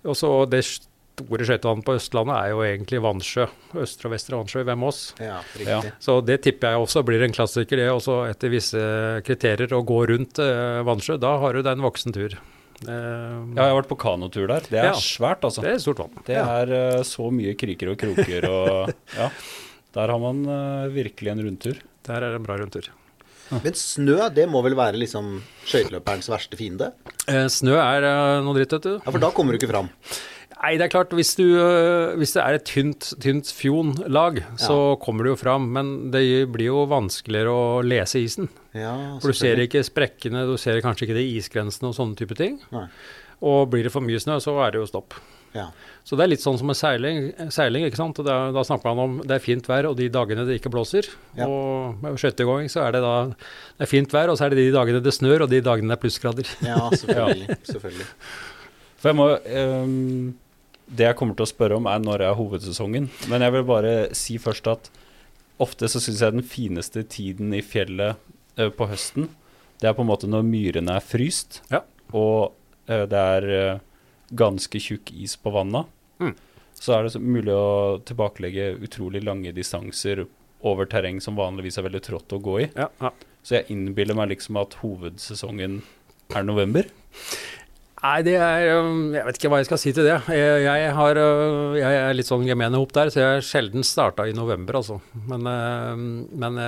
Og 0.03 0.15
så 0.19 0.29
det 0.51 0.63
store 0.67 1.45
skøytevannet 1.45 1.85
på 1.85 1.93
Østlandet 1.95 2.35
er 2.39 2.49
jo 2.51 2.63
egentlig 2.65 2.99
Vannsjø. 3.03 3.45
Østre 3.83 4.09
og 4.09 4.13
vestre 4.15 4.39
Vannsjø 4.39 4.63
ved 4.65 4.79
Moss. 4.81 5.01
ja, 5.21 5.41
Ja. 5.61 5.81
Så 6.01 6.17
det 6.25 6.41
tipper 6.43 6.73
jeg 6.73 6.81
også 6.87 7.03
blir 7.05 7.21
en 7.23 7.31
klassiker, 7.35 7.77
det 7.77 7.85
også 7.93 8.15
etter 8.31 8.49
visse 8.49 8.81
kriterier 9.27 9.71
å 9.77 9.83
gå 9.85 9.99
rundt 10.09 10.39
eh, 10.41 10.81
Vannsjø. 10.87 11.19
Da 11.21 11.35
har 11.43 11.53
du 11.53 11.61
deg 11.61 11.77
en 11.77 11.85
voksen 11.85 12.13
tur. 12.15 12.33
Eh, 12.33 12.89
Ja, 12.89 13.67
jeg 13.67 13.69
har 13.69 13.77
vært 13.77 13.91
på 13.93 13.99
kanotur 14.01 14.47
der. 14.49 14.65
Det 14.67 14.79
er 14.81 14.89
Ja. 14.89 14.93
svært, 14.97 15.45
altså. 15.45 15.61
det 15.61 15.75
er 15.75 15.79
stort 15.85 15.99
vann. 16.01 16.17
Det 16.25 16.35
er 16.35 16.73
uh, 16.97 17.03
så 17.05 17.29
mye 17.31 17.53
kriker 17.55 17.93
og 17.93 17.97
kroker 18.01 18.49
og 18.49 18.93
Ja. 19.19 19.29
Der 19.93 20.07
har 20.09 20.19
man 20.19 20.43
uh, 20.49 20.89
virkelig 20.89 21.29
en 21.31 21.43
rundtur. 21.45 21.77
Der 22.03 22.15
er 22.17 22.33
det 22.33 22.41
en 22.41 22.43
bra 22.49 22.57
rundtur. 22.57 22.89
Men 23.63 23.77
snø, 23.77 24.19
det 24.33 24.45
må 24.49 24.61
vel 24.65 24.75
være 24.79 24.99
liksom 25.01 25.35
skøyteløperens 25.69 26.29
verste 26.31 26.59
fiende? 26.59 26.91
Eh, 27.27 27.47
snø 27.51 27.75
er 27.79 28.07
eh, 28.09 28.37
noe 28.45 28.57
dritt, 28.57 28.75
vet 28.77 28.87
du. 28.87 28.93
Ja, 28.97 29.09
for 29.11 29.21
da 29.23 29.33
kommer 29.35 29.53
du 29.53 29.61
ikke 29.61 29.71
fram. 29.71 29.91
Nei, 30.63 30.77
det 30.79 30.85
er 30.85 30.91
klart, 30.93 31.11
hvis, 31.11 31.33
du, 31.35 31.43
øh, 31.59 32.13
hvis 32.15 32.37
det 32.37 32.39
er 32.39 32.55
et 32.55 32.63
tynt, 32.69 33.09
tynt 33.19 33.49
fjonlag, 33.51 34.39
så 34.55 34.95
kommer 35.03 35.27
du 35.27 35.33
jo 35.33 35.39
fram. 35.39 35.65
Men 35.75 35.89
det 36.13 36.23
blir 36.53 36.69
jo 36.69 36.85
vanskeligere 36.87 37.51
å 37.51 37.81
lese 37.83 38.21
isen. 38.23 38.47
Ja, 38.71 38.93
For 39.19 39.33
du 39.33 39.37
ser 39.37 39.59
ikke 39.59 39.83
sprekkene, 39.83 40.45
du 40.47 40.55
ser 40.61 40.79
kanskje 40.85 41.09
ikke 41.09 41.19
de 41.19 41.25
isgrensene 41.35 41.91
og 41.91 41.97
sånne 41.97 42.15
type 42.19 42.37
ting. 42.39 42.61
Nei. 42.71 42.87
Og 43.43 43.67
blir 43.73 43.83
det 43.83 43.91
for 43.91 44.05
mye 44.07 44.21
snø, 44.23 44.39
så 44.39 44.55
er 44.63 44.71
det 44.71 44.79
jo 44.79 44.87
stopp. 44.87 45.17
Ja. 45.53 45.67
Så 46.03 46.17
det 46.17 46.25
er 46.25 46.31
litt 46.33 46.41
sånn 46.43 46.57
som 46.59 46.67
med 46.67 46.75
seiling, 46.79 47.31
seiling 47.53 47.85
ikke 47.87 47.99
sant. 47.99 48.17
Og 48.19 48.25
Da, 48.27 48.37
da 48.55 48.63
snakker 48.67 48.89
man 48.91 48.99
om 49.03 49.17
det 49.23 49.35
er 49.37 49.43
fint 49.43 49.67
vær 49.69 49.85
og 49.91 49.97
de 49.99 50.07
dagene 50.11 50.45
det 50.47 50.57
ikke 50.59 50.71
blåser. 50.73 51.07
Ja. 51.37 51.45
Og 51.47 51.99
med 52.03 52.17
skøytegåing 52.19 52.69
så 52.73 52.81
er 52.87 52.95
det 52.97 53.01
da 53.05 53.13
det 53.29 53.85
er 53.85 53.91
fint 53.91 54.11
vær, 54.13 54.31
og 54.33 54.37
så 54.39 54.47
er 54.47 54.55
det 54.55 54.63
de 54.65 54.73
dagene 54.75 55.01
det 55.05 55.13
snør 55.15 55.45
og 55.45 55.51
de 55.53 55.61
dagene 55.63 55.93
det 55.93 55.97
er 55.99 56.01
plussgrader. 56.03 56.49
ja, 56.71 56.79
selvfølgelig. 56.91 57.59
selvfølgelig. 57.71 58.09
For 59.03 59.11
jeg 59.13 59.19
må 59.21 59.29
Um, 59.83 60.33
Det 60.93 61.05
jeg 61.07 61.15
kommer 61.15 61.35
til 61.37 61.45
å 61.45 61.49
spørre 61.49 61.77
om, 61.79 61.85
er 61.87 62.01
når 62.03 62.21
er 62.27 62.35
hovedsesongen. 62.35 63.07
Men 63.31 63.41
jeg 63.45 63.53
vil 63.55 63.63
bare 63.69 63.93
si 64.17 64.35
først 64.41 64.67
at 64.67 64.89
ofte 65.63 65.87
så 65.87 66.01
syns 66.03 66.19
jeg 66.21 66.35
den 66.35 66.43
fineste 66.43 67.03
tiden 67.07 67.53
i 67.55 67.61
fjellet 67.63 68.17
eh, 68.59 68.67
på 68.73 68.87
høsten, 68.91 69.29
det 69.79 69.87
er 69.89 69.95
på 69.95 70.03
en 70.03 70.09
måte 70.09 70.27
når 70.27 70.43
myrene 70.47 70.97
er 70.99 71.03
fryst, 71.05 71.61
Ja. 71.71 71.79
og 72.11 72.51
eh, 72.91 73.05
det 73.09 73.21
er 73.37 73.47
eh, 73.55 73.79
ganske 74.29 74.79
tjukk 74.81 75.11
is 75.15 75.35
på 75.39 75.53
vanna. 75.53 75.85
Mm. 76.19 76.33
Så 76.73 76.95
er 76.95 77.07
det 77.07 77.21
mulig 77.21 77.53
å 77.55 77.99
tilbakelegge 78.05 78.73
utrolig 78.83 79.23
lange 79.23 79.53
distanser 79.55 80.25
over 80.63 80.87
terreng 80.89 81.19
som 81.23 81.37
vanligvis 81.39 81.77
er 81.79 81.87
veldig 81.87 82.03
trått 82.05 82.35
å 82.35 82.41
gå 82.43 82.59
i. 82.63 82.69
Ja, 82.75 82.89
ja. 83.03 83.11
Så 83.43 83.59
jeg 83.59 83.75
innbiller 83.75 84.15
meg 84.15 84.31
liksom 84.31 84.57
at 84.61 84.77
hovedsesongen 84.79 85.81
er 86.33 86.45
november. 86.47 86.87
Nei, 88.03 88.17
det 88.25 88.35
er 88.35 88.65
Jeg 88.65 89.23
vet 89.27 89.37
ikke 89.37 89.49
hva 89.51 89.59
jeg 89.61 89.67
skal 89.69 89.79
si 89.79 89.91
til 89.95 90.07
det. 90.07 90.15
Jeg, 90.31 90.63
jeg, 90.65 90.87
har, 90.95 91.19
øh, 91.19 91.75
jeg 91.79 91.99
er 92.01 92.15
litt 92.15 92.27
sånn 92.27 92.47
gemene 92.47 92.79
hop 92.79 92.91
der, 92.95 93.11
så 93.11 93.21
jeg 93.21 93.29
har 93.37 93.45
sjelden 93.47 93.85
starta 93.87 94.25
i 94.27 94.35
november, 94.35 94.79
altså. 94.79 94.99
Men, 95.27 95.47
men 96.35 96.59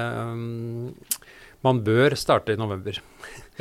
man 1.65 1.81
bør 1.83 2.15
starte 2.19 2.55
i 2.55 2.59
november. 2.59 2.99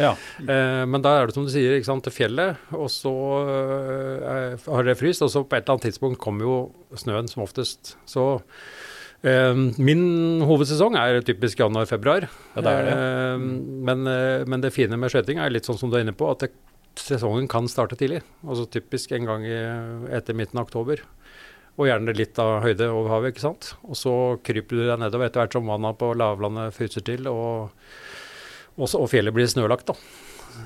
Ja. 0.01 0.15
Eh, 0.41 0.83
men 0.91 1.03
da 1.05 1.13
er 1.19 1.29
det 1.29 1.37
som 1.37 1.47
du 1.47 1.53
sier, 1.53 1.77
ikke 1.77 1.87
sant, 1.87 2.05
til 2.07 2.15
fjellet, 2.15 2.59
og 2.75 2.89
så 2.91 3.13
eh, 3.45 4.67
har 4.67 4.89
det 4.89 4.97
fryst, 4.99 5.23
og 5.23 5.31
så 5.31 5.45
på 5.45 5.55
et 5.55 5.63
eller 5.63 5.77
annet 5.77 5.87
tidspunkt 5.91 6.21
kommer 6.23 6.49
jo 6.49 6.57
snøen 6.99 7.31
som 7.31 7.45
oftest. 7.47 7.95
Så 8.11 8.27
eh, 9.23 9.55
min 9.79 10.43
hovedsesong 10.47 10.99
er 10.99 11.23
typisk 11.27 11.63
januar-februar. 11.63 12.29
Ja, 12.57 12.67
det 12.67 12.75
er 12.75 12.89
det. 12.89 12.95
Eh, 12.99 13.49
men, 13.91 14.07
eh, 14.11 14.47
men 14.51 14.65
det 14.65 14.75
fine 14.75 14.99
med 14.99 15.15
skøyting 15.15 15.43
er 15.43 15.55
litt 15.55 15.69
sånn 15.69 15.79
som 15.79 15.93
du 15.93 15.99
er 16.01 16.07
inne 16.07 16.17
på, 16.17 16.31
at 16.33 16.47
det, 16.47 16.55
sesongen 16.99 17.47
kan 17.51 17.67
starte 17.71 17.99
tidlig. 17.99 18.21
Altså 18.47 18.69
typisk 18.71 19.15
en 19.15 19.27
gang 19.27 19.47
i, 19.47 19.61
etter 20.15 20.37
midten 20.37 20.61
av 20.61 20.69
oktober. 20.69 21.03
Og 21.75 21.89
gjerne 21.89 22.15
litt 22.15 22.39
av 22.39 22.61
høyde 22.63 22.87
over 22.87 23.11
havet, 23.17 23.35
ikke 23.35 23.43
sant. 23.49 23.73
Og 23.83 23.99
så 23.99 24.13
kryper 24.47 24.79
du 24.79 24.85
deg 24.87 25.01
nedover 25.03 25.27
etter 25.27 25.43
hvert 25.43 25.57
som 25.57 25.67
vannet 25.67 25.99
på 25.99 26.13
lavlandet 26.15 26.75
fryser 26.77 27.03
til, 27.07 27.27
og, 27.31 27.73
og, 28.79 28.89
så- 28.89 29.01
og 29.01 29.09
fjellet 29.11 29.35
blir 29.35 29.47
snølagt, 29.51 29.87
da. 29.87 29.95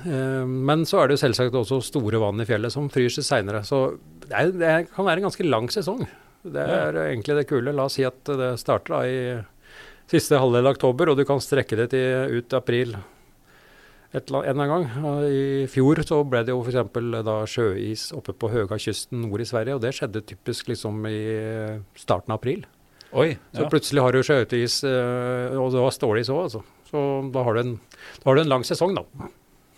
Eh, 0.05 0.45
Men 0.45 0.85
så 0.85 1.01
er 1.03 1.07
det 1.09 1.17
jo 1.19 1.27
selvsagt 1.27 1.53
også 1.53 1.81
store 1.83 2.19
vann 2.21 2.39
i 2.41 2.45
fjellet 2.45 2.71
som 2.71 2.89
fryser 2.89 3.23
seinere. 3.25 3.63
Så 3.65 3.97
det, 4.27 4.31
er, 4.33 4.51
det 4.51 4.91
kan 4.93 5.05
være 5.05 5.17
en 5.23 5.27
ganske 5.29 5.45
lang 5.49 5.67
sesong. 5.69 6.07
Det 6.45 6.55
er 6.63 6.93
egentlig 6.93 7.35
det 7.35 7.47
kule. 7.49 7.73
La 7.75 7.85
oss 7.89 7.97
si 7.99 8.03
at 8.07 8.23
det 8.23 8.53
starter 8.61 8.93
da 8.95 9.01
i 9.03 9.45
siste 10.09 10.37
halvdel 10.39 10.65
av 10.69 10.75
oktober, 10.77 11.09
og 11.11 11.17
du 11.19 11.25
kan 11.27 11.41
strekke 11.43 11.75
det 11.77 11.89
til 11.91 12.37
ut 12.39 12.53
april. 12.53 12.95
et 14.13 14.25
eller 14.31 14.47
annet, 14.49 14.63
en 14.63 14.71
gang. 14.71 14.85
I 15.29 15.67
fjor 15.69 15.99
så 16.01 16.23
ble 16.25 16.39
det 16.43 16.49
jo 16.49 16.63
f.eks. 16.63 17.23
da 17.25 17.35
sjøis 17.45 18.07
oppe 18.17 18.33
på 18.33 18.49
Høgakysten 18.49 19.21
nord 19.21 19.41
i 19.43 19.45
Sverige, 19.45 19.75
og 19.75 19.81
det 19.83 19.91
skjedde 19.93 20.23
typisk 20.25 20.71
liksom 20.71 21.05
i 21.05 21.19
starten 21.99 22.31
av 22.33 22.39
april. 22.39 22.63
Oi. 23.13 23.35
Så 23.53 23.67
plutselig 23.69 24.01
har 24.01 24.11
du 24.13 24.21
sjøis, 24.25 24.79
eh, 24.83 25.57
og 25.57 25.71
det 25.73 25.81
var 25.81 25.93
stålis 25.93 26.29
òg, 26.33 26.43
altså. 26.47 26.63
Så 26.89 27.01
da 27.33 27.43
har, 27.45 27.53
du 27.53 27.61
en, 27.61 27.75
da 28.23 28.29
har 28.31 28.39
du 28.39 28.41
en 28.45 28.49
lang 28.57 28.65
sesong, 28.65 28.95
da. 28.97 29.29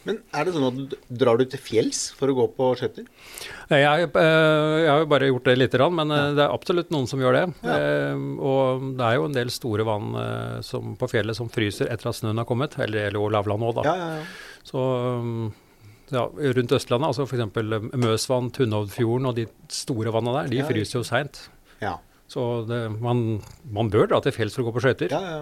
Men 0.08 0.18
er 0.34 0.48
det 0.48 0.54
sånn 0.56 0.66
at 0.66 0.94
drar 1.22 1.38
du 1.38 1.44
til 1.46 1.60
fjells 1.62 2.00
for 2.18 2.32
å 2.32 2.34
gå 2.34 2.46
på 2.58 2.70
skøyter? 2.80 3.06
Jeg, 3.70 4.08
eh, 4.10 4.78
jeg 4.82 4.90
har 4.90 5.04
jo 5.04 5.10
bare 5.12 5.28
gjort 5.30 5.46
det 5.46 5.54
lite 5.60 5.78
grann, 5.78 5.94
men 6.00 6.10
ja. 6.16 6.22
det 6.34 6.42
er 6.48 6.54
absolutt 6.56 6.90
noen 6.94 7.06
som 7.12 7.22
gjør 7.22 7.38
det. 7.38 7.44
Ja. 7.68 7.76
Eh, 7.76 8.24
og 8.42 8.88
det 8.98 9.06
er 9.06 9.20
jo 9.20 9.28
en 9.28 9.36
del 9.36 9.52
store 9.54 9.86
vann 9.86 10.16
eh, 10.18 10.56
som, 10.66 10.96
på 10.98 11.10
fjellet 11.12 11.38
som 11.38 11.52
fryser 11.54 11.92
etter 11.94 12.10
at 12.10 12.18
snøen 12.18 12.42
har 12.42 12.48
kommet. 12.50 12.80
Eller 12.82 13.14
jo 13.14 13.28
lavland 13.30 13.68
òg, 13.68 13.76
da. 13.78 13.84
Ja, 13.92 13.96
ja, 14.00 14.24
ja. 14.24 14.64
Så 14.66 14.82
um, 15.22 15.52
ja, 16.12 16.24
rundt 16.58 16.74
Østlandet, 16.80 17.12
altså 17.12 17.28
f.eks. 17.28 17.94
Møsvann, 18.02 18.50
Tunnhovdfjorden 18.58 19.30
og 19.30 19.38
de 19.38 19.46
store 19.74 20.14
vanna 20.16 20.34
der, 20.40 20.50
de 20.56 20.64
Ja. 20.64 20.70
fryser 20.72 20.98
jo 21.02 21.04
seint. 21.08 21.44
ja. 21.84 22.00
Så 22.32 22.64
det, 22.64 22.78
man, 23.04 23.42
man 23.76 23.90
bør 23.92 24.06
dra 24.08 24.22
til 24.24 24.32
fjells 24.32 24.54
for 24.56 24.64
å 24.64 24.70
gå 24.70 24.72
på 24.78 24.82
skøyter. 24.86 25.12
ja, 25.12 25.20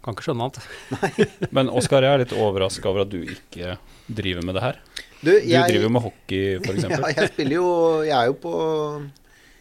Kan 0.00 0.16
ikke 0.16 0.24
skjønne 0.30 0.48
annet. 0.48 1.48
Men 1.56 1.68
Oskar, 1.68 2.06
jeg 2.06 2.16
er 2.16 2.22
litt 2.24 2.36
overraska 2.36 2.88
over 2.88 3.04
at 3.04 3.12
du 3.12 3.20
ikke 3.20 3.76
driver 4.08 4.46
med 4.48 4.56
det 4.56 4.64
her. 4.64 4.82
Du, 5.20 5.32
Du 5.34 5.50
driver 5.52 5.84
jo 5.84 5.92
med 5.92 6.04
hockey, 6.06 6.44
f.eks. 6.62 6.86
ja, 6.94 7.00
jeg 7.12 7.32
spiller 7.34 7.58
jo 7.58 7.70
Jeg 8.06 8.16
er 8.16 8.30
jo 8.30 8.38
på 8.40 8.54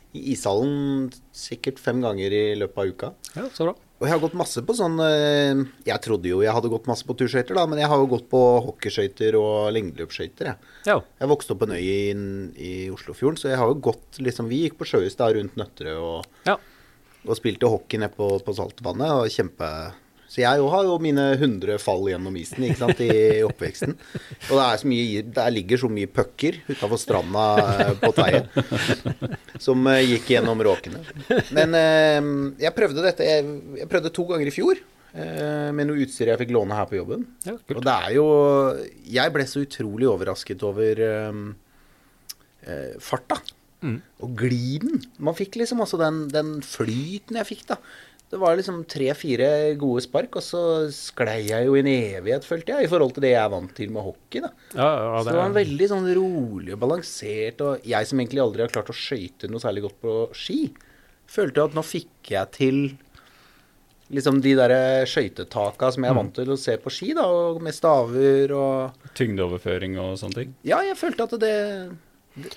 i 0.10 0.32
ishallen 0.34 1.12
sikkert 1.36 1.78
fem 1.78 2.00
ganger 2.02 2.34
i 2.34 2.44
løpet 2.58 2.82
av 2.82 2.88
uka. 2.90 3.10
Ja, 3.36 3.44
så 3.54 3.68
bra. 3.68 3.76
Og 4.00 4.08
jeg 4.08 4.14
har 4.16 4.22
gått 4.24 4.38
masse 4.40 4.62
på 4.64 4.74
sånn 4.74 4.96
eh, 5.04 5.60
Jeg 5.86 6.02
trodde 6.06 6.30
jo 6.32 6.40
jeg 6.42 6.56
hadde 6.56 6.72
gått 6.72 6.88
masse 6.90 7.06
på 7.06 7.14
turskøyter, 7.20 7.58
da, 7.58 7.66
men 7.70 7.82
jeg 7.82 7.92
har 7.92 8.00
jo 8.00 8.08
gått 8.16 8.30
på 8.32 8.42
hockeyskøyter 8.70 9.36
og 9.38 9.70
lengdeløpsskøyter, 9.76 10.54
jeg. 10.54 10.74
Ja. 10.88 10.98
Jeg 11.20 11.32
vokste 11.34 11.54
opp 11.54 11.62
på 11.62 11.70
en 11.70 11.76
øy 11.76 11.84
i, 11.84 12.00
i 12.56 12.74
Oslofjorden, 12.94 13.38
så 13.38 13.52
jeg 13.52 13.60
har 13.62 13.70
jo 13.70 13.78
gått 13.92 14.22
liksom 14.24 14.50
Vi 14.50 14.64
gikk 14.64 14.80
på 14.80 14.88
Sjøhus 14.88 15.20
da 15.20 15.30
rundt 15.36 15.60
Nøtterøy 15.60 16.00
og, 16.00 16.30
ja. 16.48 16.56
og 17.28 17.38
spilte 17.38 17.70
hockey 17.70 18.02
nede 18.02 18.16
på, 18.16 18.32
på 18.42 18.56
saltvannet. 18.58 19.14
Og 19.20 19.36
kjempe 19.36 19.70
Så 20.30 20.44
jeg 20.44 20.60
jo 20.62 20.68
har 20.70 20.84
jo 20.86 21.00
mine 21.02 21.24
100 21.40 21.80
fall 21.82 22.04
gjennom 22.12 22.36
isen 22.38 22.62
ikke 22.68 22.78
sant, 22.84 23.00
i 23.02 23.14
oppveksten. 23.50 23.96
Og 24.50 24.52
det 24.54 24.66
er 24.68 24.82
så 24.84 24.90
mye 24.92 25.24
Der 25.40 25.50
ligger 25.56 25.82
så 25.82 25.90
mye 25.90 26.06
pucker 26.14 26.60
utafor 26.70 27.02
stranda 27.02 27.46
eh, 27.64 27.94
på 28.04 28.12
Teie 28.14 28.44
som 29.60 29.90
eh, 29.90 30.04
gikk 30.06 30.30
gjennom 30.36 30.62
råkene. 30.70 31.02
Men 31.58 31.74
eh, 31.80 32.30
jeg 32.62 32.76
prøvde 32.78 33.04
dette 33.08 33.26
Jeg, 33.26 33.48
jeg 33.82 33.90
prøvde 33.92 34.14
to 34.16 34.28
ganger 34.30 34.52
i 34.52 34.54
fjor. 34.54 34.80
eh, 35.18 35.70
Med 35.76 35.90
noe 35.90 36.06
utstyr 36.06 36.30
jeg 36.36 36.42
fikk 36.44 36.54
låne 36.56 36.78
her 36.78 36.86
på 36.92 37.00
jobben. 37.02 37.26
ja 37.50 37.58
Og 37.58 37.82
det 37.90 37.96
er 37.96 38.14
jo 38.20 38.28
Jeg 39.18 39.34
ble 39.36 39.48
så 39.50 39.66
utrolig 39.66 40.08
overrasket 40.14 40.62
over 40.70 41.02
eh, 41.10 41.42
farta. 43.02 43.40
Mm. 43.80 43.98
Og 44.26 44.34
gliden. 44.36 44.98
Man 45.24 45.36
fikk 45.38 45.56
liksom 45.62 45.80
også 45.86 45.98
den, 46.02 46.26
den 46.34 46.50
flyten 46.66 47.38
jeg 47.40 47.48
fikk, 47.48 47.62
da. 47.72 47.78
Det 48.30 48.38
var 48.38 48.56
liksom 48.60 48.84
tre-fire 48.86 49.48
gode 49.82 50.04
spark, 50.06 50.36
og 50.38 50.44
så 50.46 50.60
sklei 50.94 51.48
jeg 51.48 51.66
jo 51.66 51.74
i 51.74 51.82
en 51.82 51.88
evighet, 51.90 52.46
følte 52.46 52.76
jeg, 52.76 52.86
i 52.86 52.90
forhold 52.92 53.16
til 53.16 53.24
det 53.26 53.32
jeg 53.32 53.42
er 53.42 53.50
vant 53.56 53.72
til 53.74 53.90
med 53.96 54.06
hockey, 54.06 54.44
da. 54.44 54.52
Ja, 54.78 54.90
ja, 55.02 55.24
Så 55.24 55.32
det 55.32 55.38
var 55.40 55.48
en 55.50 55.56
veldig 55.58 55.88
sånn 55.90 56.06
rolig 56.20 56.76
og 56.76 56.82
balansert, 56.84 57.64
og 57.66 57.88
jeg 57.90 58.06
som 58.12 58.22
egentlig 58.22 58.44
aldri 58.44 58.62
har 58.68 58.74
klart 58.76 58.92
å 58.94 58.98
skøyte 59.00 59.50
noe 59.50 59.64
særlig 59.64 59.88
godt 59.88 59.98
på 60.04 60.14
ski, 60.38 60.60
følte 61.30 61.64
at 61.66 61.74
nå 61.78 61.82
fikk 61.86 62.30
jeg 62.36 62.52
til 62.54 62.78
liksom 64.14 64.40
de 64.42 64.54
der 64.58 64.72
skøytetaka 65.10 65.92
som 65.94 66.06
jeg 66.06 66.10
er 66.14 66.18
vant 66.18 66.32
til 66.38 66.50
å 66.54 66.58
se 66.58 66.78
på 66.82 66.90
ski, 66.94 67.12
da, 67.18 67.26
og 67.30 67.60
med 67.66 67.76
staver 67.78 68.54
og 68.58 69.10
Tyngdeoverføring 69.18 69.98
og 70.02 70.16
sånne 70.22 70.38
ting. 70.44 70.54
Ja, 70.66 70.80
jeg 70.86 70.98
følte 71.02 71.26
at 71.30 71.36
det 71.42 71.56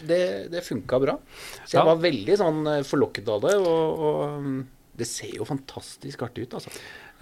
det, 0.07 0.21
det 0.53 0.61
funka 0.63 1.01
bra. 1.03 1.17
Så 1.65 1.75
jeg 1.75 1.81
Ja. 1.81 1.85
var 1.89 1.97
veldig 2.01 2.37
sånn 2.39 2.61
eh, 2.71 2.83
forlokket 2.87 3.29
av 3.33 3.41
det, 3.43 3.55
og, 3.57 3.99
og 3.99 4.43
mm, 4.45 4.61
det 4.99 5.07
ser 5.09 5.33
jo 5.39 5.45
fantastisk 5.49 6.23
artig 6.27 6.45
ut, 6.49 6.55
altså. 6.59 6.71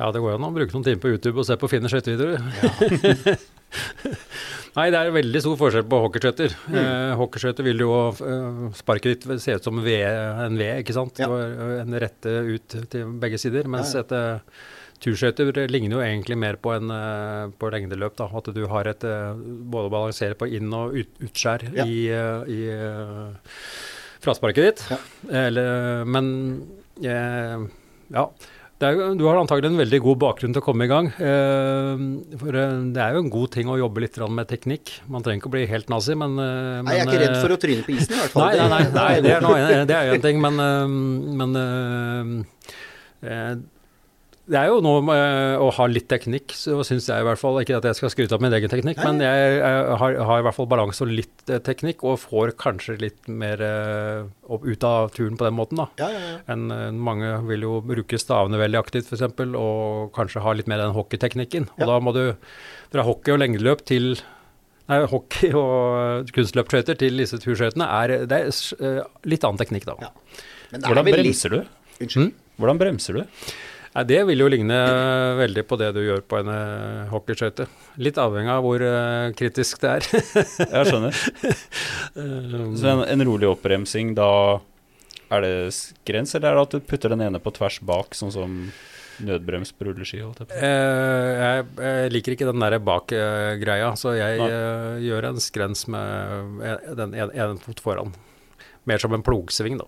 Ja, 0.01 0.09
det 0.15 0.21
går 0.25 0.35
an 0.39 0.47
å 0.49 0.53
bruke 0.55 0.73
noen 0.75 0.85
timer 0.87 1.03
på 1.03 1.11
YouTube 1.13 1.39
og 1.43 1.47
se 1.47 1.57
på 1.61 1.69
fine 1.71 1.91
skøytevideoer. 1.93 2.41
Nei, 4.77 4.87
det 4.95 4.99
er 5.01 5.11
veldig 5.15 5.41
stor 5.43 5.57
forskjell 5.59 5.87
på 5.91 5.99
hockeyskøyter. 6.05 6.53
Mm. 6.71 6.77
Eh, 6.81 7.13
hockeyskøyter 7.19 7.67
vil 7.67 7.83
jo 7.85 7.91
eh, 8.11 8.61
sparket 8.79 9.25
ditt 9.27 9.43
se 9.43 9.57
ut 9.59 9.67
som 9.67 9.81
V, 9.83 9.97
en 10.07 10.59
V, 10.59 10.69
ikke 10.83 10.95
sant? 10.97 11.19
Ja. 11.23 11.29
Og, 11.31 11.41
eh, 11.43 11.81
En 11.83 11.97
rette 12.03 12.35
ut 12.49 12.77
til 12.93 13.13
begge 13.23 13.39
sider. 13.43 13.67
Mens 13.71 13.93
Ja, 13.95 14.01
ja. 14.01 14.07
et 14.07 14.15
eh, 14.17 14.65
turskøyter 15.03 15.63
ligner 15.73 15.99
jo 15.99 16.03
egentlig 16.05 16.37
mer 16.39 16.59
på 16.63 16.75
en 16.77 16.91
på 17.59 17.71
lengdeløp. 17.75 18.17
da, 18.19 18.29
At 18.41 18.51
du 18.55 18.63
har 18.71 18.91
et 18.91 19.01
både 19.07 19.89
å 19.89 19.93
balansere 19.95 20.37
på 20.39 20.49
inn- 20.55 20.75
og 20.77 20.95
ut, 20.99 21.15
utskjær 21.29 21.67
Ja. 21.75 21.87
i, 21.87 22.07
i 22.55 22.61
eh, 22.71 23.55
frasparket 24.23 24.67
ditt. 24.71 24.85
Ja. 24.93 24.99
Eller, 25.47 26.05
men 26.05 26.35
eh, 27.05 27.69
ja. 28.15 28.27
Er, 28.81 28.97
du 29.13 29.27
har 29.29 29.37
antagelig 29.37 29.69
en 29.69 29.81
veldig 29.83 29.99
god 30.01 30.19
bakgrunn 30.23 30.55
til 30.57 30.63
å 30.63 30.65
komme 30.65 30.87
i 30.87 30.91
gang. 30.91 31.11
Eh, 31.21 32.05
for 32.41 32.57
eh, 32.57 32.79
det 32.95 33.03
er 33.05 33.17
jo 33.17 33.25
en 33.27 33.33
god 33.33 33.51
ting 33.53 33.69
å 33.69 33.77
jobbe 33.77 34.01
litt 34.07 34.17
med 34.33 34.49
teknikk. 34.49 34.95
Man 35.13 35.27
trenger 35.27 35.43
ikke 35.43 35.51
å 35.51 35.53
bli 35.53 35.67
helt 35.69 35.93
nazi, 35.93 36.17
men, 36.17 36.39
men 36.39 36.89
Nei, 36.89 36.95
jeg 36.97 37.05
er 37.05 37.11
ikke 37.11 37.21
redd 37.21 37.35
eh, 37.35 37.43
for 37.45 37.57
å 37.57 37.59
tryne 37.61 37.85
på 37.85 37.93
isen, 37.99 38.15
i 38.17 38.23
hvert 38.23 38.33
fall. 38.33 38.47
Nei, 38.47 38.57
nei, 38.57 38.81
nei, 38.95 39.11
nei 39.21 39.83
det 39.91 39.99
er 39.99 40.09
jo 40.09 40.17
en 40.17 40.25
ting, 40.25 40.41
men, 40.41 40.65
men 41.43 41.61
eh, 41.61 43.53
det 44.51 44.59
er 44.59 44.67
jo 44.73 44.81
noe 44.83 45.01
med 45.07 45.61
å 45.63 45.69
ha 45.77 45.85
litt 45.87 46.09
teknikk, 46.11 46.51
så 46.59 46.81
syns 46.87 47.07
jeg 47.07 47.23
i 47.23 47.27
hvert 47.27 47.39
fall. 47.39 47.61
Ikke 47.63 47.77
at 47.79 47.85
jeg 47.87 47.99
skal 48.01 48.11
skryte 48.11 48.35
av 48.35 48.43
min 48.43 48.53
egen 48.57 48.71
teknikk, 48.73 48.99
Nei. 48.99 49.05
men 49.07 49.21
jeg, 49.23 49.53
jeg 49.61 49.99
har, 50.03 50.17
har 50.27 50.41
i 50.43 50.45
hvert 50.47 50.57
fall 50.57 50.69
balanse 50.73 51.05
og 51.07 51.13
litt 51.15 51.53
eh, 51.55 51.61
teknikk, 51.67 52.03
og 52.09 52.19
får 52.25 52.53
kanskje 52.59 52.97
litt 52.99 53.31
mer 53.31 53.63
eh, 53.63 54.25
opp, 54.51 54.67
ut 54.67 54.87
av 54.89 55.13
turen 55.15 55.39
på 55.39 55.47
den 55.47 55.55
måten, 55.55 55.79
da. 55.79 55.87
Ja, 56.03 56.09
ja, 56.11 56.21
ja. 56.33 56.41
En, 56.51 56.67
eh, 56.75 56.89
mange 57.11 57.31
vil 57.47 57.63
jo 57.69 57.77
bruke 57.87 58.19
stavene 58.19 58.59
veldig 58.61 58.81
aktivt, 58.83 59.07
f.eks., 59.15 59.23
og 59.55 60.11
kanskje 60.19 60.43
ha 60.45 60.57
litt 60.59 60.69
mer 60.73 60.83
den 60.83 60.97
hockeyteknikken. 60.99 61.71
Og 61.79 61.87
Ja. 61.87 61.91
da 61.95 62.01
må 62.03 62.13
du 62.19 62.25
dra 62.93 63.07
hockey 63.07 63.37
og 63.37 63.43
lengdeløp 63.45 63.87
til 63.89 64.13
Nei, 64.91 65.05
hockey 65.07 65.53
og 65.55 66.27
kunstløpsskøyter 66.35 66.97
til 66.99 67.21
disse 67.23 67.39
turskøytene 67.39 67.87
er, 67.87 68.17
det 68.27 68.39
er 68.43 68.49
eh, 68.51 69.05
litt 69.31 69.45
annen 69.47 69.61
teknikk, 69.63 69.85
da. 69.87 69.95
Ja. 70.03 70.09
Men 70.73 70.83
er 70.83 70.89
Hvordan 70.91 71.07
litt- 71.07 71.21
bremser 71.21 71.55
du? 71.55 71.61
Unnskyld. 72.03 72.33
Hvordan 72.59 72.81
bremser 72.81 73.21
du? 73.21 73.45
Nei, 73.91 74.05
Det 74.07 74.21
vil 74.29 74.45
jo 74.45 74.49
ligne 74.53 74.77
veldig 75.41 75.65
på 75.67 75.79
det 75.81 75.91
du 75.97 76.01
gjør 76.05 76.23
på 76.23 76.39
en 76.39 76.51
uh, 76.53 77.09
hockeyskøyte. 77.11 77.67
Litt 77.99 78.21
avhengig 78.23 78.53
av 78.55 78.63
hvor 78.63 78.85
eh, 78.87 79.33
kritisk 79.39 79.81
det 79.83 79.97
er. 79.97 80.07
Jeg 80.77 80.91
skjønner. 80.91 81.23
Um, 82.15 82.77
Så 82.79 82.93
en, 82.93 83.03
en 83.03 83.25
rolig 83.27 83.49
oppbremsing, 83.51 84.15
da 84.19 84.31
er 85.31 85.45
det 85.45 85.55
skrens, 85.75 86.35
eller 86.35 86.53
er 86.53 86.59
det 86.59 86.63
at 86.69 86.77
du 86.77 86.87
putter 86.87 87.13
den 87.13 87.23
ene 87.27 87.41
på 87.43 87.53
tvers 87.55 87.79
bak, 87.87 88.15
sånn 88.19 88.33
som 88.35 88.57
nødbrems 89.21 89.73
på 89.77 89.87
rulleski? 89.87 90.21
jeg 90.21 90.49
eh, 90.57 91.41
jeg, 91.41 91.65
jeg 91.85 92.13
liker 92.15 92.35
ikke 92.35 92.49
den 92.49 92.65
der 92.65 92.79
bak-greia, 92.83 93.93
så 94.01 94.15
jeg 94.17 94.41
eh, 94.47 95.01
gjør 95.05 95.31
en 95.31 95.41
skrens 95.43 95.87
med 95.93 96.95
den 96.99 97.15
ene 97.15 97.49
en 97.51 97.63
fot 97.63 97.83
foran. 97.85 98.15
Mer 98.89 99.03
som 99.03 99.15
en 99.15 99.25
plogsving, 99.25 99.81
da. 99.83 99.87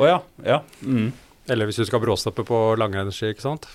Å 0.00 0.08
ja. 0.08 0.18
Ja. 0.44 0.58
Mm. 0.82 1.12
Eller 1.50 1.66
hvis 1.66 1.80
du 1.80 1.86
skal 1.88 2.02
bråstoppe 2.02 2.44
på 2.46 2.60
langrennsski, 2.78 3.32
ikke 3.34 3.44
sant. 3.44 3.66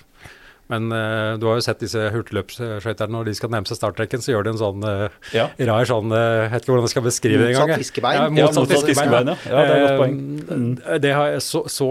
Men 0.68 0.90
uh, 0.92 1.38
du 1.40 1.46
har 1.48 1.56
jo 1.56 1.64
sett 1.64 1.80
disse 1.80 2.00
hurtigløpsskøyterne, 2.12 3.12
når 3.14 3.30
de 3.30 3.34
skal 3.38 3.52
nærme 3.52 3.68
seg 3.68 3.78
starttrekken, 3.78 4.20
så 4.24 4.34
gjør 4.34 4.44
de 4.44 4.52
en 4.52 4.60
sånn 4.60 4.84
uh, 4.84 5.06
ja. 5.32 5.46
rar 5.70 5.88
sånn 5.88 6.12
eh, 6.12 6.42
Jeg 6.44 6.50
vet 6.52 6.66
ikke 6.66 6.74
hvordan 6.74 6.84
jeg 6.84 6.92
skal 6.92 7.06
beskrive 7.06 7.40
det 7.40 7.54
engang. 7.54 7.72
Motsatt 7.72 7.86
fiskebein. 7.86 8.18
Ja, 8.18 8.26
Ja, 8.26 8.50
motsatt 8.50 8.74
fiskebein. 8.74 9.32
ja. 9.32 9.36
Ja, 9.48 9.62
det 9.62 9.62
er 9.64 9.78
et 9.78 9.86
godt 9.86 10.02
poeng. 10.02 10.18
Mm. 10.44 10.68
Det 11.06 11.14
har 11.16 11.38
så, 11.44 11.62
så 11.72 11.88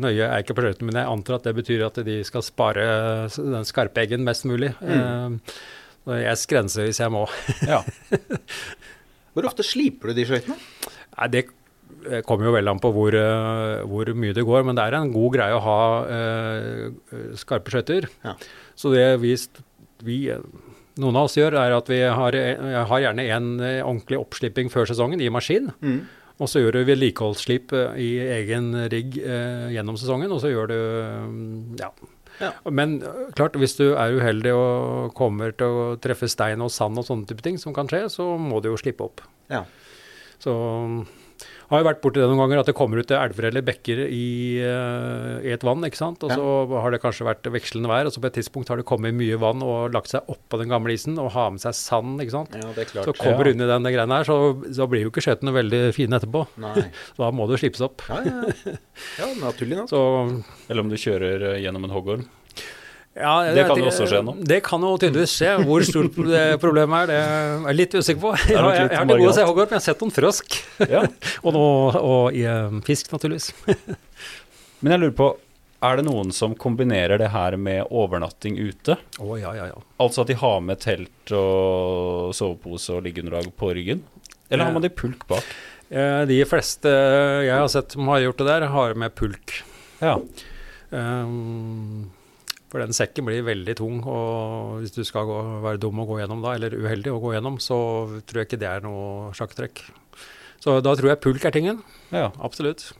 nøye 0.00 0.24
er 0.24 0.32
jeg 0.38 0.46
ikke 0.46 0.56
på 0.56 0.64
skøytene, 0.64 0.88
men 0.88 1.00
jeg 1.02 1.12
antar 1.18 1.38
at 1.38 1.50
det 1.50 1.54
betyr 1.60 1.86
at 1.90 2.00
de 2.08 2.18
skal 2.28 2.46
spare 2.48 2.88
den 3.36 3.68
skarpe 3.68 4.06
eggen 4.06 4.24
mest 4.24 4.48
mulig. 4.48 4.72
Mm. 4.80 5.36
Eh, 6.08 6.22
jeg 6.24 6.40
skrenser 6.40 6.88
hvis 6.88 7.02
jeg 7.02 7.12
må. 7.12 7.26
ja. 7.68 7.82
Hvor 9.32 9.48
ofte 9.48 9.64
sliper 9.64 10.12
du 10.12 10.16
de 10.20 10.28
skøytene? 10.28 10.56
Nei, 11.12 11.28
det 11.32 11.46
eh, 12.08 12.22
kommer 12.26 12.48
jo 12.48 12.54
vel 12.56 12.70
an 12.72 12.80
på 12.82 12.92
hvor, 12.94 13.14
eh, 13.16 13.82
hvor 13.88 14.12
mye 14.18 14.36
det 14.36 14.46
går, 14.48 14.66
men 14.66 14.78
det 14.78 14.84
er 14.86 14.98
en 14.98 15.12
god 15.14 15.36
greie 15.36 15.56
å 15.56 15.64
ha 15.64 15.80
eh, 16.18 17.32
skarpe 17.40 17.74
skøyter. 17.74 18.08
Ja. 18.26 18.36
Så 18.78 18.92
det 18.94 19.06
vi, 19.22 19.34
vi 20.06 20.18
eh, 20.32 20.42
noen 21.02 21.18
av 21.18 21.28
oss 21.28 21.38
gjør, 21.38 21.56
er 21.60 21.76
at 21.76 21.92
vi 21.92 22.00
har, 22.04 22.36
eh, 22.36 22.80
har 22.88 23.04
gjerne 23.06 23.28
en 23.36 23.52
eh, 23.60 23.78
ordentlig 23.84 24.20
oppslipping 24.20 24.72
før 24.72 24.90
sesongen 24.90 25.22
i 25.22 25.30
maskin. 25.32 25.70
Mm. 25.80 26.02
Og 26.42 26.50
så 26.50 26.62
gjør 26.62 26.78
du 26.78 26.88
vedlikeholdsslip 26.88 27.72
eh, 27.76 28.00
i 28.02 28.10
egen 28.40 28.72
rigg 28.92 29.20
eh, 29.20 29.70
gjennom 29.76 30.00
sesongen, 30.00 30.32
og 30.32 30.42
så 30.42 30.52
gjør 30.52 30.72
du 30.72 30.78
mm, 31.28 31.78
ja. 31.80 31.92
Ja. 32.40 32.50
Men 32.70 32.98
eh, 33.04 33.24
klart, 33.36 33.56
hvis 33.60 33.76
du 33.78 33.92
er 33.92 34.16
uheldig 34.16 34.54
og 34.56 35.12
kommer 35.18 35.54
til 35.56 35.68
å 35.68 35.86
treffe 36.02 36.30
stein 36.30 36.64
og 36.64 36.72
sand 36.74 37.00
og 37.00 37.06
sånne 37.08 37.28
type 37.28 37.44
ting 37.44 37.60
som 37.60 37.76
kan 37.76 37.90
skje, 37.90 38.06
så 38.12 38.32
må 38.40 38.62
du 38.62 38.72
jo 38.72 38.80
slippe 38.80 39.06
opp. 39.06 39.24
Ja. 39.52 39.64
Så 40.42 40.52
Har 41.72 41.80
jo 41.80 41.86
vært 41.88 42.02
borti 42.04 42.20
det 42.20 42.26
noen 42.28 42.40
ganger 42.42 42.60
at 42.60 42.68
det 42.68 42.74
kommer 42.76 43.00
ut 43.00 43.12
elver 43.16 43.46
eller 43.48 43.64
bekker 43.64 44.02
i, 44.04 44.24
eh, 44.60 45.36
i 45.48 45.52
et 45.54 45.62
vann, 45.64 45.80
ikke 45.88 45.96
sant. 45.96 46.20
Og 46.26 46.34
så 46.36 46.44
har 46.84 46.92
det 46.92 47.00
kanskje 47.00 47.24
vært 47.24 47.48
vekslende 47.54 47.88
vær, 47.88 48.10
og 48.10 48.12
så 48.12 48.20
på 48.20 48.28
et 48.28 48.36
tidspunkt 48.36 48.68
har 48.68 48.76
det 48.76 48.84
kommet 48.88 49.16
mye 49.16 49.38
vann 49.40 49.64
og 49.64 49.94
lagt 49.96 50.12
seg 50.12 50.28
oppå 50.28 50.60
den 50.60 50.68
gamle 50.68 50.92
isen 50.92 51.16
og 51.22 51.30
har 51.32 51.48
med 51.54 51.64
seg 51.64 51.72
sand, 51.78 52.20
ikke 52.20 52.34
sant. 52.36 52.52
Ja, 52.60 52.74
det 52.76 52.84
er 52.84 52.90
klart. 52.92 53.08
Så 53.08 53.16
kommer 53.16 53.40
Ja. 53.40 53.48
du 53.48 53.50
inn 53.56 53.64
i 53.64 53.70
den 53.72 53.88
greiene 53.88 54.20
her, 54.20 54.28
så, 54.28 54.36
så 54.68 54.84
blir 54.92 55.06
jo 55.06 55.14
ikke 55.14 55.24
skøytene 55.24 55.56
veldig 55.56 55.82
fine 55.96 56.20
etterpå. 56.20 56.44
Nei. 56.60 56.84
Da 57.22 57.30
må 57.32 57.48
det 57.48 57.62
slipes 57.62 57.80
opp. 57.88 58.04
Ja, 58.12 58.20
ja. 58.20 58.76
ja 59.22 59.32
naturlig 59.40 59.80
nok. 59.80 59.88
Så 59.94 60.02
Eller 60.68 60.84
om 60.84 60.92
du 60.92 60.96
kjører 61.00 61.54
eh, 61.54 61.60
gjennom 61.64 61.88
en 61.88 61.96
hoggorm. 61.96 62.28
Ja, 63.14 63.32
Det 63.44 63.54
det 63.58 63.64
kan 63.68 63.76
jo 63.82 63.86
også 63.90 64.06
skje 64.08 64.20
nå. 64.24 64.32
Det 64.48 64.58
kan 64.64 64.80
jo 64.86 64.90
tydeligvis 65.02 65.34
skje. 65.36 65.50
Hvor 65.68 65.84
stort 65.84 66.14
det 66.30 66.44
problemet 66.62 67.02
er, 67.02 67.06
det 67.10 67.18
er 67.20 67.66
jeg 67.68 67.76
litt 67.76 67.94
usikker 67.98 68.20
på. 68.22 68.30
Jeg, 68.48 68.56
har- 68.58 68.74
jeg, 68.78 68.88
jeg 68.88 68.98
har 68.98 69.06
til 69.10 69.18
gode 69.20 69.30
å 69.32 69.36
se 69.36 69.46
hoggorm, 69.50 69.68
men 69.68 69.76
jeg 69.76 69.82
har 69.82 69.86
sett 69.90 70.04
noen 70.04 70.14
frosk. 70.16 70.58
Ja. 70.88 71.02
og, 71.44 71.50
nå, 71.56 71.64
og 72.00 72.38
i 72.38 72.44
eh, 72.48 72.76
fisk, 72.88 73.12
naturligvis. 73.12 73.50
Men 74.82 74.96
jeg 74.96 75.00
lurer 75.04 75.12
på, 75.14 75.26
er 75.86 75.98
det 76.00 76.04
noen 76.08 76.32
som 76.34 76.56
kombinerer 76.58 77.20
det 77.20 77.28
her 77.30 77.54
med 77.58 77.84
overnatting 77.94 78.56
ute? 78.58 78.96
Oh, 79.22 79.36
ja, 79.38 79.52
ja, 79.54 79.68
ja. 79.70 79.76
Altså 80.02 80.24
at 80.24 80.30
de 80.32 80.34
har 80.40 80.56
med 80.64 80.80
telt 80.82 81.30
og 81.38 82.32
sovepose 82.34 82.96
og 82.96 83.04
liggeunderlag 83.06 83.46
på 83.58 83.70
ryggen? 83.76 84.00
Eller 84.50 84.66
har 84.66 84.74
man 84.74 84.82
de 84.82 84.90
pulk 84.90 85.22
bak? 85.30 85.46
Eh, 85.92 86.24
De 86.26 86.40
fleste 86.50 86.90
jeg 87.46 87.54
har 87.54 87.68
sett 87.70 87.94
som 87.94 88.10
har 88.10 88.24
gjort 88.24 88.42
det 88.42 88.48
der, 88.50 88.66
har 88.74 88.94
med 88.98 89.14
pulk. 89.18 89.54
Ja. 90.02 90.16
Um, 90.90 92.10
for 92.72 92.80
den 92.80 92.96
sekken 92.96 93.28
blir 93.28 93.44
veldig 93.44 93.76
tung, 93.76 94.00
og 94.08 94.80
hvis 94.80 94.94
du 94.96 95.02
skal 95.04 95.28
gå, 95.28 95.38
være 95.60 95.80
dum 95.82 96.00
å 96.00 96.08
gå 96.08 96.22
gjennom 96.22 96.40
da, 96.40 96.54
eller 96.56 96.72
uheldig 96.72 97.12
å 97.12 97.20
gå 97.20 97.34
gjennom, 97.36 97.60
så 97.60 97.76
tror 98.24 98.42
jeg 98.42 98.48
ikke 98.48 98.62
det 98.64 98.70
er 98.70 98.86
noe 98.86 99.28
sjakktrekk. 99.36 99.84
Så 100.62 100.78
da 100.80 100.96
tror 100.96 101.12
jeg 101.12 101.20
pulk 101.20 101.44
er 101.44 101.54
tingen. 101.54 101.84
ja. 102.14 102.30
Absolutt. 102.40 102.92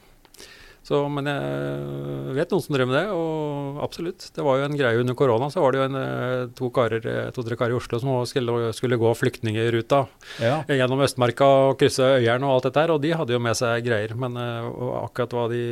Så, 0.83 0.97
men 1.07 1.29
jeg 1.29 2.33
vet 2.35 2.51
noen 2.51 2.63
som 2.65 2.75
drev 2.75 2.89
med 2.89 2.97
det, 2.97 3.03
og 3.15 3.77
absolutt. 3.85 4.25
Det 4.35 4.43
var 4.43 4.57
jo 4.59 4.65
en 4.67 4.75
greie 4.75 4.99
under 4.99 5.15
korona. 5.15 5.47
Så 5.51 5.63
var 5.63 5.71
det 5.71 5.79
jo 5.79 5.85
en, 5.85 5.95
eh, 5.95 6.49
to 6.59 6.67
karer, 6.75 7.07
eh, 7.07 7.29
to-tre 7.31 7.55
karer 7.55 7.71
i 7.71 7.77
Oslo 7.77 8.01
som 8.03 8.17
skulle, 8.27 8.73
skulle 8.75 8.99
gå 8.99 9.13
flyktningruta 9.15 10.01
ja. 10.43 10.57
gjennom 10.67 11.05
Østmarka 11.05 11.47
og 11.47 11.79
krysse 11.79 12.03
Øyeren 12.19 12.43
og 12.43 12.57
alt 12.57 12.67
dette 12.67 12.83
her, 12.83 12.91
og 12.91 12.99
de 13.01 13.15
hadde 13.15 13.31
jo 13.31 13.39
med 13.39 13.55
seg 13.55 13.87
greier. 13.87 14.11
Men 14.19 14.35
eh, 14.35 14.67
akkurat 14.99 15.55
de, 15.55 15.63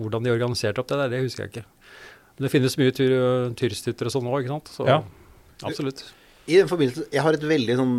hvordan 0.00 0.24
de 0.24 0.32
organiserte 0.32 0.80
opp 0.80 0.88
det 0.88 1.02
der, 1.02 1.12
det 1.12 1.24
husker 1.26 1.44
jeg 1.44 1.52
ikke. 1.52 1.66
Men 2.42 2.48
det 2.48 2.56
finnes 2.56 2.74
mye 2.80 2.90
tyr, 2.90 3.12
tyrstytter 3.54 4.08
og 4.08 4.12
sånn 4.16 4.26
òg, 4.26 4.40
ikke 4.42 4.50
sant. 4.50 4.70
Så 4.74 4.86
Ja. 4.88 4.96
absolutt. 5.62 6.00
I 6.50 6.56
den 6.58 6.66
forbindelse, 6.66 7.04
Jeg 7.12 7.22
har 7.22 7.32
et 7.38 7.40
veldig 7.46 7.76
sånn 7.78 7.92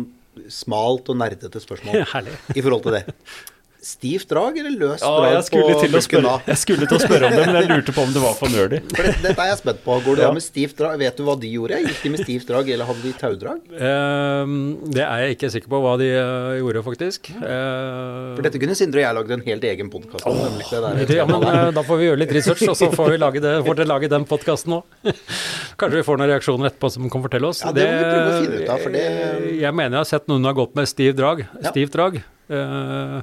smalt 0.52 1.08
og 1.08 1.16
nerdete 1.16 1.62
spørsmål 1.64 2.04
i 2.58 2.60
forhold 2.60 2.82
til 2.84 2.92
det. 2.92 3.04
Stivt 3.84 4.30
drag 4.30 4.56
eller 4.56 4.72
løst 4.80 5.02
Ja, 5.04 5.10
drag 5.20 5.32
jeg 5.34 5.44
skulle, 5.44 5.74
på 5.74 5.80
da? 5.92 6.00
spørre, 6.00 6.30
jeg 6.48 6.56
skulle 6.62 6.86
til 6.88 6.96
å 6.96 7.00
spørre 7.02 7.28
om 7.28 7.34
det, 7.36 7.42
men 7.50 7.56
jeg 7.58 7.66
lurte 7.68 7.92
på 7.92 8.00
om 8.06 8.12
det 8.14 8.22
var 8.22 8.32
for 8.38 8.48
nerdy. 8.48 8.78
For 8.94 9.04
det, 9.04 9.12
dette 9.20 9.44
er 9.44 9.50
jeg 9.50 9.58
spent 9.60 9.82
på. 9.84 9.96
Går 10.06 10.16
det 10.16 10.24
Ja. 10.24 10.30
med 10.32 10.42
stivt 10.44 10.76
drag? 10.78 10.96
Vet 11.02 11.18
du 11.18 11.22
hva 11.26 11.34
de 11.38 11.50
gjorde? 11.52 11.80
Gikk 11.84 12.00
de 12.02 12.12
med 12.14 12.20
stivt 12.24 12.46
drag, 12.48 12.70
eller 12.72 12.88
hadde 12.88 13.02
de 13.04 13.12
taudrag? 13.20 13.60
Ehm, 13.76 14.56
det 14.88 15.04
er 15.04 15.18
jeg 15.26 15.36
ikke 15.36 15.50
sikker 15.52 15.68
på 15.68 15.80
hva 15.84 15.92
de 16.00 16.08
uh, 16.16 16.56
gjorde, 16.62 16.82
faktisk. 16.88 17.28
Eh, 17.36 18.34
For 18.38 18.42
dette 18.48 18.62
kunne 18.62 18.74
Sindre 18.74 19.02
og 19.02 19.04
jeg 19.04 19.18
lagd 19.20 19.30
en 19.36 19.44
helt 19.50 19.68
egen 19.68 19.90
podkast 19.92 20.26
om. 20.26 20.32
Oh, 20.32 20.48
det 20.58 20.80
der 21.08 21.16
ja, 21.20 21.26
men 21.28 21.44
eh, 21.44 21.70
Da 21.76 21.82
får 21.84 22.00
vi 22.00 22.08
gjøre 22.08 22.22
litt 22.24 22.32
research, 22.32 22.64
og 22.72 22.76
så 22.80 22.88
får 22.90 23.10
vi 23.12 23.18
lage, 23.20 23.40
det, 23.44 23.52
får 23.68 23.76
dere 23.82 23.90
lage 23.92 24.08
den 24.08 24.24
podkasten 24.24 24.78
òg. 24.80 24.84
Kanskje 25.78 26.00
vi 26.00 26.06
får 26.08 26.20
noen 26.22 26.32
reaksjoner 26.32 26.70
etterpå 26.72 26.90
som 26.96 27.10
kan 27.12 27.22
fortelle 27.28 27.52
oss. 27.52 27.60
Ja, 27.66 27.72
det 27.76 27.84
må 27.84 27.98
vi 28.00 28.04
prøve 28.08 28.30
å 28.32 28.40
finne 28.46 28.62
ut 28.64 28.72
av, 28.72 28.80
for 28.80 28.96
det- 28.96 29.60
Jeg 29.60 29.74
mener 29.74 29.98
jeg 29.98 30.00
har 30.00 30.10
sett 30.14 30.26
noen 30.32 30.48
har 30.48 30.56
gått 30.56 30.74
med 30.74 30.88
stiv 30.88 31.14
drag, 31.20 31.44
Ja. 31.60 31.70
stivt 31.70 31.92
drag. 31.92 32.22
Eh, 32.48 33.20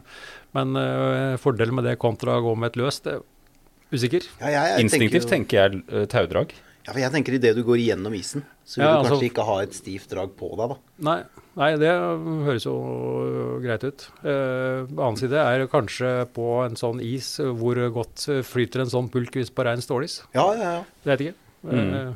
men 0.57 0.75
uh, 0.75 1.37
fordelen 1.41 1.75
med 1.77 1.85
det 1.87 1.97
kontra 2.01 2.39
å 2.39 2.43
gå 2.45 2.55
med 2.57 2.71
et 2.73 2.81
løst, 2.81 3.03
det 3.07 3.17
er 3.19 3.95
usikker. 3.95 4.27
Ja, 4.41 4.47
jeg, 4.51 4.73
jeg 4.75 4.85
Instinktivt 4.87 5.25
jo- 5.27 5.31
tenker 5.35 5.57
jeg 5.63 5.81
uh, 5.91 6.05
taudrag. 6.11 6.53
Ja, 6.81 6.95
for 6.95 6.99
jeg 7.03 7.11
tenker 7.13 7.35
idet 7.37 7.51
du 7.53 7.61
går 7.63 7.77
gjennom 7.77 8.13
isen, 8.17 8.41
så 8.65 8.79
vil 8.79 8.87
Ja, 8.87 8.91
du 8.91 8.97
altså- 9.03 9.11
kanskje 9.13 9.27
ikke 9.29 9.43
ha 9.45 9.57
et 9.61 9.75
stivt 9.77 10.09
drag 10.09 10.31
på 10.39 10.47
deg, 10.57 10.71
da. 10.71 10.77
Nei, 11.05 11.17
nei, 11.61 11.67
det 11.77 11.91
høres 12.47 12.65
jo 12.65 12.73
greit 13.61 13.83
ut. 13.85 14.07
Eh, 14.25 14.87
annen 14.89 15.19
side 15.21 15.37
er 15.37 15.67
kanskje 15.69 16.13
på 16.33 16.47
en 16.65 16.75
sånn 16.79 16.99
is 17.05 17.35
hvor 17.37 17.77
godt 17.93 18.25
flyter 18.49 18.81
en 18.81 18.89
sånn 18.89 19.11
pulk 19.13 19.37
hvis 19.37 19.53
på 19.53 19.63
rein 19.67 19.77
stålis. 19.85 20.23
Ja, 20.33 20.47
ja, 20.57 20.71
ja. 20.79 20.83
Det 21.05 21.11
vet 21.13 21.19
jeg 21.27 21.35
ikke. 21.35 21.37
Mm. 21.69 21.93
Eh, 21.93 22.13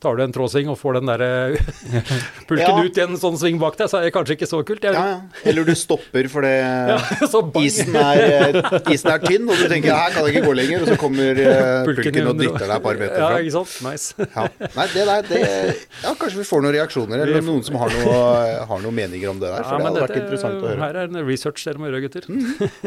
tar 0.00 0.16
du 0.16 0.22
en 0.24 0.32
tråsving 0.32 0.68
og 0.72 0.78
får 0.80 0.96
den 0.96 1.10
der 1.10 1.22
eh, 1.26 1.72
pulken 2.48 2.62
Ja. 2.64 2.84
ut 2.86 2.96
i 2.96 3.02
en 3.04 3.16
sånn 3.20 3.36
sving 3.40 3.58
bak 3.60 3.76
deg, 3.76 3.90
så 3.92 3.98
er 4.00 4.06
det 4.08 4.12
kanskje 4.14 4.36
ikke 4.38 4.48
så 4.48 4.60
kult. 4.66 4.84
Ja, 4.86 4.92
ja. 4.96 5.18
Eller 5.44 5.66
du 5.68 5.74
stopper 5.76 6.28
fordi 6.32 6.52
så 7.32 7.42
isen, 7.60 7.96
er, 8.00 8.22
eh, 8.56 8.78
isen 8.94 9.12
er 9.12 9.20
tynn, 9.24 9.44
og 9.50 9.60
du 9.60 9.66
tenker 9.70 9.92
her 9.92 10.14
kan 10.14 10.24
jeg 10.24 10.36
ikke 10.38 10.46
gå 10.48 10.54
lenger, 10.56 10.86
og 10.86 10.92
så 10.92 10.96
kommer 11.00 11.42
eh, 11.44 11.60
Pulken 11.88 12.08
pulken 12.08 12.30
og 12.32 12.40
dytter 12.40 12.64
deg 12.66 12.74
et 12.78 12.86
par 12.88 13.00
meter 13.04 13.24
Ja, 13.26 13.30
ikke 13.44 13.54
sant. 13.58 13.76
Nice. 13.84 14.28
Ja. 14.36 14.46
Nei, 14.78 14.88
det 14.94 15.06
der, 15.10 15.28
det 15.30 15.42
Ja, 16.06 16.14
kanskje 16.16 16.40
vi 16.40 16.48
får 16.48 16.64
noen 16.64 16.76
reaksjoner, 16.78 17.24
eller 17.26 17.44
noen 17.50 17.62
som 17.68 17.76
har, 17.82 17.92
noe, 18.00 18.24
har 18.72 18.82
noen 18.86 18.96
meninger 19.02 19.32
om 19.34 19.40
det 19.42 19.52
der. 19.52 19.62
For 19.68 19.76
Ja, 19.76 19.78
det 19.78 19.88
hadde 19.90 20.00
dette, 20.00 20.08
vært 20.08 20.22
interessant 20.24 20.64
å 20.64 20.68
høre. 20.72 20.80
Her 20.86 21.00
er 21.04 21.12
en 21.12 21.20
research 21.28 21.64
dere 21.68 21.80
må 21.82 21.90
gjøre, 21.90 22.02
gutter. 22.08 22.28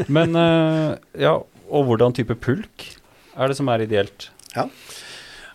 Men 0.09 0.37
eh, 0.39 0.91
ja, 1.27 1.37
og 1.69 1.87
hvordan 1.89 2.13
type 2.17 2.35
pulk 2.41 2.89
er 3.37 3.49
det 3.49 3.57
som 3.57 3.69
er 3.73 3.85
ideelt? 3.85 4.29
Ja. 4.57 4.67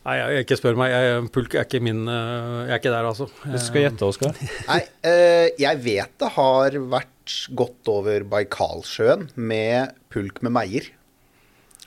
Nei, 0.07 0.15
jeg, 0.21 0.45
ikke 0.47 0.57
spør 0.61 0.79
meg. 0.79 0.93
Jeg, 0.95 1.27
pulk 1.35 1.55
er 1.59 1.67
ikke 1.67 1.81
min 1.85 2.05
eh, 2.09 2.69
Jeg 2.69 2.75
er 2.77 2.81
ikke 2.81 2.93
der, 2.95 3.09
altså. 3.11 3.27
Du 3.45 3.59
skal 3.61 3.85
gjette, 3.85 4.07
Oskar. 4.09 4.39
Nei, 4.69 4.81
eh, 5.09 5.49
jeg 5.61 5.83
vet 5.85 6.15
det 6.23 6.31
har 6.37 6.79
vært 6.95 7.35
gått 7.59 7.91
over 7.93 8.25
Baikalsjøen 8.31 9.29
med 9.37 9.93
pulk 10.13 10.41
med 10.47 10.55
meier. 10.57 10.89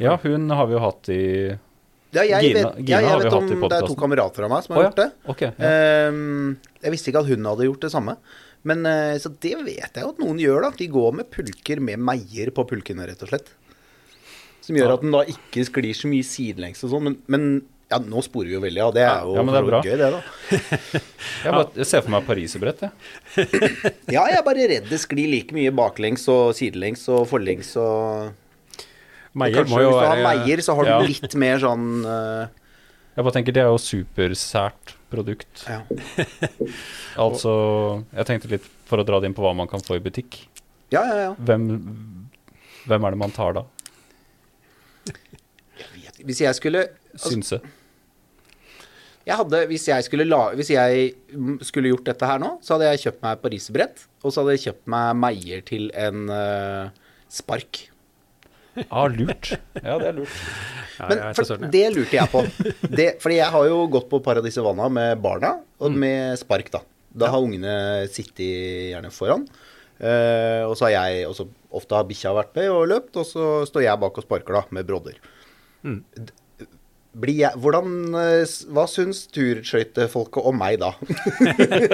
Ja, 0.01 0.17
hun 0.21 0.49
har 0.53 0.69
vi 0.69 0.75
jo 0.77 0.81
hatt 0.83 1.09
i 1.13 1.21
Ja, 2.11 2.23
jeg 2.25 2.51
Gina- 2.51 2.69
vet, 2.71 2.77
Gina 2.83 2.99
ja, 3.01 3.01
har 3.07 3.09
jeg 3.09 3.17
vi 3.17 3.23
vet 3.23 3.33
hatt 3.33 3.41
om 3.41 3.51
i 3.65 3.71
det 3.71 3.79
er 3.79 3.87
to 3.89 3.97
kamerater 3.99 4.45
av 4.47 4.53
meg 4.53 4.63
som 4.65 4.75
har 4.75 4.83
ja. 4.83 4.89
gjort 4.89 5.01
det. 5.01 5.09
Okay, 5.33 5.51
Ja. 5.57 5.73
Ehm, 6.09 6.55
jeg 6.81 6.93
visste 6.95 7.11
ikke 7.11 7.23
at 7.23 7.31
hun 7.31 7.49
hadde 7.51 7.67
gjort 7.69 7.85
det 7.87 7.91
samme. 7.93 8.17
Men 8.67 8.85
eh, 8.85 9.17
Så 9.17 9.31
det 9.41 9.55
vet 9.65 9.97
jeg 9.97 10.03
jo 10.05 10.13
at 10.13 10.21
noen 10.21 10.39
gjør, 10.41 10.67
da. 10.67 10.71
De 10.77 10.87
går 10.91 11.17
med 11.17 11.29
pulker 11.33 11.81
med 11.81 12.01
meier 12.01 12.51
på 12.53 12.65
pulkene, 12.69 13.07
rett 13.09 13.23
og 13.25 13.31
slett. 13.31 13.53
Som 14.61 14.77
gjør 14.77 14.93
at 14.93 15.01
den 15.01 15.13
da 15.15 15.23
ikke 15.25 15.63
sklir 15.65 15.95
så 15.97 16.09
mye 16.11 16.25
sidelengs 16.27 16.83
og 16.85 16.91
sånn. 16.93 17.07
Men, 17.07 17.15
men 17.31 17.47
ja, 17.91 17.97
nå 17.99 18.21
sporer 18.23 18.47
vi 18.49 18.55
jo 18.55 18.61
veldig 18.63 18.81
av. 18.85 18.91
Det 18.95 19.03
er 19.03 19.25
jo 19.27 19.33
Ja, 19.35 19.43
det 19.43 19.59
er 19.59 19.87
gøy, 19.87 19.97
det, 19.99 20.09
da. 20.13 20.21
Jeg, 21.41 21.51
bare, 21.51 21.65
jeg 21.79 21.87
ser 21.89 22.03
for 22.05 22.13
meg 22.13 22.25
pariserbrett, 22.27 22.81
jeg. 22.85 22.91
Ja, 24.15 24.23
jeg 24.29 24.37
er 24.37 24.43
bare 24.45 24.67
redd 24.69 24.87
det 24.91 24.99
sklir 25.01 25.29
like 25.31 25.55
mye 25.55 25.71
baklengs 25.75 26.23
og 26.31 26.51
sidelengs 26.57 27.03
og 27.11 27.23
forlengs 27.31 27.71
og 27.81 28.31
Meier 29.39 29.61
Kanskje 29.61 29.71
må 29.73 29.79
jo 29.81 29.89
hvis 29.93 29.95
du 29.95 30.05
har 30.05 30.19
være 30.19 30.25
meier, 30.27 30.61
så 30.65 30.75
har 30.75 30.87
du 30.87 30.91
Ja. 30.91 30.97
litt 31.07 31.35
mer 31.39 31.61
sånn 31.63 31.85
uh... 32.03 32.49
Jeg 33.15 33.25
bare 33.27 33.35
tenker 33.37 33.55
det 33.55 33.61
er 33.63 33.69
jo 33.71 33.79
supersært 33.83 34.95
produkt. 35.11 35.65
ja. 35.67 35.81
Altså 37.25 37.53
Jeg 38.15 38.27
tenkte 38.29 38.51
litt 38.53 38.67
for 38.87 39.01
å 39.01 39.07
dra 39.07 39.19
det 39.23 39.31
inn 39.31 39.35
på 39.35 39.43
hva 39.43 39.51
man 39.55 39.67
kan 39.71 39.83
få 39.83 39.97
i 39.99 40.03
butikk. 40.03 40.41
ja, 40.91 41.03
ja, 41.07 41.15
ja. 41.25 41.31
Hvem, 41.39 41.67
hvem 42.87 43.07
er 43.07 43.15
det 43.15 43.19
man 43.23 43.31
tar 43.35 43.55
da? 43.59 43.65
Jeg 45.07 45.87
vet. 45.95 46.19
Hvis 46.27 46.41
jeg 46.43 46.55
skulle 46.59 46.85
altså, 47.15 47.31
Synse. 47.33 47.61
Jeg 49.27 49.37
hadde, 49.37 49.59
hvis 49.69 49.83
jeg, 49.89 50.03
skulle 50.07 50.25
la, 50.25 50.39
hvis 50.57 50.71
jeg 50.73 51.11
skulle 51.67 51.91
gjort 51.91 52.07
dette 52.09 52.25
her 52.25 52.39
nå, 52.41 52.55
så 52.65 52.75
hadde 52.75 52.87
jeg 52.89 53.01
kjøpt 53.05 53.21
meg 53.25 53.41
pariserbrett, 53.43 54.05
og 54.25 54.33
så 54.33 54.41
hadde 54.41 54.55
jeg 54.57 54.63
kjøpt 54.67 54.87
meg 54.93 55.19
meier 55.21 55.61
til 55.67 55.89
en 55.93 56.27
uh, 56.31 56.91
spark. 57.31 57.83
Ah, 58.87 59.09
lurt. 59.11 59.49
Ja, 59.83 59.97
det 59.99 60.05
er 60.07 60.13
lurt. 60.15 60.35
Men 61.01 61.17
er 61.19 61.33
for, 61.35 61.43
så 61.43 61.57
søren, 61.57 61.65
jeg. 61.67 61.71
det 61.73 61.89
lurte 61.91 62.15
jeg 62.15 62.31
på. 62.31 62.41
Det, 62.87 63.07
fordi 63.19 63.35
jeg 63.41 63.51
har 63.51 63.65
jo 63.67 63.81
gått 63.91 64.05
på 64.07 64.21
Paradis 64.23 64.55
Vanna 64.63 64.87
med 64.87 65.19
barna, 65.19 65.57
og 65.81 65.91
Mm. 65.91 65.97
med 66.05 66.39
spark, 66.39 66.69
da. 66.71 66.79
Da 67.11 67.27
har 67.33 67.43
ungene 67.43 67.73
sittet 68.07 68.93
gjerne 68.93 69.11
foran. 69.11 69.43
Uh, 69.99 70.63
og 70.69 70.77
så 70.79 70.87
har 70.87 70.93
jeg 70.95 71.27
også 71.27 71.49
ofte 71.77 71.99
har 71.99 72.07
bikkja 72.07 72.31
vært 72.33 72.55
med 72.55 72.71
og 72.71 72.87
løpt, 72.93 73.19
og 73.19 73.27
så 73.27 73.49
står 73.67 73.83
jeg 73.89 73.99
bak 74.05 74.17
og 74.17 74.23
sparker, 74.25 74.61
da, 74.61 74.63
med 74.71 74.87
brodder. 74.87 75.19
Mm. 75.83 75.99
Jeg, 77.11 77.51
hvordan, 77.59 77.87
eh, 78.15 78.51
hva 78.71 78.85
syns 78.87 79.25
turskøytefolket 79.35 80.45
om 80.47 80.55
meg 80.55 80.77
da? 80.79 80.93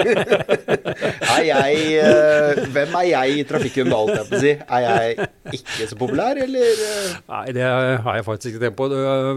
er 1.33 1.41
jeg 1.47 1.87
eh, 2.03 2.61
Hvem 2.75 2.93
er 2.99 3.07
jeg 3.09 3.39
i 3.39 3.45
trafikken 3.49 3.89
da, 3.89 3.97
holdt 3.97 4.13
jeg 4.19 4.27
på 4.29 4.37
å 4.37 4.41
si? 4.43 4.51
Er 4.61 4.85
jeg 4.85 5.27
ikke 5.57 5.87
så 5.89 5.97
populær, 5.97 6.37
eller? 6.45 6.83
eh? 6.85 7.17
Nei, 7.33 7.41
det 7.57 7.65
har 7.65 8.19
jeg 8.19 8.27
faktisk 8.29 8.51
ikke 8.53 8.63
tenkt 8.67 8.77
på. 8.77 8.89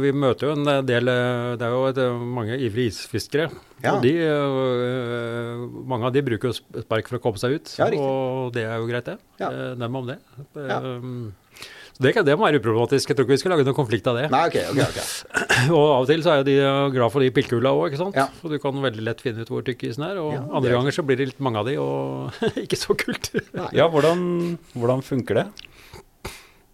Vi 0.05 0.13
møter 0.13 0.51
jo 0.51 0.55
en 0.59 0.71
del 0.85 1.09
Det 1.57 1.65
er 1.71 1.73
jo 1.73 1.83
et, 1.89 2.03
mange 2.39 2.61
ivrige 2.61 2.93
isfiskere. 2.93 3.49
Ja. 3.81 3.95
Og 3.97 4.05
de, 4.05 4.13
mange 5.89 6.11
av 6.11 6.13
de 6.13 6.21
bruker 6.27 6.53
jo 6.53 6.59
spark 6.85 7.09
for 7.09 7.17
å 7.17 7.25
komme 7.25 7.41
seg 7.41 7.57
ut, 7.57 7.73
Ja, 7.81 7.89
og 7.97 8.53
det 8.53 8.67
er 8.69 8.77
jo 8.77 8.89
greit, 8.91 9.09
det. 9.09 9.17
Ja. 9.41 9.49
Dem 9.81 9.97
om 9.97 10.13
det. 10.13 10.21
Ja. 10.61 10.83
Så 10.85 11.50
det, 12.01 12.13
kan- 12.17 12.25
det 12.25 12.37
må 12.39 12.47
være 12.49 12.61
uproblematisk. 12.63 13.09
Jeg 13.13 13.17
tror 13.19 13.27
ikke 13.29 13.35
vi 13.37 13.41
skal 13.43 13.53
lage 13.55 13.67
noen 13.69 13.77
konflikt 13.77 14.07
av 14.11 14.17
det. 14.17 14.27
Nei, 14.33 14.43
ok, 14.49 14.57
ok, 14.73 14.81
ok. 14.87 15.01
Og 15.79 15.85
av 15.85 16.03
og 16.03 16.07
til 16.11 16.23
så 16.25 16.33
er 16.33 16.41
jo 16.41 16.47
de 16.49 16.57
eh, 16.65 16.91
glad 16.97 17.13
for 17.13 17.21
de 17.25 17.31
pillkulla 17.37 17.73
òg, 17.77 17.91
ikke 17.91 18.01
sant. 18.01 18.17
Ja. 18.17 18.27
Så 18.41 18.49
du 18.53 18.59
kan 18.63 18.81
veldig 18.81 19.05
lett 19.07 19.21
finne 19.25 19.45
ut 19.45 19.53
hvor 19.53 19.63
tykk 19.67 19.85
isen 19.91 20.07
er. 20.09 20.19
Og 20.23 20.33
Ja, 20.37 20.43
andre 20.49 20.73
er 20.73 20.79
ganger 20.81 20.97
så 20.97 21.05
blir 21.05 21.21
det 21.21 21.29
litt 21.35 21.43
mange 21.45 21.61
av 21.61 21.69
de, 21.69 21.77
og 21.83 22.33
ikke 22.65 22.79
så 22.81 22.97
kult. 22.99 23.31
Ja, 23.77 23.89
hvordan, 23.93 24.57
hvordan 24.75 25.05
funker 25.05 25.43
det? 25.43 25.47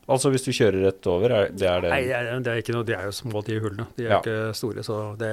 Altså 0.06 0.30
hvis 0.30 0.44
du 0.46 0.52
kjører 0.54 0.84
rett 0.86 1.06
over, 1.10 1.32
er 1.34 1.48
det 1.50 1.66
er 1.66 1.80
det 1.82 1.88
Nei, 1.90 2.02
jeg- 2.06 2.42
det 2.46 2.52
er 2.52 2.60
ikke 2.62 2.74
noe, 2.76 2.86
de 2.86 2.94
er 2.94 3.08
jo 3.08 3.14
små, 3.16 3.40
de 3.42 3.56
hullene. 3.58 3.88
De 3.98 4.04
er 4.06 4.12
Ja. 4.14 4.20
ikke 4.22 4.54
store, 4.54 4.84
så 4.86 5.00
det 5.18 5.32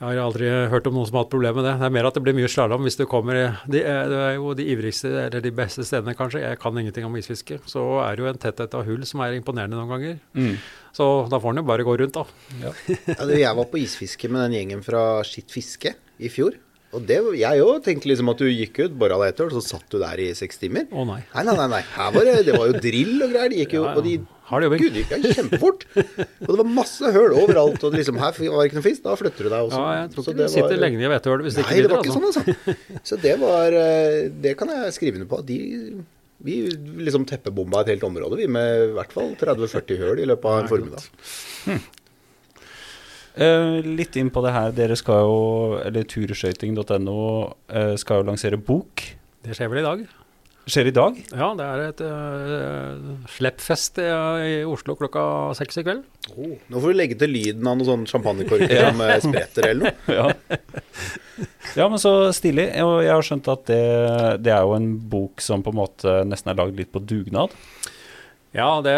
Jeg 0.00 0.18
har 0.18 0.18
aldri 0.24 0.48
hørt 0.72 0.86
om 0.90 0.96
noen 0.98 1.06
som 1.06 1.16
har 1.16 1.22
hatt 1.24 1.30
problemer 1.32 1.60
med 1.60 1.64
det. 1.68 1.74
Det 1.80 1.86
er 1.86 1.92
mer 1.94 2.08
at 2.08 2.16
det 2.18 2.22
blir 2.26 2.34
mye 2.36 2.48
slalåm 2.50 2.82
hvis 2.84 2.96
du 2.98 3.04
kommer 3.08 3.38
i 3.38 3.44
de, 3.70 3.80
er- 3.86 4.08
Det 4.10 4.18
er 4.26 4.34
jo 4.40 4.54
de 4.58 4.66
ivrigste, 4.74 5.12
eller 5.26 5.40
de 5.44 5.52
beste 5.54 5.84
stedene, 5.86 6.16
kanskje. 6.18 6.42
Jeg 6.42 6.58
kan 6.60 6.76
ingenting 6.80 7.06
om 7.06 7.14
isfiske. 7.16 7.60
Så 7.70 7.84
er 8.02 8.16
det 8.18 8.24
jo 8.24 8.30
en 8.32 8.40
tetthet 8.42 8.74
av 8.74 8.84
hull 8.88 9.06
som 9.06 9.22
er 9.24 9.36
imponerende 9.38 9.78
noen 9.78 9.92
ganger. 9.94 10.18
mm. 10.34 10.56
Så 10.94 11.06
da 11.30 11.38
får 11.42 11.50
en 11.54 11.62
jo 11.62 11.66
bare 11.70 11.82
gå 11.86 11.94
rundt, 11.98 12.14
da. 12.14 12.24
Ja, 12.62 12.70
du, 13.26 13.32
jeg 13.38 13.56
var 13.56 13.64
på 13.70 13.80
isfiske 13.80 14.28
med 14.30 14.44
den 14.44 14.58
gjengen 14.60 14.82
fra 14.86 15.22
Skitt 15.26 15.50
fiske 15.54 15.94
i 16.22 16.28
fjor. 16.30 16.58
Og 16.94 17.02
det, 17.08 17.16
jeg 17.40 17.62
òg 17.64 17.80
tenkte 17.82 18.06
liksom 18.06 18.28
at 18.30 18.38
du 18.38 18.46
gikk 18.46 18.76
ut, 18.84 18.92
bora 18.98 19.16
deg 19.18 19.32
etter, 19.32 19.48
og 19.50 19.56
så 19.56 19.62
satt 19.74 19.88
du 19.90 19.96
der 19.98 20.20
i 20.22 20.28
seks 20.38 20.60
timer. 20.62 20.84
Å 20.94 21.02
nei. 21.08 21.22
Nei, 21.34 21.42
nei, 21.48 21.54
nei. 21.58 21.66
nei. 21.72 21.80
Her 21.96 22.12
var 22.14 22.28
det, 22.28 22.34
det 22.46 22.54
var 22.54 22.68
jo 22.70 22.76
drill 22.78 23.16
og 23.26 23.32
greier. 23.34 23.50
De 23.50 23.58
gikk 23.64 23.74
jo, 23.74 23.82
Ja, 23.82 23.90
ja. 23.90 23.98
og 23.98 24.06
de 24.06 24.12
Hard 24.44 24.66
jobbing. 24.66 24.82
Gud, 24.82 24.92
det 24.92 25.04
gikk 25.08 25.36
kjempefort. 25.38 25.84
Og 25.96 26.48
det 26.50 26.56
var 26.58 26.66
masse 26.68 27.10
høl 27.14 27.32
overalt. 27.32 27.84
Og 27.86 27.94
liksom, 27.96 28.18
her 28.20 28.34
var 28.36 28.58
det 28.60 28.66
ikke 28.68 28.76
noe 28.76 28.84
fisk, 28.84 29.00
da 29.06 29.14
flytter 29.16 29.46
du 29.46 29.48
deg 29.48 29.70
også. 29.70 29.78
Ja, 29.80 29.94
jeg 30.02 30.10
tror 30.12 30.26
ikke 30.26 30.34
du 30.36 30.42
sitter 30.52 30.74
var- 30.74 30.82
lenge 30.82 31.00
i 31.00 31.08
hvetehølet 31.12 31.46
hvis 31.46 31.56
det 31.56 31.64
Nei, 31.64 31.78
det 31.80 31.90
var 31.92 32.02
ikke 32.02 32.12
Altså. 32.12 32.42
sånn, 32.42 32.50
altså. 32.52 33.00
Så 33.08 33.18
det 33.22 33.32
var 33.40 33.76
eh, 33.80 34.28
Det 34.44 34.52
kan 34.60 34.68
jeg 34.74 34.92
skrive 34.98 35.16
under 35.20 35.30
på. 35.30 35.40
De, 35.48 35.58
vi 36.44 36.56
liksom 37.08 37.24
teppebomba 37.24 37.80
et 37.80 37.94
helt 37.94 38.04
område, 38.04 38.36
vi, 38.36 38.46
med 38.52 38.90
i 38.90 38.94
hvert 38.98 39.12
fall 39.16 39.32
30-40 39.40 40.02
høl 40.02 40.20
i 40.20 40.28
løpet 40.28 40.44
av 40.50 40.58
en 40.60 40.68
formiddag. 40.68 41.06
Uh, 43.34 43.80
litt 43.82 44.14
inn 44.20 44.28
på 44.30 44.42
det 44.44 44.52
her. 44.54 44.74
Dere 44.76 44.94
skal 45.00 45.24
jo, 45.24 45.38
eller 45.80 46.04
turskøyting.no 46.06 47.16
uh, 47.72 47.94
skal 47.98 48.20
jo 48.20 48.28
lansere 48.28 48.60
bok. 48.60 49.02
Det 49.42 49.56
skjer 49.56 49.72
vel 49.72 49.80
i 49.80 49.86
dag? 49.88 50.04
Skjer 50.64 50.88
i 50.88 50.92
dag? 50.96 51.16
Ja, 51.36 51.50
det 51.58 51.64
er 51.64 51.80
et 51.84 51.98
uh, 52.00 53.24
sleppfest 53.28 53.98
i, 54.00 54.06
i 54.08 54.52
Oslo 54.64 54.94
klokka 54.96 55.24
seks 55.58 55.76
i 55.80 55.84
kveld. 55.84 56.04
Oh, 56.32 56.54
nå 56.56 56.80
får 56.80 56.94
du 56.94 56.96
legge 56.96 57.18
til 57.20 57.34
lyden 57.36 57.68
av 57.68 57.76
noen 57.76 57.88
sånne 57.88 58.08
champagnekorker 58.08 58.72
som 58.72 59.02
eh, 59.04 59.18
spretter 59.26 59.70
eller 59.74 59.90
noe. 59.90 59.96
Ja. 61.74 61.82
ja, 61.82 61.86
men 61.90 62.00
så 62.00 62.12
stilig. 62.32 62.68
Og 62.80 62.96
jeg 63.04 63.12
har 63.12 63.26
skjønt 63.26 63.50
at 63.52 63.64
det, 63.68 63.84
det 64.46 64.52
er 64.54 64.64
jo 64.64 64.76
en 64.76 64.92
bok 65.10 65.42
som 65.44 65.64
på 65.64 65.74
en 65.74 65.80
måte 65.82 66.20
nesten 66.28 66.52
er 66.52 66.60
lagd 66.60 66.78
litt 66.78 66.92
på 66.94 67.02
dugnad. 67.02 67.52
Ja, 68.54 68.78
det 68.86 68.94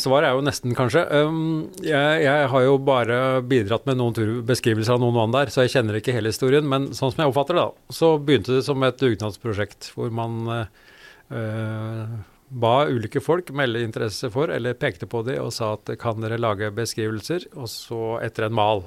svaret 0.00 0.30
er 0.30 0.38
jo 0.38 0.42
nesten, 0.42 0.72
kanskje. 0.74 1.04
Um, 1.12 1.68
jeg, 1.84 2.22
jeg 2.24 2.46
har 2.48 2.64
jo 2.64 2.78
bare 2.80 3.42
bidratt 3.44 3.84
med 3.86 4.00
noen 4.00 4.40
beskrivelser 4.48 4.96
av 4.96 5.02
noen 5.04 5.18
vann 5.18 5.36
der, 5.36 5.52
så 5.52 5.66
jeg 5.66 5.74
kjenner 5.76 6.00
ikke 6.00 6.16
hele 6.16 6.32
historien. 6.32 6.64
Men 6.66 6.88
sånn 6.96 7.12
som 7.12 7.22
jeg 7.22 7.30
oppfatter 7.30 7.60
det, 7.60 7.66
da, 7.68 7.94
så 8.00 8.14
begynte 8.16 8.56
det 8.56 8.64
som 8.66 8.82
et 8.88 8.98
dugnadsprosjekt 8.98 9.92
hvor 9.94 10.10
man 10.10 10.48
ba 11.28 12.74
ulike 12.86 13.22
folk 13.24 13.50
melde 13.56 13.82
interesse 13.82 14.28
for, 14.30 14.52
eller 14.52 14.76
pekte 14.78 15.08
på 15.10 15.22
dem 15.26 15.40
og 15.42 15.54
sa 15.56 15.72
at 15.74 15.94
kan 16.00 16.20
dere 16.22 16.38
lage 16.38 16.70
beskrivelser, 16.74 17.48
og 17.56 17.70
så 17.72 18.02
etter 18.22 18.48
en 18.48 18.58
mal. 18.58 18.84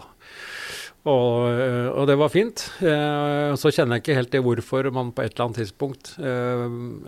Og, 1.08 1.48
øh, 1.56 1.90
og 1.94 2.08
det 2.10 2.18
var 2.20 2.32
fint. 2.34 2.64
Eh, 2.84 3.54
så 3.56 3.72
kjenner 3.72 3.96
jeg 3.98 4.04
ikke 4.04 4.18
helt 4.18 4.32
til 4.34 4.44
hvorfor 4.44 4.90
man 4.92 5.14
på 5.16 5.24
et 5.24 5.36
eller 5.36 5.46
annet 5.46 5.62
tidspunkt 5.62 6.16
eh, 6.20 6.64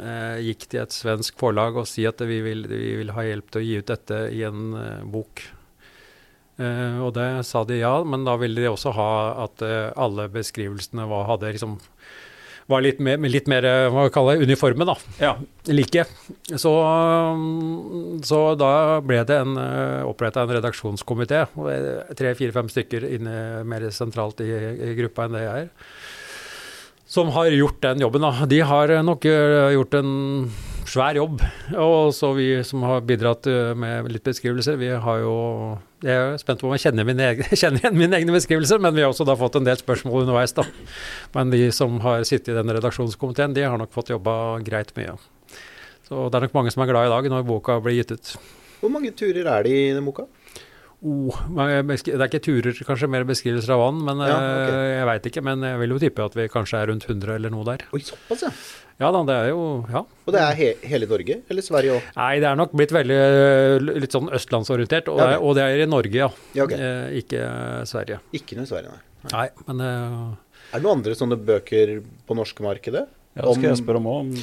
eh, 0.06 0.38
gikk 0.46 0.68
til 0.70 0.84
et 0.86 0.96
svensk 0.96 1.40
forlag 1.42 1.76
og 1.80 1.88
si 1.90 2.06
at 2.08 2.22
vi 2.24 2.40
vil, 2.46 2.64
vi 2.70 2.94
vil 3.02 3.12
ha 3.16 3.26
hjelp 3.28 3.52
til 3.52 3.60
å 3.62 3.66
gi 3.66 3.80
ut 3.82 3.92
dette 3.92 4.22
i 4.36 4.46
en 4.48 4.78
eh, 4.80 5.04
bok. 5.04 5.44
Eh, 6.64 6.96
og 7.04 7.12
det 7.18 7.28
sa 7.50 7.66
de 7.68 7.82
ja, 7.82 7.98
men 8.08 8.24
da 8.28 8.38
ville 8.40 8.64
de 8.64 8.72
også 8.72 8.96
ha 8.96 9.12
at 9.48 9.68
eh, 9.68 9.92
alle 10.00 10.30
beskrivelsene 10.32 11.10
var, 11.10 11.28
hadde 11.34 11.52
liksom 11.58 11.80
var 12.70 12.84
litt 12.86 13.02
mer, 13.04 13.18
litt 13.26 13.50
mer 13.52 13.66
eh, 13.66 13.88
hva 13.92 14.06
vi 14.08 14.14
kaller 14.14 14.44
uniforme, 14.46 14.88
da. 14.88 14.96
Ja. 15.20 15.34
Like. 15.70 16.06
Så, 16.54 16.72
um, 16.86 18.20
så 18.26 18.44
da 18.60 18.72
ble 19.06 19.24
det 19.28 19.42
en, 19.42 19.58
oppretta 20.10 20.46
en 20.46 20.54
redaksjonskomité. 20.60 21.44
Tre-fire-fem 22.18 22.72
stykker 22.72 23.10
inne 23.10 23.36
mer 23.68 23.90
sentralt 23.94 24.42
i, 24.46 24.50
i 24.90 24.96
gruppa 25.02 25.28
enn 25.28 25.38
det 25.38 25.46
jeg 25.46 25.68
er. 25.68 25.76
Som 27.10 27.32
har 27.34 27.50
gjort 27.50 27.82
den 27.82 28.04
jobben. 28.04 28.22
da. 28.22 28.46
De 28.46 28.60
har 28.62 28.92
nok 29.02 29.26
eh, 29.26 29.74
gjort 29.74 29.96
en 29.98 30.12
svær 30.90 31.18
jobb. 31.18 31.42
Og 31.74 32.14
så 32.14 32.34
vi 32.38 32.52
som 32.66 32.86
har 32.86 33.02
bidratt 33.02 33.50
eh, 33.50 33.74
med 33.74 34.12
litt 34.14 34.28
beskrivelser, 34.30 34.78
vi 34.78 34.92
har 34.94 35.24
jo 35.24 35.36
Jeg 36.00 36.16
er 36.16 36.38
spent 36.40 36.62
på 36.62 36.70
om 36.70 36.76
jeg 36.78 36.86
kjenner, 36.86 37.10
egne, 37.12 37.48
kjenner 37.62 37.82
igjen 37.84 37.98
mine 38.00 38.16
egne 38.22 38.36
beskrivelser, 38.36 38.80
men 38.80 38.96
vi 38.96 39.04
har 39.04 39.12
også 39.12 39.26
da 39.28 39.36
fått 39.40 39.58
en 39.60 39.68
del 39.68 39.80
spørsmål 39.82 40.24
underveis, 40.24 40.54
da. 40.56 40.64
Men 41.36 41.52
de 41.52 41.66
som 41.76 42.00
har 42.06 42.24
sittet 42.28 42.54
i 42.54 42.58
den 42.60 42.72
redaksjonskomiteen, 42.78 43.56
de 43.58 43.66
har 43.68 43.78
nok 43.82 43.92
fått 43.96 44.14
jobba 44.14 44.38
greit 44.64 44.94
mye. 44.96 45.18
Så 46.08 46.26
det 46.32 46.40
er 46.40 46.48
nok 46.48 46.56
mange 46.58 46.72
som 46.74 46.82
er 46.86 46.90
glad 46.90 47.10
i 47.10 47.14
dag 47.14 47.28
når 47.34 47.44
boka 47.52 47.78
blir 47.84 48.00
gitt 48.00 48.16
ut. 48.16 48.32
Hvor 48.80 48.94
mange 48.96 49.12
turer 49.12 49.46
er 49.58 49.68
det 49.68 49.76
i 49.76 49.90
den 49.98 50.08
boka? 50.08 50.26
Oh, 51.00 51.36
det 51.56 51.96
er 52.12 52.26
ikke 52.26 52.42
turer, 52.44 52.76
kanskje 52.84 53.08
mer 53.12 53.24
beskrivelser 53.28 53.72
av 53.76 53.80
vann, 53.86 54.00
men 54.04 54.20
Ja, 54.26 54.36
ok. 54.36 54.72
eh, 54.74 54.88
jeg 54.98 55.06
veit 55.08 55.28
ikke. 55.30 55.44
Men 55.48 55.64
jeg 55.64 55.80
vil 55.80 55.94
jo 55.96 56.00
tippe 56.02 56.26
at 56.28 56.36
vi 56.36 56.48
kanskje 56.52 56.80
er 56.82 56.90
rundt 56.92 57.06
100 57.08 57.36
eller 57.38 57.54
noe 57.54 57.64
der. 57.70 57.86
Oi, 57.96 58.02
såpass, 58.04 58.44
ja. 58.48 58.52
Ja 59.00 59.12
da, 59.16 59.22
det 59.24 59.36
er 59.36 59.50
jo 59.54 59.60
Ja. 59.90 60.02
Og 60.28 60.34
det 60.36 60.42
er 60.44 60.56
he 60.60 60.70
hele 60.92 61.08
Norge? 61.08 61.38
Eller 61.50 61.62
Sverige 61.64 61.94
òg? 61.98 62.08
Nei, 62.18 62.34
det 62.44 62.50
er 62.50 62.58
nok 62.60 62.74
blitt 62.76 62.92
veldig 62.92 63.20
litt 64.04 64.12
sånn 64.16 64.28
østlandsorientert, 64.36 65.08
og, 65.08 65.20
Ja, 65.22 65.28
det, 65.30 65.36
er, 65.38 65.44
og 65.46 65.56
det 65.56 65.64
er 65.64 65.84
i 65.84 65.88
Norge, 65.90 66.16
ja. 66.20 66.28
Ja, 66.58 66.66
okay. 66.68 66.78
eh, 66.78 67.22
ikke 67.22 67.46
Sverige. 67.88 68.20
Ikke 68.36 68.58
noe 68.60 68.68
i 68.68 68.72
Sverige, 68.74 68.92
nei. 68.92 69.32
Nei, 69.32 69.48
men 69.68 69.80
eh, 69.82 70.74
Er 70.74 70.80
det 70.80 70.84
noen 70.86 70.98
andre 71.00 71.16
sånne 71.16 71.38
bøker 71.40 71.96
på 72.28 72.36
norske 72.38 72.64
markedet? 72.64 73.08
Ja, 73.38 73.46
det 73.48 73.56
skal 73.56 73.70
jeg 73.72 73.80
spørre 73.82 74.02
om 74.04 74.12
òg. 74.12 74.36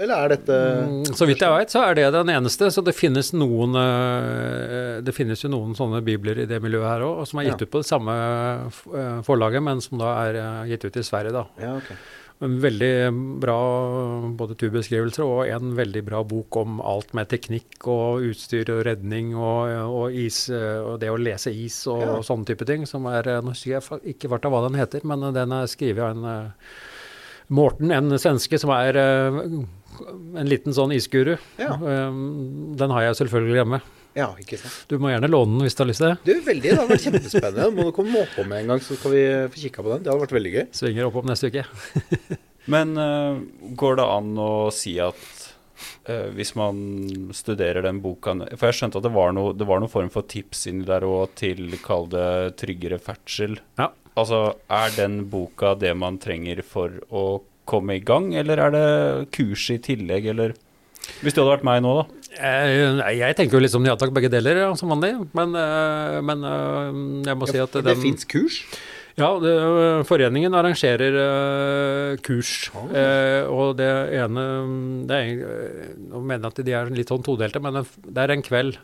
Eller 0.00 0.16
er 0.16 0.28
dette 0.32 0.54
Mm, 0.88 1.02
Så 1.12 1.26
vidt 1.28 1.42
jeg 1.44 1.52
veit, 1.52 1.68
så 1.68 1.82
er 1.84 1.94
det 1.98 2.06
den 2.14 2.30
eneste. 2.32 2.70
Så 2.72 2.80
det 2.82 2.94
finnes 2.96 3.34
noen 3.36 3.74
eh, 3.76 5.00
Det 5.04 5.12
finnes 5.12 5.42
jo 5.44 5.50
noen 5.52 5.74
sånne 5.76 6.00
bibler 6.06 6.40
i 6.40 6.46
det 6.48 6.56
miljøet 6.64 6.88
her 6.88 7.04
òg, 7.04 7.26
som 7.28 7.40
er 7.42 7.50
gitt 7.50 7.60
Ja. 7.60 7.66
ut 7.68 7.70
på 7.74 7.82
det 7.82 7.88
samme 7.90 8.14
eh, 8.96 9.20
forlaget, 9.28 9.60
men 9.62 9.80
som 9.84 9.98
da 10.00 10.14
er 10.24 10.38
eh, 10.40 10.70
gitt 10.72 10.84
ut 10.88 10.96
i 10.96 11.04
Sverige, 11.04 11.32
da. 11.36 11.44
Ja, 11.60 11.74
ok. 11.76 11.92
En 12.40 12.54
veldig 12.62 12.92
bra 13.42 13.56
både 14.32 14.54
turbeskrivelser 14.56 15.26
og 15.26 15.42
en 15.52 15.74
veldig 15.76 16.00
bra 16.06 16.22
bok 16.24 16.56
om 16.56 16.78
alt 16.80 17.10
med 17.16 17.28
teknikk 17.28 17.84
og 17.92 18.24
utstyr 18.30 18.70
og 18.72 18.80
redning 18.88 19.34
og, 19.36 19.68
og 19.92 20.16
is, 20.16 20.46
og 20.54 20.94
det 21.02 21.10
å 21.12 21.18
lese 21.20 21.52
is 21.52 21.82
og, 21.90 22.00
Ja. 22.00 22.14
sånne 22.24 22.48
type 22.48 22.64
ting. 22.64 22.86
Som 22.88 23.04
er, 23.12 23.28
eh, 23.28 23.42
Nå 23.44 23.52
husker 23.52 23.76
jeg 23.76 24.16
ikke 24.16 24.32
hva 24.32 24.40
den 24.40 24.80
heter, 24.80 25.04
men 25.04 25.22
eh, 25.28 25.34
den 25.36 25.52
er 25.52 25.68
skrevet 25.68 26.00
av 26.00 26.16
en 26.16 26.24
eh, 26.24 26.72
Morten, 27.50 27.90
en 27.90 28.08
svenske 28.16 28.56
som 28.62 28.70
er 28.70 28.94
en 28.96 30.46
liten 30.46 30.72
sånn 30.72 30.92
isguru. 30.94 31.32
Ja. 31.58 31.74
Den 31.82 32.92
har 32.94 33.02
jeg 33.08 33.16
selvfølgelig 33.18 33.58
hjemme. 33.58 33.80
Ja, 34.16 34.28
ikke 34.42 34.58
sant. 34.58 34.84
Du 34.90 34.96
må 35.02 35.12
gjerne 35.12 35.30
låne 35.30 35.54
den 35.54 35.66
hvis 35.66 35.76
du 35.78 35.82
har 35.84 35.90
lyst 35.90 36.02
til 36.02 36.10
det. 36.10 36.16
Du, 36.26 36.32
veldig, 36.46 36.66
Det 36.66 36.78
hadde 36.78 36.90
vært 36.90 37.04
kjempespennende. 37.06 37.66
Må 37.76 37.86
du 37.88 37.92
komme 37.94 38.24
oppå 38.24 38.44
med 38.48 38.64
en 38.64 38.72
gang, 38.72 38.82
så 38.82 38.96
skal 38.98 39.14
vi 39.14 39.24
få 39.52 39.62
kikka 39.66 39.84
på 39.86 39.92
den. 39.94 40.02
Det 40.04 40.12
hadde 40.12 40.24
vært 40.24 40.36
veldig 40.38 40.54
gøy. 40.56 40.64
Svinger 40.80 41.10
opp 41.10 41.20
om 41.20 41.30
neste 41.30 41.50
uke. 41.50 41.66
Men 42.74 42.96
uh, 42.98 43.38
går 43.78 44.00
det 44.00 44.08
an 44.16 44.32
å 44.42 44.50
si 44.74 44.96
at 45.02 45.22
uh, 46.10 46.28
hvis 46.36 46.52
man 46.58 46.80
studerer 47.34 47.86
den 47.86 48.02
boka 48.04 48.34
For 48.52 48.68
jeg 48.68 48.80
skjønte 48.80 49.00
at 49.00 49.06
det 49.06 49.14
var 49.14 49.32
noe, 49.36 49.54
det 49.56 49.68
var 49.68 49.80
noen 49.82 49.92
form 49.92 50.10
for 50.12 50.26
tips 50.28 50.66
inni 50.70 50.88
der 50.88 51.06
òg 51.06 51.36
til, 51.40 51.78
kall 51.84 52.10
det, 52.12 52.58
tryggere 52.60 53.00
ferdsel. 53.02 53.60
Ja. 53.80 53.92
Altså, 54.18 54.42
er 54.66 54.90
den 54.96 55.22
boka 55.30 55.76
det 55.78 55.94
man 55.96 56.18
trenger 56.20 56.64
for 56.66 56.98
å 57.14 57.24
komme 57.70 58.00
i 58.00 58.02
gang, 58.02 58.32
eller 58.34 58.58
er 58.58 58.74
det 58.74 58.86
kurs 59.36 59.68
i 59.70 59.78
tillegg, 59.82 60.26
eller 60.32 60.56
Hvis 61.20 61.34
det 61.34 61.42
hadde 61.42 61.52
vært 61.52 61.66
meg 61.66 61.82
nå, 61.84 61.96
da. 62.00 62.16
Jeg, 62.30 63.18
jeg 63.18 63.36
tenker 63.36 63.58
jo 63.58 63.64
litt 63.64 63.72
som 63.74 63.84
ja 63.84 63.96
takk, 63.98 64.12
begge 64.16 64.30
deler, 64.32 64.62
ja, 64.64 64.70
som 64.78 64.92
vanlig. 64.94 65.12
Men, 65.36 65.52
eh, 65.58 66.20
men 66.24 66.46
eh, 66.46 67.00
jeg 67.28 67.40
må 67.40 67.48
si 67.50 67.60
at 67.60 67.74
det 67.76 67.84
den 67.90 68.02
fins 68.04 68.28
kurs? 68.30 68.62
Ja, 69.18 69.30
det, 69.42 69.54
foreningen 70.08 70.54
arrangerer 70.56 71.16
uh, 71.18 72.20
kurs. 72.24 72.70
Eh, 72.94 73.42
og 73.50 73.74
det 73.80 73.90
ene 74.16 74.44
det 75.08 75.18
er, 75.18 75.42
eh, 75.44 75.90
Nå 76.10 76.22
mener 76.22 76.46
jeg 76.46 76.52
at 76.52 76.62
de 76.68 76.76
er 76.78 76.94
litt 76.94 77.10
sånn 77.12 77.26
todelte, 77.26 77.62
men 77.62 77.82
det 77.82 78.22
er 78.22 78.34
en 78.36 78.46
kveld 78.46 78.78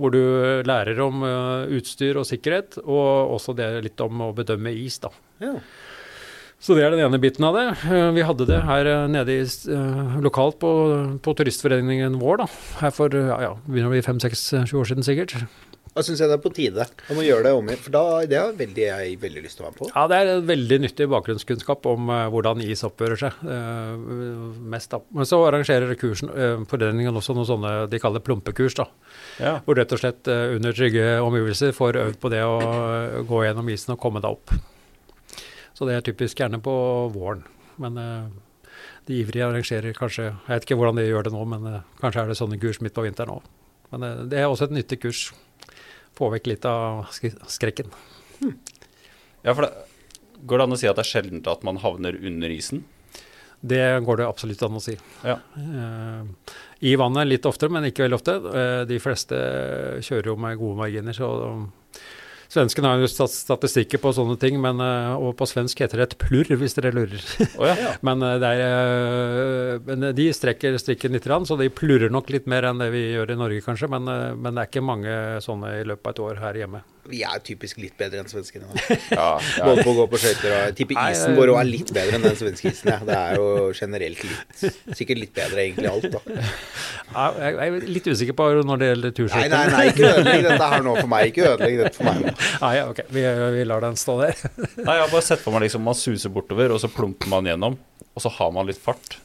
hvor 0.00 0.14
du 0.14 0.22
lærer 0.64 0.96
om 1.04 1.20
uh, 1.26 1.68
utstyr 1.76 2.16
og 2.16 2.24
sikkerhet, 2.24 2.78
og 2.80 3.34
også 3.36 3.52
det 3.58 3.68
litt 3.84 4.00
om 4.00 4.22
å 4.24 4.32
bedømme 4.36 4.72
is, 4.72 4.96
da. 5.02 5.10
Ja. 5.44 5.58
Så 6.60 6.76
det 6.76 6.84
er 6.84 6.92
den 6.92 7.00
ene 7.00 7.20
biten 7.20 7.44
av 7.48 7.56
det. 7.56 7.66
Eh, 7.88 8.10
Vi 8.12 8.26
hadde 8.26 8.46
det 8.50 8.60
her 8.68 8.88
eh, 8.88 9.08
nede 9.08 9.32
i, 9.32 9.46
eh, 9.48 10.20
lokalt 10.20 10.60
på, 10.60 10.70
på 11.24 11.34
turistforeningen 11.38 12.20
vår, 12.20 12.42
da. 12.42 12.48
Her 12.82 12.92
for 12.92 13.16
ja, 13.16 13.40
ja, 13.46 13.56
begynner 13.64 13.88
å 13.88 13.96
bli 13.96 14.04
fem-seks-sju 14.04 14.76
år 14.82 14.90
siden 14.92 15.06
sikkert. 15.06 15.38
Da 15.90 16.04
syns 16.06 16.20
jeg 16.22 16.30
det 16.30 16.36
er 16.36 16.42
på 16.44 16.52
tide. 16.54 16.84
om 17.10 17.18
å 17.18 17.24
gjøre 17.24 17.48
det 17.48 17.52
om 17.56 17.66
igjen. 17.66 17.80
For 17.82 17.94
da, 17.94 18.02
det 18.28 18.38
har 18.38 18.52
veldig, 18.54 18.84
jeg 18.84 19.16
veldig 19.24 19.42
lyst 19.42 19.58
til 19.58 19.64
å 19.64 19.66
være 19.66 19.74
med 19.74 19.80
på. 19.80 19.88
Ja, 19.90 20.04
det 20.12 20.18
er 20.20 20.32
en 20.36 20.44
veldig 20.46 20.78
nyttig 20.84 21.08
bakgrunnskunnskap 21.10 21.88
om 21.90 22.12
uh, 22.12 22.28
hvordan 22.30 22.62
is 22.62 22.84
oppfører 22.86 23.18
seg. 23.18 23.40
Uh, 23.42 24.54
mest 24.70 24.92
da. 24.94 25.00
Men 25.16 25.26
så 25.26 25.40
arrangerer 25.48 25.96
kursen, 25.98 26.30
uh, 26.30 26.62
foreningen 26.70 27.18
også 27.18 27.34
noen 27.34 27.48
sånne 27.48 27.74
de 27.90 28.02
kaller 28.02 28.22
plumpekurs. 28.22 28.78
da. 28.78 28.86
Ja. 29.42 29.56
Hvor 29.66 29.80
rett 29.80 29.96
og 29.96 30.04
slett 30.04 30.30
under 30.30 30.76
trygge 30.76 31.16
omgivelser 31.24 31.74
får 31.74 31.98
øvd 32.04 32.20
på 32.22 32.30
det 32.36 32.44
å 32.46 32.60
gå 33.26 33.46
gjennom 33.48 33.74
isen 33.74 33.96
og 33.96 34.04
komme 34.04 34.22
deg 34.22 34.38
opp. 34.38 34.54
Så 35.80 35.86
det 35.88 35.94
er 35.96 36.02
typisk 36.04 36.36
gjerne 36.36 36.60
på 36.60 36.72
våren. 37.14 37.40
Men 37.80 37.96
eh, 37.96 38.74
de 39.08 39.16
ivrige 39.22 39.46
arrangerer 39.46 39.96
kanskje 39.96 40.26
Jeg 40.26 40.50
vet 40.50 40.66
ikke 40.66 40.76
hvordan 40.76 41.00
de 41.00 41.06
gjør 41.06 41.24
det 41.24 41.32
nå, 41.32 41.44
men 41.48 41.64
eh, 41.70 41.86
kanskje 42.02 42.20
er 42.20 42.28
det 42.28 42.36
sånne 42.36 42.58
kurs 42.60 42.82
midt 42.84 42.92
på 42.98 43.06
vinteren 43.06 43.38
òg. 43.38 43.46
Men 43.94 44.04
eh, 44.04 44.20
det 44.28 44.42
er 44.42 44.50
også 44.50 44.68
et 44.68 44.76
nyttig 44.76 45.00
kurs. 45.06 45.22
Få 46.20 46.28
vekk 46.34 46.50
litt 46.52 46.68
av 46.68 47.06
skrekken. 47.16 47.48
skrekken. 47.48 47.94
Ja, 49.40 49.54
for 49.54 49.64
det, 49.64 49.72
Går 50.44 50.60
det 50.60 50.68
an 50.68 50.76
å 50.76 50.80
si 50.80 50.88
at 50.88 51.00
det 51.00 51.06
er 51.06 51.08
sjelden 51.14 51.40
at 51.48 51.64
man 51.64 51.80
havner 51.80 52.16
under 52.16 52.52
isen? 52.52 52.84
Det 53.60 53.80
går 54.04 54.20
det 54.20 54.28
absolutt 54.28 54.62
an 54.64 54.76
å 54.76 54.80
si. 54.84 54.94
Ja. 55.24 55.38
Eh, 55.56 56.54
I 56.92 56.94
vannet 57.00 57.28
litt 57.28 57.48
oftere, 57.48 57.72
men 57.72 57.88
ikke 57.88 58.06
veldig 58.06 58.20
ofte. 58.20 58.36
Eh, 58.36 58.82
de 58.88 59.00
fleste 59.00 59.40
kjører 60.04 60.32
jo 60.32 60.36
med 60.40 60.60
gode 60.60 60.80
marginer, 60.80 61.16
så 61.16 61.28
Svensken 62.50 62.82
har 62.82 62.98
jo 62.98 63.06
statistikker 63.06 64.00
på 64.02 64.10
sånne 64.10 64.34
ting, 64.42 64.56
men, 64.58 64.80
eh, 64.82 65.12
og 65.14 65.36
på 65.38 65.46
svensk 65.46 65.84
heter 65.84 66.00
det 66.00 66.06
et 66.08 66.16
plurr, 66.18 66.48
hvis 66.58 66.74
dere 66.74 66.90
lurer. 66.90 67.22
Oh, 67.54 67.68
ja. 67.68 67.92
men, 68.06 68.24
eh, 68.26 68.38
det 68.42 68.48
er, 68.50 68.62
eh, 68.66 69.84
men 69.86 70.08
de 70.18 70.26
strekker 70.34 70.74
strikken 70.82 71.14
litt, 71.14 71.28
så 71.46 71.58
de 71.60 71.70
plurrer 71.70 72.10
nok 72.10 72.32
litt 72.34 72.50
mer 72.50 72.66
enn 72.66 72.82
det 72.82 72.90
vi 72.90 73.04
gjør 73.12 73.36
i 73.36 73.38
Norge, 73.38 73.62
kanskje. 73.62 73.90
Men, 73.94 74.10
men 74.42 74.50
det 74.50 74.64
er 74.64 74.72
ikke 74.72 74.82
mange 74.82 75.14
sånne 75.46 75.76
i 75.78 75.86
løpet 75.86 76.10
av 76.10 76.16
et 76.16 76.24
år 76.26 76.42
her 76.42 76.58
hjemme. 76.64 76.82
Vi 77.08 77.22
er 77.24 77.40
typisk 77.44 77.78
litt 77.80 77.94
bedre 77.98 78.20
enn 78.20 78.28
svenskene. 78.28 78.66
ja, 79.10 79.28
ja. 79.40 79.64
Både 79.64 79.84
på 79.86 79.92
å 79.94 79.96
gå 80.02 80.06
på 80.12 80.20
skøyter 80.20 80.54
og 80.56 80.76
tipper 80.78 80.98
isen 81.10 81.36
vår 81.38 81.52
òg 81.54 81.60
er 81.62 81.68
litt 81.70 81.92
bedre 81.96 82.18
enn 82.18 82.26
den 82.26 82.36
svenske 82.38 82.72
isen. 82.74 82.90
Ja. 82.92 82.98
Det 83.06 83.16
er 83.16 83.38
jo 83.40 83.46
generelt 83.76 84.24
litt 84.26 84.64
Sikkert 84.98 85.22
litt 85.22 85.32
bedre 85.36 85.64
egentlig 85.64 85.88
alt, 85.90 86.08
da. 86.12 86.20
Jeg 87.40 87.56
er 87.64 87.88
litt 87.88 88.10
usikker 88.10 88.36
på 88.36 88.48
når 88.68 88.82
det 88.82 88.90
gjelder 88.90 89.10
Nei, 89.10 89.16
turskøyter. 89.20 89.54
nei, 89.54 89.62
nei, 89.72 89.84
ikke 89.90 90.10
ødelegg 90.10 90.44
dette 90.46 90.68
her 90.74 90.84
nå 90.86 90.94
for 91.00 91.12
meg. 91.14 91.32
Ikke 91.32 91.46
ødelegg 91.54 91.78
dette 91.80 91.96
for 91.96 92.10
meg 92.10 92.20
nå. 92.26 92.34
Nei, 92.66 92.74
ok, 92.92 93.00
vi, 93.16 93.24
vi 93.56 93.64
lar 93.70 93.86
den 93.86 93.98
stå 94.00 94.18
der. 94.20 94.44
Nei, 94.86 94.98
jeg 94.98 95.06
har 95.06 95.10
bare 95.14 95.26
sett 95.30 95.42
for 95.42 95.56
meg 95.56 95.64
liksom 95.66 95.86
man 95.88 95.98
suser 95.98 96.34
bortover, 96.34 96.76
og 96.76 96.82
så 96.82 96.92
plumper 96.92 97.32
man 97.32 97.48
gjennom. 97.48 97.80
Og 98.14 98.24
så 98.24 98.32
har 98.36 98.54
man 98.54 98.68
litt 98.68 98.80
fart. 98.82 99.18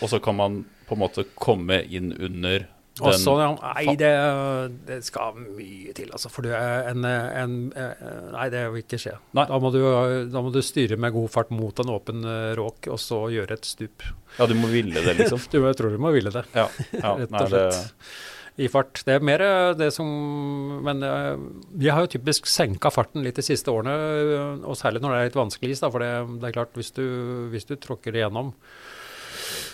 Og 0.00 0.10
så 0.10 0.20
kan 0.22 0.36
man 0.38 0.62
på 0.88 0.96
en 0.96 1.02
måte 1.02 1.26
komme 1.38 1.82
inn 1.84 2.14
under 2.16 2.66
Og 3.02 3.12
den 3.12 3.20
sånn, 3.22 3.40
ja. 3.42 3.72
Nei, 3.76 3.94
det, 3.98 4.12
det 4.88 4.98
skal 5.06 5.36
mye 5.38 5.94
til, 5.96 6.10
altså. 6.14 6.30
For 6.32 6.46
du 6.46 6.52
en, 6.54 7.04
en, 7.06 7.58
Nei, 8.34 8.46
det 8.52 8.64
vil 8.72 8.82
ikke 8.82 9.00
skje. 9.00 9.14
Da 9.36 9.60
må, 9.62 9.70
du, 9.74 9.80
da 10.32 10.42
må 10.44 10.52
du 10.54 10.60
styre 10.64 10.98
med 11.00 11.14
god 11.14 11.30
fart 11.34 11.52
mot 11.54 11.82
en 11.82 11.92
åpen 11.94 12.24
eh, 12.26 12.54
råk, 12.58 12.90
og 12.92 12.98
så 13.02 13.24
gjøre 13.32 13.58
et 13.58 13.68
stup. 13.68 14.06
Ja, 14.38 14.48
du 14.48 14.56
må 14.58 14.70
ville 14.72 15.04
det, 15.04 15.14
liksom. 15.20 15.42
Du, 15.52 15.60
jeg 15.64 15.78
tror 15.78 15.94
du 15.94 16.00
må 16.02 16.10
ville 16.14 16.32
det, 16.34 16.44
Ja, 16.56 16.66
ja 16.98 17.14
rett 17.20 17.32
nei, 17.32 17.44
og 17.46 17.54
det, 17.54 17.62
slett. 17.72 18.10
I 18.58 18.66
fart. 18.72 19.04
Det 19.06 19.14
er 19.14 19.22
mer 19.22 19.42
eh, 19.44 19.72
det 19.78 19.92
som 19.94 20.08
Men 20.82 21.04
eh, 21.06 21.34
vi 21.78 21.92
har 21.92 22.02
jo 22.02 22.10
typisk 22.16 22.48
senka 22.50 22.90
farten 22.90 23.22
litt 23.22 23.38
de 23.38 23.46
siste 23.46 23.70
årene, 23.70 23.94
og 24.66 24.78
særlig 24.78 25.04
når 25.04 25.14
det 25.14 25.20
er 25.20 25.30
litt 25.30 25.38
vanskelig 25.38 25.76
is. 25.76 25.84
da, 25.84 25.92
For 25.94 26.02
det, 26.02 26.12
det 26.42 26.50
er 26.50 26.56
klart, 26.58 26.74
hvis 26.78 26.90
du, 26.96 27.04
hvis 27.52 27.68
du 27.70 27.76
tråkker 27.78 28.18
igjennom 28.18 28.52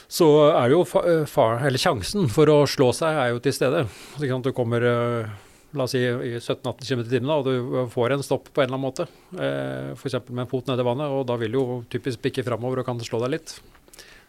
så 0.08 0.28
er 0.52 0.70
jo 0.74 0.82
fa 0.88 1.02
fa- 1.30 1.58
eller 1.66 1.80
sjansen 1.80 2.28
for 2.32 2.50
å 2.52 2.60
slå 2.68 2.90
seg 2.94 3.16
er 3.18 3.32
jo 3.34 3.40
til 3.44 3.54
stede. 3.56 3.84
Du 4.18 4.52
kommer 4.54 4.84
eh, 4.84 5.32
la 5.74 5.86
oss 5.88 5.94
si 5.96 6.02
i 6.04 6.34
17-18 6.38 6.84
km 6.86 7.00
i 7.02 7.08
timen, 7.10 7.30
og 7.34 7.46
du 7.48 7.54
eh, 7.80 7.88
får 7.90 8.14
en 8.14 8.22
stopp 8.26 8.50
på 8.54 8.62
en 8.62 8.68
eller 8.68 8.78
annen 8.78 8.84
måte. 8.88 9.06
Eh, 9.34 9.94
F.eks. 9.96 10.20
med 10.30 10.44
en 10.44 10.50
fot 10.50 10.68
nede 10.70 10.84
i 10.84 10.86
vannet, 10.86 11.10
og 11.10 11.24
da 11.30 11.38
vil 11.40 11.54
du 11.56 11.58
jo 11.58 11.78
typisk 11.90 12.22
bikke 12.22 12.44
framover 12.46 12.82
og 12.82 12.86
kan 12.90 13.00
slå 13.02 13.22
deg 13.24 13.38
litt. 13.38 13.56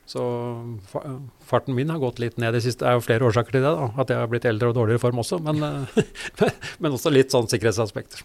Så 0.05 0.21
fa 0.91 1.01
farten 1.49 1.73
min 1.73 1.89
har 1.89 1.97
gått 2.01 2.19
litt 2.21 2.36
ned 2.38 2.53
i 2.53 2.57
det 2.59 2.65
siste. 2.65 2.84
Det 2.86 2.91
er 2.91 2.97
jo 2.99 3.05
flere 3.05 3.26
årsaker 3.26 3.55
til 3.55 3.63
det. 3.65 3.71
da, 3.73 3.88
At 4.01 4.11
jeg 4.13 4.21
har 4.21 4.30
blitt 4.30 4.45
eldre 4.45 4.69
og 4.69 4.76
dårligere 4.78 5.01
i 5.01 5.05
form 5.05 5.21
også, 5.23 5.39
men, 5.45 5.63
eh, 5.65 6.49
men 6.82 6.93
også 6.97 7.13
litt 7.13 7.34
sånn 7.34 7.49
sikkerhetsaspekter. 7.49 8.21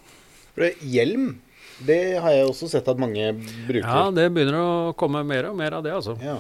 For 0.57 0.85
Hjelm, 0.85 1.39
det 1.87 2.01
har 2.21 2.35
jeg 2.37 2.49
også 2.51 2.69
sett 2.69 2.89
at 2.93 3.01
mange 3.01 3.31
bruker. 3.69 3.87
Ja, 3.87 4.11
det 4.13 4.27
begynner 4.35 4.59
å 4.61 4.71
komme 4.99 5.23
mer 5.25 5.49
og 5.49 5.57
mer 5.57 5.79
av 5.79 5.85
det, 5.87 5.95
altså. 5.97 6.17
Ja. 6.21 6.39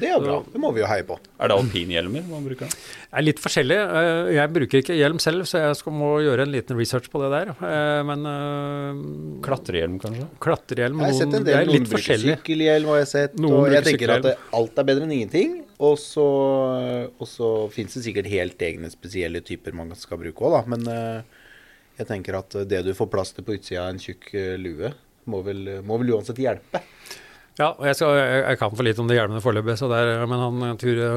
Det 0.00 0.08
er 0.08 0.14
jo 0.16 0.20
bra. 0.24 0.36
Det 0.52 0.60
må 0.62 0.70
vi 0.72 0.80
jo 0.80 0.86
heie 0.88 1.04
på. 1.06 1.16
er 1.20 1.50
det 1.50 1.56
alpinhjelmer 1.60 2.24
man 2.28 2.44
bruker? 2.46 2.70
Det 2.72 3.18
er 3.20 3.24
litt 3.26 3.40
forskjellig. 3.42 3.76
Eh, 4.00 4.28
Jeg 4.38 4.52
bruker 4.54 4.80
ikke 4.80 4.96
hjelm 4.96 5.18
selv, 5.22 5.44
så 5.50 5.60
jeg 5.60 5.76
skal 5.80 5.94
må 5.96 6.10
gjøre 6.24 6.46
en 6.46 6.52
liten 6.54 6.78
research 6.78 7.10
på 7.12 7.20
det 7.22 7.30
der. 7.34 7.50
Eh, 7.54 8.02
Men 8.08 8.24
eh, 8.30 9.02
Klatrehjelm, 9.44 9.98
kanskje? 10.02 10.24
Jeg 10.24 10.40
klatrehjelm 10.46 11.02
har 11.04 11.12
sett 11.18 11.34
en 11.36 11.44
det 11.44 11.52
del 11.52 11.60
er 11.60 11.70
noen 11.70 11.88
bruker 11.90 12.24
sykkelhjelm, 12.24 12.88
har 12.94 13.02
jeg 13.02 13.10
sett. 13.12 13.36
Noen 13.40 13.58
og 13.60 13.74
jeg 13.76 13.86
tenker 13.90 14.14
at 14.16 14.26
det, 14.28 14.34
alt 14.60 14.80
er 14.80 14.88
bedre 14.90 15.06
enn 15.08 15.14
ingenting. 15.18 15.58
Og 15.80 15.94
så, 16.00 16.26
og 17.16 17.28
så 17.28 17.50
fins 17.72 17.94
det 17.96 18.02
sikkert 18.04 18.28
helt 18.28 18.60
egne 18.66 18.90
spesielle 18.92 19.40
typer 19.44 19.72
man 19.76 19.94
skal 19.96 20.20
bruke 20.20 20.44
òg, 20.44 20.58
da. 20.58 20.76
Men 20.76 21.24
jeg 21.96 22.08
tenker 22.08 22.36
at 22.36 22.56
det 22.68 22.82
du 22.84 22.92
får 22.96 23.08
plass 23.12 23.32
til 23.32 23.46
på 23.46 23.56
utsida 23.56 23.86
av 23.86 23.94
en 23.94 24.00
tjukk 24.02 24.28
lue, 24.60 24.92
må 25.30 25.40
vel, 25.46 25.78
må 25.86 25.96
vel 26.02 26.12
uansett 26.18 26.40
hjelpe. 26.42 26.82
Ja, 27.58 27.72
og 27.74 27.82
jeg, 27.84 27.96
skal, 27.98 28.14
jeg, 28.16 28.42
jeg 28.44 28.58
kan 28.60 28.72
for 28.72 28.86
lite 28.86 29.02
om 29.02 29.08
de 29.10 29.16
hjelmene 29.16 29.40
foreløpig, 29.42 29.74
så 29.76 29.88
men 29.90 30.42
han 30.44 30.78
Ture, 30.80 31.08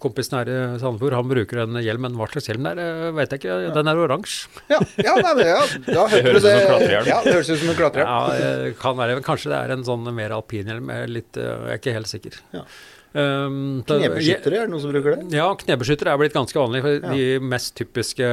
kompisen 0.00 0.38
her 0.38 0.50
i 0.50 0.58
Sandefjord, 0.80 1.16
han 1.18 1.28
bruker 1.28 1.62
en 1.64 1.80
hjelm. 1.82 2.06
Men 2.06 2.16
hva 2.16 2.28
slags 2.30 2.48
hjelm 2.48 2.68
det 2.68 2.72
er, 2.76 3.08
eh, 3.08 3.10
vet 3.18 3.34
jeg 3.34 3.42
ikke. 3.42 3.56
Den 3.74 3.90
er 3.90 4.00
oransje. 4.04 4.62
Ja, 4.70 4.78
ja, 5.02 5.16
nei, 5.18 5.34
men, 5.36 5.50
ja 5.50 5.58
da 5.90 6.06
hørte 6.06 6.22
høres 6.28 6.46
du 6.46 6.48
klatrehjelm. 6.70 7.10
Ja, 7.10 7.18
det 7.26 7.34
høres 7.34 7.50
ut 7.50 7.60
som 7.64 7.72
en 7.74 7.80
klatrehjelm. 7.82 8.14
Ja, 8.14 8.46
eh, 8.70 8.78
kan 8.80 8.96
være. 9.00 9.18
men 9.18 9.26
Kanskje 9.26 9.52
det 9.52 9.58
er 9.58 9.74
en 9.74 9.84
sånn 9.88 10.06
mer 10.16 10.36
alpinhjelm. 10.38 10.94
Jeg 10.94 11.08
er, 11.08 11.12
litt, 11.18 11.36
eh, 11.36 11.50
jeg 11.50 11.74
er 11.74 11.82
ikke 11.82 11.96
helt 11.98 12.12
sikker. 12.12 12.40
Ja. 12.54 12.64
Um, 13.10 13.82
Knebeskyttere, 13.88 14.54
er 14.54 14.68
det 14.68 14.70
noen 14.70 14.82
som 14.84 14.92
bruker 14.94 15.16
det? 15.18 15.34
Ja, 15.34 15.48
knebeskyttere 15.58 16.12
er 16.14 16.20
blitt 16.20 16.36
ganske 16.36 16.54
vanlig. 16.54 16.84
For 16.86 17.00
Ja. 17.00 17.10
De 17.10 17.40
mest 17.42 17.74
typiske 17.74 18.28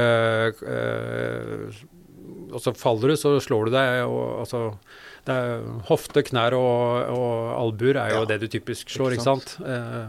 uh, 0.62 1.80
Og 2.54 2.62
så 2.62 2.70
faller 2.78 3.10
du, 3.10 3.16
så 3.18 3.34
slår 3.42 3.66
du 3.66 3.74
deg. 3.74 4.04
Og, 4.06 4.44
altså, 4.44 4.60
det 4.70 5.07
er, 5.34 5.62
hofte, 5.88 6.22
knær 6.26 6.54
og, 6.58 7.10
og 7.14 7.32
albuer 7.58 7.96
er 8.00 8.10
jo 8.14 8.22
Ja. 8.22 8.24
det 8.32 8.40
du 8.40 8.48
typisk 8.48 8.88
slår, 8.90 9.12
Ikke 9.14 9.20
ikke 9.20 9.28
sant. 9.28 9.56
Eh, 9.66 10.08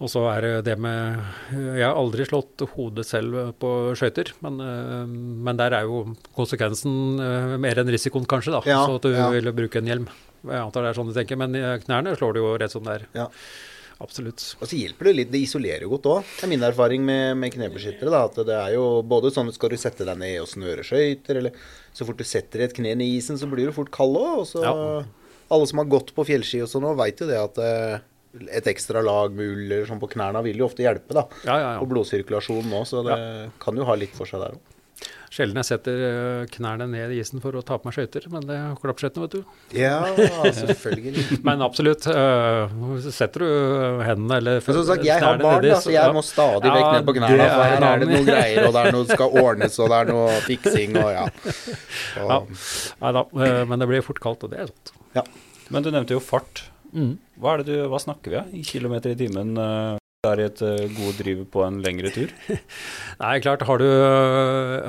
og 0.00 0.08
så 0.08 0.22
er 0.32 0.40
det 0.40 0.52
det 0.64 0.78
med 0.80 1.18
Jeg 1.52 1.84
har 1.84 1.94
aldri 2.00 2.24
slått 2.24 2.62
hodet 2.72 3.04
selv 3.04 3.52
på 3.60 3.94
skøyter, 3.94 4.32
men, 4.40 4.60
eh, 4.64 5.04
men 5.44 5.56
der 5.60 5.74
er 5.76 5.82
jo 5.84 6.14
konsekvensen 6.36 7.20
eh, 7.20 7.56
mer 7.60 7.82
enn 7.82 7.90
risikoen, 7.92 8.24
kanskje. 8.26 8.52
da, 8.56 8.62
Ja, 8.64 8.86
Så 8.86 8.96
at 8.96 9.02
du 9.02 9.12
ja. 9.12 9.28
vil 9.30 9.52
bruke 9.52 9.76
en 9.82 9.86
hjelm. 9.86 10.08
Jeg 10.46 10.56
antar 10.56 10.82
det 10.86 10.88
er 10.94 10.96
sånn 11.02 11.12
du 11.12 11.12
tenker. 11.12 11.36
Men 11.36 11.54
eh, 11.54 11.76
knærne 11.84 12.16
slår 12.16 12.32
du 12.32 12.40
jo 12.40 12.56
rett 12.56 12.72
som 12.72 12.82
det 12.82 12.94
er. 13.02 13.06
Ja. 13.14 13.26
Absolutt. 14.00 14.42
Og 14.60 14.68
så 14.70 14.78
hjelper 14.78 15.10
det 15.10 15.12
litt, 15.18 15.30
det 15.32 15.42
isolerer 15.44 15.84
jo 15.84 15.90
godt 15.92 16.06
òg. 16.08 16.28
Det 16.38 16.46
er 16.46 16.50
min 16.54 16.62
erfaring 16.64 17.02
med, 17.04 17.36
med 17.36 17.52
knebeskyttere. 17.52 18.08
da, 18.12 18.22
At 18.30 18.38
det 18.48 18.56
er 18.56 18.74
jo 18.78 18.84
både 19.04 19.28
sånn 19.34 19.50
at 19.52 19.58
skal 19.58 19.72
du 19.74 19.76
sette 19.80 20.06
deg 20.08 20.16
ned 20.22 20.38
og 20.40 20.48
snøre 20.48 20.84
skøyter, 20.86 21.40
eller 21.42 21.52
så 21.92 22.06
fort 22.08 22.16
du 22.20 22.24
setter 22.24 22.64
et 22.64 22.76
kne 22.76 22.94
ned 22.96 23.04
i 23.06 23.18
isen, 23.18 23.36
så 23.40 23.48
blir 23.50 23.68
du 23.68 23.74
fort 23.76 23.92
kald 23.92 24.16
òg. 24.16 24.38
Og 24.44 24.46
så 24.48 24.64
Ja. 24.64 24.74
Alle 25.50 25.66
som 25.66 25.80
har 25.82 25.88
gått 25.90 26.14
på 26.14 26.22
fjellski 26.24 26.62
og 26.62 26.68
sånn 26.70 26.86
òg, 26.86 26.96
veit 26.96 27.18
jo 27.20 27.26
det 27.26 27.36
at 27.42 27.56
eh, 27.58 27.98
et 28.54 28.66
ekstra 28.70 29.02
lag 29.02 29.32
med 29.34 29.48
ull 29.50 29.64
eller 29.66 29.88
sånn 29.88 29.98
på 30.00 30.08
knærne 30.12 30.40
vil 30.46 30.60
jo 30.62 30.68
ofte 30.70 30.84
hjelpe, 30.86 31.12
da. 31.16 31.24
Ja, 31.44 31.56
ja, 31.58 31.70
ja. 31.74 31.78
Og 31.82 31.88
blodsirkulasjonen 31.90 32.70
òg, 32.78 32.86
så 32.86 33.02
det 33.04 33.16
kan 33.60 33.76
jo 33.76 33.84
ha 33.88 33.96
litt 33.98 34.14
for 34.14 34.30
seg 34.30 34.40
der 34.44 34.54
òg. 34.54 34.76
Sjelden 35.30 35.60
jeg 35.60 35.66
setter 35.68 36.00
eh, 36.02 36.40
knærne 36.50 36.88
ned 36.90 37.12
i 37.14 37.20
isen 37.22 37.38
for 37.42 37.54
å 37.54 37.60
ta 37.62 37.76
på 37.78 37.86
meg 37.86 37.94
skøyter, 37.94 38.24
men 38.32 38.42
det 38.48 38.56
er 38.58 38.72
klappskøytene, 38.82 39.28
vet 39.28 39.36
du. 39.36 39.52
Ja, 39.78 40.00
selvfølgelig. 40.56 41.22
Men 41.46 41.62
absolutt. 41.62 42.08
øh, 42.10 42.96
setter 43.14 43.44
du 43.44 44.02
hendene 44.08 44.40
eller 44.40 44.58
Men 44.66 44.76
som 44.80 44.88
sagt, 44.88 45.06
jeg 45.06 45.22
har 45.22 45.38
barn, 45.38 45.62
nedi, 45.62 45.70
så 45.84 45.94
jeg 45.94 46.16
må 46.16 46.24
stadig 46.26 46.72
vekk 46.74 46.88
ned 46.96 47.06
på 47.06 47.14
det 47.14 47.22
knærne. 47.22 47.46
For 47.46 47.62
er 47.62 47.76
her 47.76 47.86
er 47.92 48.02
det 48.02 48.08
noe 48.10 48.24
greier, 48.32 48.66
og 48.66 48.74
det 48.74 48.82
er 48.82 48.96
noe 48.98 49.06
som 49.06 49.14
skal 49.20 49.38
ordnes, 49.44 49.78
og 49.78 49.94
det 49.94 50.00
er 50.00 50.10
noe 50.10 50.40
fiksing, 50.48 50.98
og 50.98 51.14
ja. 51.14 52.40
Nei 53.04 53.14
da, 53.20 53.24
men 53.70 53.84
det 53.84 53.90
blir 53.94 54.04
fort 54.10 54.18
kaldt, 54.26 54.44
og 54.48 54.52
det 54.56 54.64
er 54.64 54.72
sant. 54.74 54.92
ja. 55.20 55.24
Men 55.70 55.84
du 55.86 55.92
nevnte 55.94 56.16
jo 56.16 56.18
fart. 56.18 56.64
Mm. 56.90 57.12
Hva, 57.38 57.52
er 57.54 57.60
det 57.62 57.70
du, 57.70 57.84
hva 57.86 58.00
snakker 58.02 58.32
vi 58.34 58.38
av 58.40 58.48
i 58.58 58.64
kilometer 58.66 59.12
i 59.14 59.18
timen? 59.20 59.52
eh, 59.54 59.99
Det 60.20 60.28
er 60.28 60.40
i 60.42 60.44
et 60.50 60.60
eh, 60.60 60.90
god 60.92 61.14
driv 61.16 61.38
på 61.48 61.62
en 61.64 61.78
lengre 61.80 62.10
tur? 62.12 62.32
Nei, 63.22 63.38
klart, 63.40 63.62
har 63.64 63.80
du, 63.80 63.86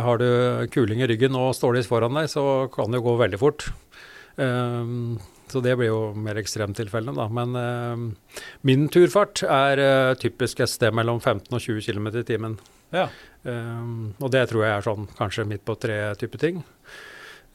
har 0.03 0.19
du 0.19 0.25
kuling 0.73 0.99
i 0.99 1.07
ryggen 1.07 1.37
og 1.39 1.53
stålis 1.55 1.87
foran 1.87 2.17
deg, 2.19 2.27
så 2.27 2.65
kan 2.73 2.91
det 2.91 2.99
jo 2.99 3.05
gå 3.05 3.13
veldig 3.21 3.39
fort. 3.39 3.69
Um, 4.35 5.21
så 5.47 5.61
det 5.63 5.77
blir 5.79 5.87
jo 5.87 6.01
mer 6.19 6.35
ekstremtilfellene, 6.41 7.15
da. 7.15 7.29
Men 7.31 7.55
ehm, 7.61 8.03
min 8.67 8.83
turfart 8.91 9.45
er 9.47 9.79
uh, 9.79 10.19
typisk 10.19 10.65
et 10.65 10.73
sted 10.73 10.91
mellom 10.99 11.23
15 11.23 11.47
og 11.47 11.63
20 11.63 11.87
km 11.87 12.11
i 12.11 12.27
timen. 12.27 12.59
Ja. 12.91 13.07
Um, 13.47 14.11
og 14.19 14.33
det 14.35 14.49
tror 14.51 14.65
jeg 14.67 14.73
er 14.81 14.83
sånn 14.89 15.07
kanskje 15.15 15.47
midt 15.47 15.63
på 15.63 15.79
tre 15.79 16.01
type 16.19 16.43
ting. 16.43 16.59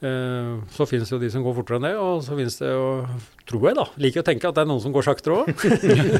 Ehm, 0.05 0.61
så 0.69 0.85
det 0.85 1.09
jo 1.09 1.17
de 1.17 1.29
som 1.33 1.41
går 1.41 1.55
fortere 1.57 1.79
enn 1.79 1.87
det, 1.87 1.93
og 1.97 2.19
så 2.21 2.35
finnes 2.37 2.59
det 2.59 2.69
jo, 2.69 2.89
tror 3.49 3.63
jeg 3.65 3.77
da, 3.79 3.85
liker 4.05 4.21
å 4.21 4.27
tenke 4.27 4.49
at 4.49 4.57
det 4.57 4.61
er 4.61 4.69
noen 4.69 4.83
som 4.83 4.93
går 4.93 5.07
saktere 5.07 5.39
òg. 5.41 5.63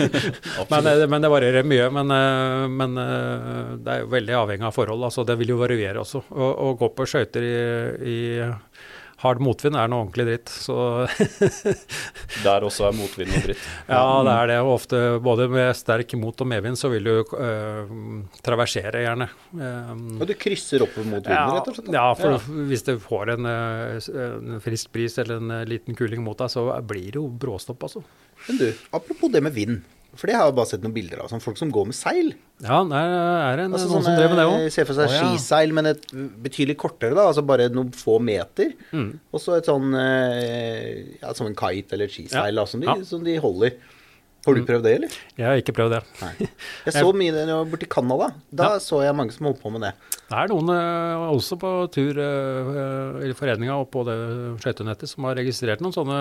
men, 0.71 0.89
eh, 0.89 1.05
men 1.05 1.25
det 1.25 1.31
varierer 1.31 1.67
mye. 1.67 1.89
Men, 1.93 2.13
eh, 2.15 2.65
men 2.73 2.97
eh, 3.03 3.73
det 3.83 3.93
er 3.93 4.01
jo 4.01 4.13
veldig 4.15 4.37
avhengig 4.39 4.69
av 4.69 4.77
forhold. 4.77 5.05
altså 5.09 5.25
Det 5.27 5.37
vil 5.37 5.53
jo 5.53 5.61
variere 5.61 6.01
også. 6.01 6.23
Å, 6.33 6.51
å 6.65 6.71
gå 6.79 6.89
på 6.97 7.05
skøyter 7.09 7.45
i, 7.45 7.57
i 8.09 8.17
hard 9.23 9.41
motvind 9.41 9.77
er 9.79 9.89
noe 9.89 10.03
ordentlig 10.05 10.25
dritt. 10.27 10.51
Så 10.53 10.75
Der 12.45 12.65
også 12.67 12.87
er 12.89 12.97
motvind 12.97 13.31
noe 13.33 13.41
dritt. 13.47 13.63
ja, 13.89 14.01
det 14.27 14.35
er 14.35 14.51
det. 14.51 14.57
Og 14.63 14.73
ofte 14.75 15.01
både 15.23 15.47
med 15.51 15.71
sterk 15.77 16.13
mot 16.21 16.43
og 16.45 16.49
medvind 16.51 16.77
så 16.79 16.91
vil 16.93 17.09
du 17.09 17.35
øh, 17.37 17.91
traversere 18.45 19.01
gjerne. 19.05 19.29
Um, 19.57 20.05
Og 20.21 20.27
du 20.29 20.35
krysser 20.37 20.85
opp 20.85 20.95
mot 21.01 21.21
vinden, 21.25 21.55
rett 21.57 21.71
og 21.71 21.79
slett? 21.79 21.89
da. 21.89 21.97
Ja, 21.97 22.07
for 22.19 22.63
hvis 22.69 22.85
du 22.87 22.93
får 23.01 23.33
en, 23.37 23.49
eh, 23.49 24.09
en 24.21 24.61
frisk 24.63 24.93
bris 24.93 25.17
eller 25.23 25.41
en 25.41 25.57
liten 25.69 25.97
kuling 25.97 26.21
mot 26.25 26.37
deg, 26.37 26.53
så 26.53 26.67
blir 26.85 27.09
det 27.15 27.21
jo 27.21 27.27
bråstopp, 27.41 27.87
altså. 27.89 28.05
Men 28.47 28.59
du, 28.61 28.67
apropos 28.93 29.33
det 29.33 29.41
med 29.41 29.55
vind. 29.57 29.79
For 30.17 30.29
det 30.29 30.35
har 30.37 30.49
jeg 30.49 30.55
bare 30.57 30.69
sett 30.71 30.83
noen 30.83 30.95
bilder 30.95 31.23
av. 31.23 31.29
Sånn 31.31 31.43
folk 31.43 31.59
som 31.59 31.71
går 31.73 31.89
med 31.91 31.97
seil. 31.97 32.31
Ja, 32.63 32.79
det 32.89 33.01
er 33.01 33.61
en, 33.63 33.75
Altså 33.77 33.89
noen 33.91 34.05
som 34.05 34.15
drev 34.17 34.31
driver 34.31 34.33
med 34.33 34.41
det 34.41 34.47
òg. 34.49 34.71
Ser 34.73 34.87
for 34.89 34.97
seg 34.97 35.11
oh, 35.11 35.13
ja. 35.13 35.27
skiseil, 35.29 35.75
men 35.77 35.91
et 35.91 36.07
betydelig 36.45 36.77
kortere, 36.81 37.13
da. 37.17 37.27
Altså 37.29 37.43
bare 37.45 37.69
noen 37.73 37.91
få 37.95 38.17
meter. 38.23 38.73
Mm. 38.91 39.11
Og 39.31 39.43
så 39.43 39.59
et 39.59 39.69
sånn 39.69 39.93
eh, 39.99 41.19
Ja, 41.21 41.35
som 41.37 41.49
en 41.49 41.57
kite 41.57 41.97
eller 41.97 42.09
et 42.09 42.15
skiseil 42.17 42.49
Ja. 42.51 42.63
da, 42.63 42.65
som, 42.69 42.81
de, 42.81 42.89
Ja. 42.89 42.97
Som 43.07 43.23
de 43.27 43.37
holder. 43.43 43.77
Har 44.45 44.55
du 44.55 44.61
prøvd 44.63 44.83
det, 44.85 44.91
eller? 44.95 45.15
Jeg 45.35 45.43
har 45.49 45.57
ikke 45.59 45.73
prøvd 45.75 45.91
det. 45.97 46.03
Nei. 46.21 46.47
Jeg 46.87 46.93
så 46.95 47.09
mye 47.11 47.33
det 47.35 47.41
da 47.47 47.51
jeg 47.51 47.57
var 47.57 47.71
borti 47.73 47.87
Canada. 47.91 48.29
Da 48.51 48.67
Ja. 48.75 48.79
så 48.79 49.01
jeg 49.03 49.15
mange 49.17 49.33
som 49.35 49.49
holdt 49.49 49.59
på 49.63 49.71
med 49.73 49.81
det. 49.83 49.91
Det 50.27 50.35
er 50.35 50.49
noen 50.51 50.69
eh, 50.71 51.25
også 51.31 51.55
på 51.59 51.71
tur 51.91 52.17
eh, 52.19 53.27
i 53.27 53.33
foreninga 53.35 53.75
og 53.79 53.89
på 53.91 54.03
det 54.07 54.15
skøytenettet 54.63 55.07
som 55.11 55.23
har 55.27 55.35
registrert 55.39 55.83
noen 55.83 55.95
sånne 55.95 56.17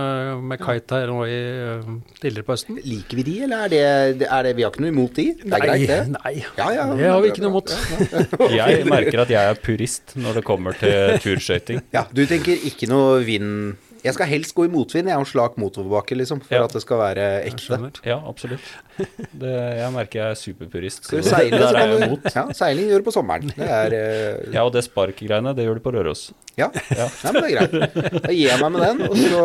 med 0.46 0.62
kite 0.62 1.00
her 1.00 1.10
nå 1.10 1.20
i, 1.26 1.38
eh, 1.38 1.88
tidligere 2.22 2.46
på 2.46 2.54
høsten. 2.56 2.78
Liker 2.86 3.18
vi 3.20 3.24
de, 3.30 3.36
eller 3.46 3.64
er 3.66 3.72
det, 4.18 4.28
er 4.30 4.42
det 4.48 4.54
Vi 4.58 4.66
har 4.66 4.74
ikke 4.74 4.84
noe 4.86 4.94
imot 4.94 5.14
de? 5.18 5.26
Det 5.42 5.52
er 5.58 5.66
greit, 5.66 5.86
det. 5.90 6.00
Nei, 6.18 6.34
Ja, 6.58 6.68
ja, 6.74 6.86
det 6.98 7.10
har 7.10 7.22
vi 7.24 7.30
ikke 7.34 7.46
noe 7.46 7.54
imot. 7.54 7.74
Jeg 8.58 8.86
merker 8.90 9.22
at 9.26 9.34
jeg 9.34 9.54
er 9.54 9.58
purist 9.62 10.14
når 10.18 10.40
det 10.40 10.46
kommer 10.46 10.78
til 10.78 11.18
turskøyting. 11.22 11.82
Ja, 11.94 12.06
du 12.10 12.22
tenker 12.30 12.54
ikke 12.70 12.90
noe 12.90 13.20
vind 13.26 13.74
Jeg 14.06 14.14
skal 14.16 14.28
helst 14.30 14.54
gå 14.56 14.64
i 14.66 14.70
motvind, 14.72 15.10
jeg 15.10 15.18
og 15.18 15.24
en 15.24 15.28
slak 15.28 15.56
motoverbakke, 15.60 16.16
liksom, 16.18 16.40
for 16.46 16.54
Ja. 16.56 16.64
at 16.68 16.74
det 16.76 16.82
skal 16.84 17.00
være 17.00 17.24
ekte. 17.48 17.78
Ja, 18.06 18.16
absolutt. 18.30 18.64
Det, 18.96 19.50
jeg 19.50 19.92
merker 19.92 20.20
jeg 20.22 20.30
er 20.30 20.38
superpurist. 20.40 21.08
Så 21.10 21.18
du 21.20 21.26
seile, 21.26 21.58
der 21.62 21.76
er 21.80 21.92
jeg 21.92 22.08
imot. 22.08 22.28
Ja, 22.32 22.46
seiling 22.56 22.88
gjør 22.92 23.02
du 23.02 23.08
på 23.10 23.14
sommeren. 23.16 23.50
Det 23.56 23.66
er 23.66 23.96
uh... 23.96 24.54
Ja, 24.54 24.62
og 24.64 24.72
det 24.76 24.84
sparkgreiene, 24.86 25.52
det 25.58 25.66
gjør 25.66 25.80
du 25.80 25.84
på 25.84 25.92
Røros. 25.96 26.28
Ja, 26.56 26.70
ja. 26.96 27.08
men 27.26 27.40
det 27.42 27.50
er 27.50 27.68
greit. 27.68 27.98
Da 28.24 28.32
gir 28.32 28.46
jeg 28.48 28.62
meg 28.62 28.72
med 28.72 28.86
den, 28.86 29.02
og 29.10 29.18
så 29.20 29.42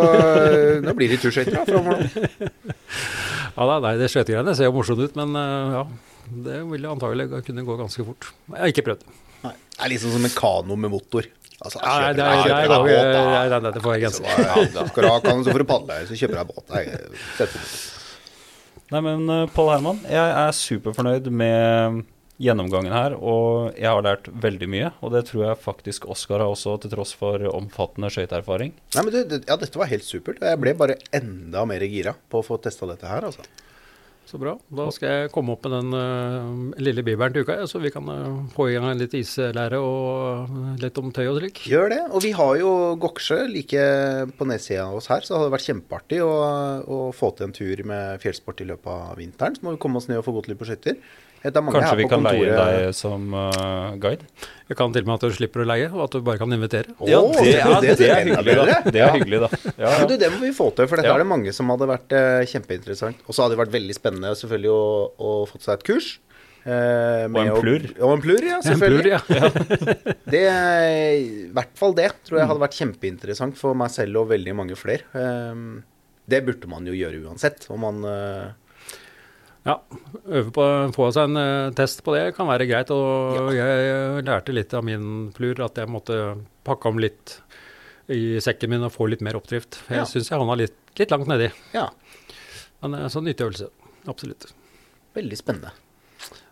Nå 0.85 0.93
blir 0.95 1.11
det 1.11 1.19
turskøyter 1.25 1.57
da, 1.59 1.81
nå. 1.81 1.97
Ja, 3.51 3.65
da, 3.67 3.75
nei, 3.83 3.97
det 3.99 4.07
skøytegreiene 4.13 4.53
ser 4.55 4.69
jo 4.69 4.75
morsomt 4.77 5.01
ut, 5.03 5.17
men 5.19 5.35
uh, 5.35 5.75
ja. 5.81 5.83
Det 6.31 6.61
ville 6.69 6.87
antagelig 6.87 7.25
kunne 7.43 7.65
gå 7.67 7.75
ganske 7.81 8.05
fort. 8.07 8.29
Jeg 8.53 8.61
har 8.61 8.71
ikke 8.71 8.85
prøvd. 8.87 9.01
Nei, 9.41 9.51
Det 9.73 9.81
er 9.83 9.91
liksom 9.91 10.13
som 10.15 10.27
en 10.29 10.35
kano 10.37 10.77
med 10.79 10.93
motor. 10.93 11.27
Altså, 11.61 11.79
Ja, 11.83 11.91
nei, 12.01 12.11
kjøper 12.11 12.17
det 12.17 12.23
er, 12.25 12.31
jeg, 12.31 12.37
jeg, 12.41 12.49
jeg, 12.49 12.69
deg 12.69 12.71
går- 12.71 12.87
båt, 12.89 13.11
nei, 13.31 13.49
nei, 13.53 13.59
nei, 13.65 13.71
det 13.75 13.81
får 13.85 13.93
jeg 13.93 14.01
grenser. 14.01 14.23
ja, 14.25 14.63
da 14.77 14.85
du 15.61 15.67
padle, 15.69 15.99
så 16.09 16.17
kjøper 16.21 16.39
jeg 16.41 16.49
båt. 16.49 16.65
Det. 16.71 17.49
Nei, 18.91 19.01
men 19.05 19.29
uh, 19.31 19.43
Pål 19.55 19.69
Herman, 19.75 20.01
jeg 20.09 20.33
er 20.41 20.57
superfornøyd 20.57 21.29
med 21.31 22.01
gjennomgangen 22.41 22.91
her, 22.95 23.13
og 23.21 23.77
jeg 23.77 23.85
har 23.87 24.01
lært 24.03 24.27
veldig 24.43 24.67
mye. 24.73 24.89
Og 25.05 25.13
det 25.13 25.21
tror 25.29 25.43
jeg 25.45 25.59
faktisk 25.61 26.07
Oskar 26.11 26.41
har 26.41 26.49
også, 26.51 26.73
til 26.81 26.91
tross 26.95 27.13
for 27.15 27.43
omfattende 27.53 28.09
skøyteerfaring. 28.11 28.73
Nei, 28.97 29.03
men 29.05 29.13
du, 29.13 29.19
det, 29.29 29.43
ja, 29.47 29.57
dette 29.61 29.79
var 29.79 29.91
helt 29.91 30.07
supert. 30.07 30.41
Jeg 30.41 30.59
ble 30.63 30.73
bare 30.79 30.97
enda 31.15 31.63
mer 31.69 31.85
gira 31.85 32.15
på 32.33 32.41
å 32.41 32.47
få 32.47 32.57
testa 32.65 32.89
dette 32.89 33.07
her, 33.07 33.29
altså. 33.29 33.45
Så 34.31 34.37
bra. 34.39 34.53
Da 34.71 34.85
skal 34.95 35.09
jeg 35.11 35.31
komme 35.35 35.51
opp 35.57 35.65
med 35.67 35.73
den 35.75 35.91
uh, 35.91 36.75
lille 36.79 37.03
bibelen 37.03 37.33
til 37.35 37.43
uka, 37.43 37.57
ja, 37.59 37.65
så 37.67 37.81
vi 37.83 37.89
kan 37.91 38.07
uh, 38.07 38.45
få 38.53 38.69
i 38.71 38.77
gang 38.77 38.95
litt 38.95 39.11
islære 39.17 39.79
og 39.83 40.47
uh, 40.47 40.69
litt 40.79 41.01
om 41.01 41.09
tøy 41.11 41.25
og 41.25 41.41
slik. 41.41 41.59
Gjør 41.67 41.91
det. 41.91 41.99
Og 42.15 42.23
vi 42.23 42.31
har 42.37 42.53
jo 42.61 42.69
Goksjø 43.01 43.41
like 43.51 43.81
på 44.39 44.47
nedsida 44.47 44.85
av 44.85 45.01
oss 45.01 45.11
her, 45.11 45.27
så 45.27 45.33
det 45.33 45.41
hadde 45.41 45.55
vært 45.57 45.67
kjempeartig 45.67 46.21
å, 46.23 46.31
å 46.87 47.01
få 47.17 47.33
til 47.35 47.49
en 47.49 47.57
tur 47.57 47.83
med 47.91 48.23
fjellsport 48.23 48.63
i 48.63 48.69
løpet 48.71 48.93
av 48.93 49.19
vinteren. 49.19 49.59
Så 49.59 49.67
må 49.67 49.75
vi 49.75 49.81
komme 49.83 49.99
oss 49.99 50.07
ned 50.07 50.21
og 50.21 50.29
få 50.29 50.37
gått 50.37 50.47
litt 50.47 50.61
på 50.61 50.69
skøyter. 50.69 50.95
Kanskje 51.41 51.95
vi 51.97 52.05
kan 52.05 52.21
kan 52.21 52.27
leie 52.37 52.53
deg 52.53 52.91
som 52.93 53.31
uh, 53.33 53.95
guide? 53.97 54.25
Jeg 54.69 54.77
kan 54.77 54.93
til 54.93 55.01
og 55.01 55.07
med 55.09 55.15
at 55.17 55.23
du 55.25 55.33
slipper 55.35 55.63
å 55.63 55.67
leie, 55.67 55.87
og 55.91 56.03
at 56.05 56.13
du 56.13 56.21
bare 56.23 56.37
kan 56.39 56.53
invitere. 56.53 56.93
Å, 57.01 57.07
det, 57.35 57.55
det, 57.81 57.95
det 57.99 58.09
er 58.13 58.21
hyggelig, 58.29 58.55
da. 58.59 58.75
Det 58.93 59.01
er 59.01 59.15
hyggelig, 59.17 59.39
da. 59.43 59.49
Ja, 59.65 59.73
Ja, 59.81 59.93
ja. 59.97 60.05
du, 60.07 60.13
det 60.21 60.29
må 60.35 60.39
vi 60.45 60.51
få 60.55 60.69
til, 60.77 60.87
for 60.87 61.01
dette 61.01 61.09
Ja. 61.09 61.15
er 61.17 61.23
det 61.25 61.29
mange 61.31 61.51
som 61.57 61.71
hadde 61.73 61.87
vært 61.89 62.13
eh, 62.15 62.43
kjempeinteressant. 62.53 63.23
Og 63.25 63.33
så 63.35 63.43
hadde 63.43 63.57
det 63.57 63.61
vært 63.65 63.73
veldig 63.73 63.97
spennende 63.97 64.35
selvfølgelig 64.37 64.71
å, 64.75 64.83
å 65.17 65.33
fått 65.49 65.65
seg 65.65 65.79
et 65.81 65.87
kurs. 65.89 66.11
eh, 66.63 67.25
med 67.27 67.41
en 67.49 67.57
plur. 67.57 67.81
plurr. 67.89 67.89
Og 68.05 68.13
en 68.15 68.21
plurr, 68.21 68.47
ja, 68.47 68.61
En 68.61 68.79
plur, 68.85 69.09
ja. 69.09 69.19
Det, 70.31 70.45
I 70.45 71.49
hvert 71.57 71.73
fall 71.81 71.97
det 71.97 72.11
tror 72.27 72.37
jeg 72.43 72.49
hadde 72.53 72.63
vært 72.67 72.77
kjempeinteressant 72.79 73.57
for 73.59 73.73
meg 73.81 73.89
selv 73.91 74.21
og 74.23 74.29
veldig 74.31 74.53
mange 74.61 74.77
flere. 74.79 75.09
Eh, 75.17 75.65
det 76.31 76.45
burde 76.47 76.69
man 76.69 76.85
jo 76.87 76.93
gjøre 76.95 77.25
uansett. 77.25 77.65
Om 77.73 77.81
man 77.89 78.03
eh, 78.07 78.45
Ja, 79.61 79.75
øve 80.25 80.49
på 80.55 80.63
å 80.65 80.87
få 80.95 81.11
seg 81.13 81.27
en 81.29 81.37
eh, 81.37 81.73
test 81.77 82.01
på 82.05 82.15
det 82.15 82.31
kan 82.37 82.47
være 82.49 82.65
greit. 82.69 82.89
Og 82.95 83.51
jeg 83.53 84.23
lærte 84.25 84.55
litt 84.55 84.73
av 84.73 84.85
min 84.87 85.27
flur 85.37 85.61
at 85.67 85.77
jeg 85.77 85.91
måtte 85.91 86.17
pakke 86.65 86.89
om 86.89 86.97
litt 87.01 87.35
i 88.11 88.39
sekken 88.43 88.73
min 88.73 88.87
og 88.87 88.91
få 88.95 89.05
litt 89.11 89.21
mer 89.21 89.37
oppdrift. 89.37 89.77
For 89.85 89.93
Ja. 89.99 90.01
Jeg 90.01 90.13
syns 90.15 90.31
jeg 90.31 90.39
havna 90.41 90.57
litt, 90.57 90.73
litt 90.97 91.13
langt 91.13 91.29
nedi. 91.29 91.51
Ja, 91.77 91.89
Men 92.81 92.95
eh, 92.97 93.07
så 93.13 93.21
nyttig 93.21 93.45
øvelse. 93.45 93.69
Absolutt. 94.09 94.49
veldig 95.13 95.37
spennende. 95.37 95.69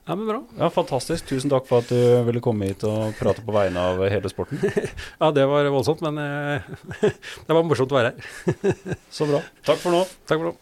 Ja, 0.10 0.16
men 0.16 0.26
bra. 0.30 0.40
ja, 0.58 0.70
fantastisk. 0.74 1.26
Tusen 1.30 1.50
takk 1.52 1.66
for 1.70 1.82
at 1.84 1.90
du 1.90 2.24
ville 2.26 2.42
komme 2.42 2.66
hit 2.70 2.84
og 2.86 3.14
prate 3.18 3.42
på 3.46 3.54
vegne 3.54 3.78
av 3.92 4.00
hele 4.10 4.30
sporten. 4.30 4.62
Ja, 5.22 5.30
det 5.34 5.46
var 5.50 5.66
voldsomt, 5.74 6.02
men 6.06 6.18
eh, 6.22 6.62
det 7.48 7.54
var 7.58 7.66
morsomt 7.66 7.94
å 7.94 7.98
være 8.00 8.14
her. 8.14 8.98
Så 9.14 9.26
bra. 9.30 9.42
Takk 9.66 9.82
for 9.82 9.94
nå. 9.98 10.06
Takk 10.30 10.38
for 10.42 10.52
nå. 10.52 10.56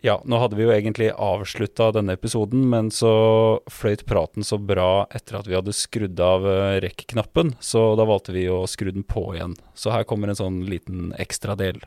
Ja, 0.00 0.20
nå 0.24 0.38
hadde 0.38 0.54
vi 0.54 0.62
jo 0.62 0.70
egentlig 0.70 1.08
avslutta 1.10 1.88
denne 1.96 2.14
episoden, 2.14 2.68
men 2.70 2.92
så 2.94 3.10
fløyt 3.66 4.04
praten 4.06 4.46
så 4.46 4.54
bra 4.62 5.08
etter 5.10 5.40
at 5.40 5.48
vi 5.50 5.56
hadde 5.58 5.74
skrudd 5.74 6.20
av 6.22 6.46
eh, 6.46 6.76
rekk-knappen, 6.84 7.56
så 7.58 7.96
da 7.98 8.06
valgte 8.06 8.36
vi 8.36 8.44
å 8.46 8.60
skru 8.70 8.92
den 8.94 9.02
på 9.02 9.24
igjen. 9.34 9.56
Så 9.74 9.90
her 9.90 10.06
kommer 10.06 10.30
en 10.30 10.38
sånn 10.38 10.60
liten 10.70 11.10
ekstra 11.18 11.58
del. 11.58 11.82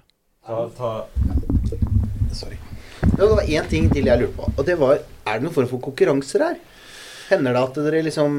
Sorry. 2.36 2.60
Det 3.02 3.32
var 3.32 3.48
én 3.48 3.72
ting 3.72 3.88
til 3.94 4.12
jeg 4.12 4.20
lurte 4.20 4.36
på, 4.38 4.52
og 4.58 4.68
det 4.68 4.76
var 4.80 5.00
Er 5.00 5.40
det 5.40 5.46
noen 5.46 5.56
form 5.56 5.70
for 5.72 5.84
konkurranser 5.84 6.44
her? 6.44 6.60
Hender 7.32 7.56
det 7.56 7.64
at 7.64 7.80
dere 7.86 8.04
liksom 8.06 8.32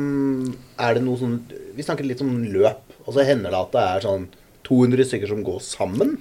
Er 0.81 0.97
det 0.97 1.03
noe 1.03 1.19
sånn 1.19 1.37
Vi 1.75 1.85
snakker 1.85 2.07
litt 2.07 2.23
om 2.23 2.45
løp, 2.53 2.83
og 3.07 3.15
så 3.17 3.25
hender 3.27 3.51
det 3.51 3.61
at 3.61 3.75
det 3.75 3.83
er 3.83 4.05
sånn 4.07 4.27
200 4.69 5.09
stykker 5.09 5.33
som 5.33 5.43
går 5.47 5.59
sammen? 5.67 6.17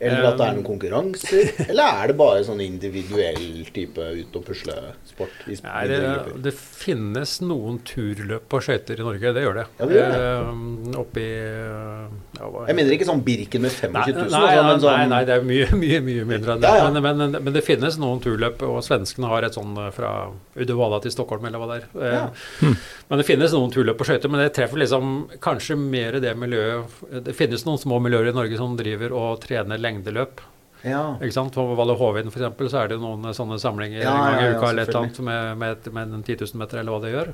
Eller 0.00 0.28
at 0.30 0.38
det 0.40 0.46
er 0.48 0.56
noen 0.56 0.66
konkurranser? 0.66 1.50
Eller 1.68 2.02
er 2.02 2.10
det 2.10 2.16
bare 2.18 2.42
sånn 2.46 2.62
individuell 2.64 3.64
type 3.74 4.10
ut 4.20 4.38
og 4.40 4.46
pusle-sport? 4.48 5.46
Nei, 5.64 5.82
det, 5.90 6.00
det 6.44 6.54
finnes 6.58 7.38
noen 7.44 7.80
turløp 7.86 8.48
på 8.50 8.62
skøyter 8.64 9.00
i 9.00 9.06
Norge, 9.06 9.34
det 9.36 9.44
gjør 9.46 9.60
det. 9.60 9.66
Ja, 9.78 9.88
det 9.90 9.98
gjør 10.00 10.14
det. 10.14 10.22
Eh, 10.24 11.00
oppi 11.04 11.26
eh, 11.30 11.50
ja, 11.54 12.06
hva 12.10 12.23
Jeg 12.68 12.76
mener 12.78 12.94
ikke 12.96 13.06
sånn 13.08 13.22
Birken 13.26 13.62
med 13.64 13.72
25 13.72 13.92
000, 13.94 14.30
nei, 14.32 14.40
nei, 14.40 14.54
nei, 14.54 14.62
men 14.68 14.80
sånn 14.82 14.94
nei, 14.98 15.06
nei, 15.12 15.20
det 15.28 15.34
er 15.38 15.44
mye, 15.48 15.68
mye 15.84 16.00
mye 16.06 16.24
mindre 16.28 16.54
enn 16.56 16.62
det. 16.64 16.70
Ja, 16.72 16.84
ja. 16.84 16.90
Men, 16.94 17.18
men, 17.20 17.36
men 17.44 17.52
det 17.56 17.62
finnes 17.66 17.98
noen 18.00 18.22
turløp, 18.24 18.62
og 18.68 18.80
svenskene 18.86 19.28
har 19.30 19.46
et 19.48 19.54
sånn 19.58 19.76
eh, 19.84 19.90
fra 19.94 20.12
Uddevalla 20.56 20.98
til 21.04 21.14
Stockholm, 21.14 21.44
eller 21.50 21.62
hva 21.62 21.68
det 21.72 21.78
er. 21.82 21.86
Eh, 21.94 22.16
Ja. 22.16 22.72
Men 23.10 23.20
det 23.20 23.26
finnes 23.28 23.52
noen 23.54 23.70
turløp 23.74 23.98
på 24.00 24.06
skøyter, 24.08 24.30
men 24.32 24.40
det 24.44 24.52
treffer 24.56 24.80
liksom 24.80 25.12
kanskje 25.44 25.76
mer 25.78 26.16
det 26.24 26.32
miljøet 26.40 27.22
Det 27.26 27.34
finnes 27.36 27.62
noen 27.66 27.78
små 27.82 27.98
miljøer 28.00 28.30
i 28.32 28.34
Norge 28.36 28.56
som 28.58 28.76
driver 28.78 29.12
og 29.14 29.42
trener 29.44 29.78
lengdeløp. 29.78 30.40
ja. 30.84 31.02
Ikke 31.20 31.32
sant? 31.36 31.54
På 31.54 31.74
Valle 31.78 31.94
Hovin 31.96 32.28
f.eks. 32.32 32.70
så 32.72 32.80
er 32.82 32.88
det 32.94 32.98
noen 33.00 33.24
eh, 33.28 33.36
sånne 33.36 33.56
samlinger 33.62 34.02
Ja, 34.02 34.14
en 34.14 34.24
gang 34.24 34.40
i 34.40 34.44
ja, 34.44 34.50
ja, 34.50 34.58
uka 34.58 34.70
eller 34.72 34.82
et 34.82 34.88
eller 34.92 35.00
annet 35.04 35.20
med, 35.28 35.56
med, 35.62 35.92
med 35.96 36.18
en 36.18 36.22
10 36.26 36.36
000 36.44 36.60
meter, 36.64 36.80
eller 36.82 36.92
hva 36.96 37.00
det 37.04 37.12
gjør. 37.14 37.32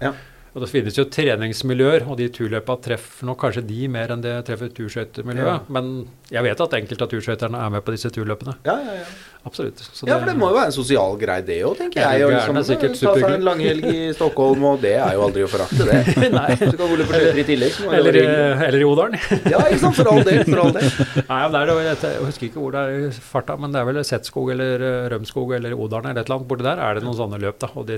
Og 0.51 0.65
det 0.65 0.69
finnes 0.73 0.97
jo 0.99 1.05
treningsmiljøer, 1.07 2.09
og 2.11 2.17
de 2.19 2.27
turløpa 2.35 2.75
treffer 2.83 3.29
nok 3.29 3.39
kanskje 3.45 3.63
de 3.69 3.85
mer 3.93 4.11
enn 4.17 4.23
det 4.25 4.33
treffer 4.49 4.73
turskøytemiljøet. 4.75 5.47
Ja. 5.47 5.59
Men 5.77 5.91
jeg 6.35 6.43
vet 6.49 6.63
at 6.65 6.73
enkelte 6.81 7.07
av 7.07 7.11
turskøyterne 7.13 7.61
er 7.67 7.71
med 7.77 7.85
på 7.87 7.95
disse 7.95 8.11
turløpene. 8.15 8.57
Ja, 8.67 8.75
ja, 8.83 8.97
ja. 9.03 9.11
Absolutt. 9.47 9.79
Så 9.81 10.05
ja, 10.05 10.19
for 10.21 10.29
det 10.29 10.35
må 10.37 10.51
jo 10.51 10.57
være 10.59 10.69
en 10.69 10.75
sosial 10.77 11.15
greie, 11.17 11.41
det 11.47 11.61
òg, 11.65 11.79
tenker 11.79 12.03
jeg. 12.03 12.19
det 12.21 12.27
Og 12.27 12.33
liksom, 12.35 12.59
sikkert 12.69 12.99
ta 13.01 13.13
seg 13.17 13.37
en 13.39 13.47
langhelg 13.47 13.87
i 13.89 14.01
Stockholm, 14.19 14.67
og 14.73 14.83
det 14.83 14.97
er 15.01 15.15
jo 15.17 15.23
aldri 15.29 15.45
å 15.47 15.49
forakte, 15.49 15.87
det. 15.89 16.01
Nei. 16.35 16.49
Så 16.61 16.73
kan 16.75 16.93
Ole 16.93 17.07
på 17.09 17.15
skøyter 17.17 17.41
i 17.41 17.47
tillegg. 17.49 17.79
det 17.81 18.01
Eller, 18.01 18.19
være 18.21 18.67
eller 18.69 18.83
i 18.85 18.89
Odalen. 18.91 19.17
Ja, 19.55 19.63
ikke 19.71 19.81
sant. 19.87 19.97
For 20.03 20.11
all 20.13 20.27
del. 20.29 20.43
For 20.51 20.65
all 20.67 20.75
del. 20.77 20.91
Nei, 21.31 21.41
det 21.55 21.63
er, 21.63 21.73
det- 21.73 22.11
jeg 22.19 22.27
husker 22.27 22.51
ikke 22.51 22.61
hvor 22.67 22.75
det 22.77 22.83
er 22.85 23.07
i 23.07 23.13
farta, 23.31 23.57
men 23.63 23.73
det 23.73 23.81
er 23.81 23.89
vel 23.89 24.03
Setskog 24.05 24.51
eller 24.59 24.85
eh, 24.91 25.09
Rømskog 25.15 25.55
eller 25.57 25.79
Odalen 25.79 26.11
eller 26.13 26.21
et 26.21 26.29
eller 26.29 26.41
annet. 26.43 26.51
Borti 26.53 26.67
der 26.69 26.83
er 26.91 26.99
det 27.01 27.07
noen 27.07 27.17
sånne 27.23 27.41
løp, 27.41 27.57
da. 27.65 27.71
Og 27.81 27.87
de, 27.89 27.97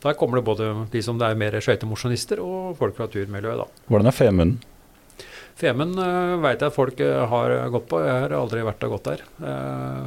der 0.00 0.16
kommer 0.16 0.40
det 0.40 0.46
både 0.46 0.70
de 0.92 1.02
som 1.04 1.20
er 1.22 1.38
mer 1.38 1.58
skøytemosjonister, 1.60 2.40
og 2.40 2.76
folk 2.78 2.96
fra 2.96 3.08
turmiljøet, 3.12 3.60
da. 3.60 3.84
Hvordan 3.90 4.08
er 4.08 4.16
Femunden? 4.16 4.58
Femunden 5.60 6.00
uh, 6.00 6.40
veit 6.40 6.62
jeg 6.62 6.72
at 6.72 6.76
folk 6.76 7.00
eh, 7.04 7.20
har 7.28 7.52
gått 7.74 7.88
på. 7.90 8.00
Jeg 8.00 8.24
har 8.24 8.32
aldri 8.38 8.64
vært 8.64 8.86
og 8.86 8.94
gått 8.94 9.10
der. 9.10 9.24
Eh, 9.44 10.06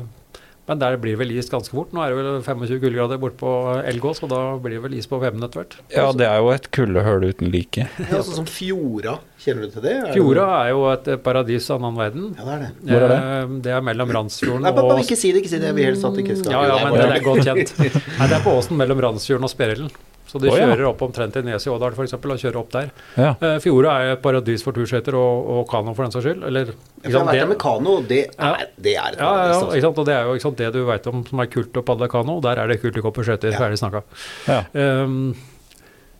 men 0.67 0.79
der 0.79 0.95
blir 1.01 1.17
vel 1.19 1.31
is 1.35 1.49
ganske 1.51 1.75
fort. 1.75 1.89
Nå 1.91 1.99
er 2.05 2.13
det 2.13 2.17
vel 2.21 2.41
25 2.45 2.79
kuldegrader 2.79 3.19
borte 3.19 3.35
på 3.41 3.51
Elgås, 3.89 4.21
og 4.23 4.29
da 4.31 4.37
blir 4.63 4.77
det 4.77 4.83
vel 4.85 4.93
is 4.99 5.09
på 5.11 5.19
Vemmen 5.19 5.43
etter 5.43 5.59
hvert. 5.63 5.75
Ja, 5.91 6.05
det 6.15 6.27
er 6.29 6.37
jo 6.39 6.53
et 6.53 6.69
kuldehull 6.71 7.25
uten 7.27 7.51
like. 7.51 7.87
Ja, 7.99 8.21
sånn 8.23 8.37
som 8.43 8.47
Fjorda. 8.47 9.17
Kjenner 9.43 9.67
du 9.67 9.73
til 9.75 9.83
det? 9.83 9.95
Er 10.05 10.13
Fjorda 10.15 10.45
er 10.61 10.69
jo 10.71 10.85
et 10.93 11.09
eh, 11.11 11.19
paradis 11.25 11.67
av 11.73 11.81
en 11.81 11.89
annen 11.89 11.99
verden. 11.99 12.29
Ja, 12.39 12.45
det 12.47 12.53
er 12.53 12.63
det. 12.63 12.71
Hvor 12.93 13.03
er 13.09 13.11
det? 13.11 13.19
Eh, 13.19 13.57
Det 13.67 13.75
er 13.75 13.83
mellom 13.89 14.15
Randsfjorden 14.15 14.63
Nei, 14.63 14.71
bare, 14.79 15.01
ikke 15.03 15.19
si 15.19 15.33
det, 15.35 15.43
ikke 15.43 15.51
si 15.51 15.59
det. 15.65 15.73
Vi 15.75 15.83
helst 15.89 16.07
at 16.07 16.15
det 16.15 16.23
ikke 16.23 16.39
skal 16.39 16.55
Ja, 16.55 16.63
ja, 16.71 16.79
men 16.87 16.95
det 17.01 17.09
er 17.19 17.27
godt 17.27 17.43
kjent. 17.49 17.75
Nei, 17.81 18.27
det 18.31 18.39
er 18.39 18.43
på 18.47 18.55
åsen 18.55 18.79
mellom 18.79 19.03
Randsfjorden 19.03 19.49
og 19.49 19.51
Sperrelen. 19.51 19.91
Så 20.33 20.39
de 20.41 20.49
oh, 20.49 20.55
ja. 20.57 20.65
kjører 20.65 20.87
opp 20.89 21.01
omtrent 21.05 21.35
til 21.37 21.43
Nes 21.45 21.67
i 21.67 21.69
Ådal 21.69 21.93
f.eks. 21.93 22.15
og 22.17 22.23
kjører 22.41 22.57
opp 22.57 22.71
der. 22.73 22.87
Ja. 23.21 23.35
Eh, 23.37 23.59
Fjorda 23.61 23.91
er 24.01 24.13
et 24.15 24.21
paradis 24.23 24.63
for 24.65 24.73
turskøyter 24.73 25.13
og, 25.13 25.49
og 25.59 25.67
kano 25.69 25.93
for 25.93 26.07
den 26.07 26.15
saks 26.15 26.25
skyld. 26.25 26.41
Eller, 26.49 26.71
Jeg 27.03 27.13
har 27.13 27.27
vært 27.29 27.37
der 27.43 27.51
med 27.53 27.59
kano, 27.61 27.99
det 28.09 28.21
Ja. 28.33 28.49
er, 28.57 28.71
det 28.81 28.95
er 28.97 29.13
et 29.13 29.21
Ja, 29.21 29.29
ja, 29.29 29.29
paradis, 29.29 29.53
ja, 29.53 29.59
altså. 29.61 29.69
ikke 29.77 29.85
sant? 29.85 30.01
og 30.01 30.05
det 30.09 30.15
er 30.17 30.23
jo 30.25 30.33
ikke 30.39 30.47
sant, 30.47 30.57
det 30.63 30.73
du 30.73 30.81
veit 30.89 31.07
om 31.13 31.23
som 31.29 31.39
er 31.45 31.51
kult 31.53 31.77
å 31.77 31.85
padle 31.85 32.09
kano. 32.09 32.39
Der 32.41 32.63
er 32.63 32.73
det 32.73 32.81
kult 32.81 32.97
å 32.97 33.05
gå 33.05 33.13
på 33.13 33.27
skøyter. 33.29 33.53
Ja. 33.53 33.61
Ferdig 33.61 33.77
snakka. 33.83 34.01
Ja. 34.49 34.59
Ehm, 34.73 35.35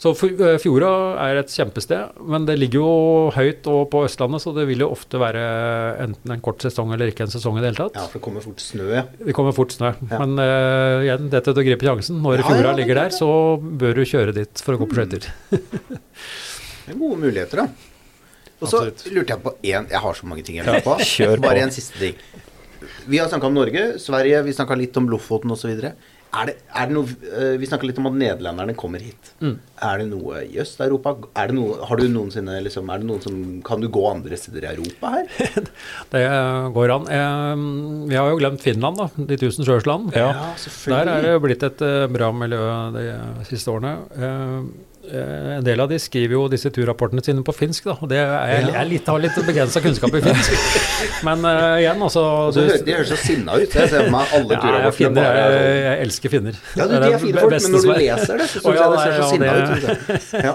så 0.04 0.12
eh, 0.28 0.58
Fjorda 0.60 0.90
er 1.24 1.38
et 1.40 1.52
kjempested, 1.54 2.18
men 2.28 2.44
det 2.48 2.58
ligger 2.60 2.82
jo 2.82 2.88
høyt 3.32 3.68
og 3.72 3.86
på 3.94 4.02
Østlandet, 4.04 4.44
så 4.44 4.52
det 4.56 4.66
vil 4.68 4.84
jo 4.84 4.90
ofte 4.92 5.22
være 5.22 5.44
enten 6.04 6.34
en 6.36 6.44
kort 6.44 6.66
sesong 6.66 6.92
eller 6.92 7.14
ikke 7.14 7.24
en 7.24 7.32
sesong 7.32 7.56
i 7.56 7.64
det 7.64 7.72
hele 7.72 7.80
tatt. 7.80 7.96
Ja, 8.02 8.10
for 8.12 8.20
det 8.20 8.26
kommer 8.26 8.44
fort 8.44 8.60
snø, 8.60 8.90
ja. 8.92 9.06
Det 9.22 9.36
kommer 9.38 9.56
fort 9.56 9.76
snø. 9.78 9.94
Ja. 10.10 10.20
Men 10.20 10.36
uh, 10.42 11.06
igjen, 11.06 11.30
er 11.32 11.46
til 11.46 11.56
å 11.56 11.66
gripe 11.70 11.88
sjansen. 11.88 12.20
Når 12.26 12.42
Ja, 12.42 12.50
fjorda 12.50 12.74
ja, 12.74 12.76
ligger 12.82 13.00
der, 13.00 13.16
så 13.16 13.30
bør 13.64 13.96
du 14.02 14.04
kjøre 14.10 14.36
dit 14.36 14.66
for 14.66 14.76
å 14.76 14.82
gå 14.82 14.90
på 14.92 15.00
skøyter. 15.00 15.30
Det 15.54 16.92
er 16.92 17.00
gode 17.00 17.22
muligheter, 17.24 17.64
da. 17.64 17.94
Og 18.60 18.72
så 18.72 18.82
lurte 19.12 19.34
jeg 19.34 19.42
på 19.44 19.52
én 19.60 19.88
Jeg 19.92 20.00
har 20.04 20.16
så 20.16 20.28
mange 20.28 20.44
ting 20.44 20.60
jeg 20.60 20.68
lurer 20.68 20.84
på. 20.84 20.98
kjør 21.00 21.38
på. 21.38 21.46
Bare 21.48 21.64
en 21.64 21.72
siste 21.76 22.00
ting. 22.00 22.20
Vi 23.08 23.20
har 23.20 23.32
snakka 23.32 23.48
om 23.48 23.56
Norge, 23.56 23.86
Sverige, 24.04 24.44
vi 24.44 24.56
snakka 24.56 24.76
litt 24.80 25.00
om 25.00 25.08
Lofoten 25.12 25.52
osv. 25.56 25.72
Er 26.34 26.50
det, 26.50 26.54
er 26.74 26.90
det 26.90 26.96
noe 26.96 27.10
eh, 27.30 27.56
Vi 27.62 27.68
snakka 27.70 27.86
litt 27.86 28.00
om 28.02 28.08
at 28.10 28.16
nederlenderne 28.18 28.74
kommer 28.78 29.04
hit. 29.04 29.34
Mm. 29.44 29.56
Er 29.86 30.00
det 30.02 30.08
noe 30.10 30.44
i 30.48 30.58
Øst-Europa? 30.64 31.14
Er 31.38 31.52
det 31.52 31.58
noe, 31.60 31.78
har 31.86 32.00
du 32.00 32.08
noensinne 32.10 32.58
liksom, 32.66 32.90
Er 32.90 33.04
det 33.04 33.10
noen 33.10 33.22
som 33.24 33.42
Kan 33.66 33.84
du 33.84 33.90
gå 33.94 34.06
andre 34.10 34.40
steder 34.40 34.66
i 34.66 34.72
Europa 34.74 35.14
her? 35.18 35.30
Det 36.14 36.24
går 36.74 36.96
an. 36.96 37.10
Eh, 37.18 37.66
vi 38.10 38.18
har 38.18 38.32
jo 38.32 38.40
glemt 38.42 38.64
Finland, 38.64 39.02
da. 39.02 39.10
De 39.30 39.38
tusen 39.40 39.68
sjøers 39.68 39.86
land. 39.90 40.14
Ja. 40.18 40.32
Der 40.90 41.12
er 41.18 41.28
det 41.28 41.36
blitt 41.44 41.66
et 41.66 41.86
eh, 41.86 42.08
bra 42.12 42.32
miljø 42.36 42.64
de 42.96 43.06
siste 43.50 43.74
årene. 43.74 43.96
Eh, 45.04 45.58
en 45.58 45.64
del 45.66 45.82
av 45.84 45.90
de 45.92 45.98
skriver 46.00 46.32
jo 46.38 46.46
disse 46.48 46.70
turrapportene 46.72 47.20
sine 47.26 47.42
på 47.44 47.52
finsk, 47.56 47.90
da. 47.90 47.96
Og 48.00 48.08
det 48.08 48.22
er, 48.22 48.30
jeg, 48.54 48.70
jeg 48.72 48.88
litt, 48.88 49.10
har 49.12 49.20
litt 49.20 49.40
begrensa 49.44 49.82
kunnskap 49.84 50.16
i 50.16 50.22
finsk. 50.24 50.54
Men 51.28 51.44
uh, 51.44 51.76
igjen, 51.82 52.00
altså 52.08 52.24
Og 52.48 52.54
du- 52.56 52.62
De 52.88 52.96
høres 52.96 53.12
så 53.12 53.18
sinna 53.20 53.58
ut. 53.60 53.68
Jeg 53.68 53.92
ser 53.92 54.06
for 54.06 54.14
meg 54.16 54.32
alle 54.38 54.48
ja, 54.48 54.56
jeg, 54.56 54.62
turrapportene 54.64 54.96
finner, 55.02 55.28
er 55.28 55.36
jeg, 55.36 55.52
sånn. 55.60 55.84
jeg 55.84 56.06
elsker 56.08 56.34
finner. 56.38 56.62
Ja, 56.80 56.88
du, 56.88 56.94
Det 56.96 57.02
de 57.04 57.12
er 57.12 57.24
fine 57.26 57.44
folk, 57.44 57.58
men 57.58 57.76
når 57.76 57.84
du 57.84 57.92
er- 57.92 58.02
leser 58.06 58.44
det, 58.44 58.48
så 58.54 58.64
syns 58.64 58.80
jeg 58.80 58.88
det 58.94 59.04
ser 59.04 59.14
så 59.14 59.20
ja, 59.20 59.30
sinna 59.34 59.52
ut. 59.60 60.40
Ja. 60.48 60.54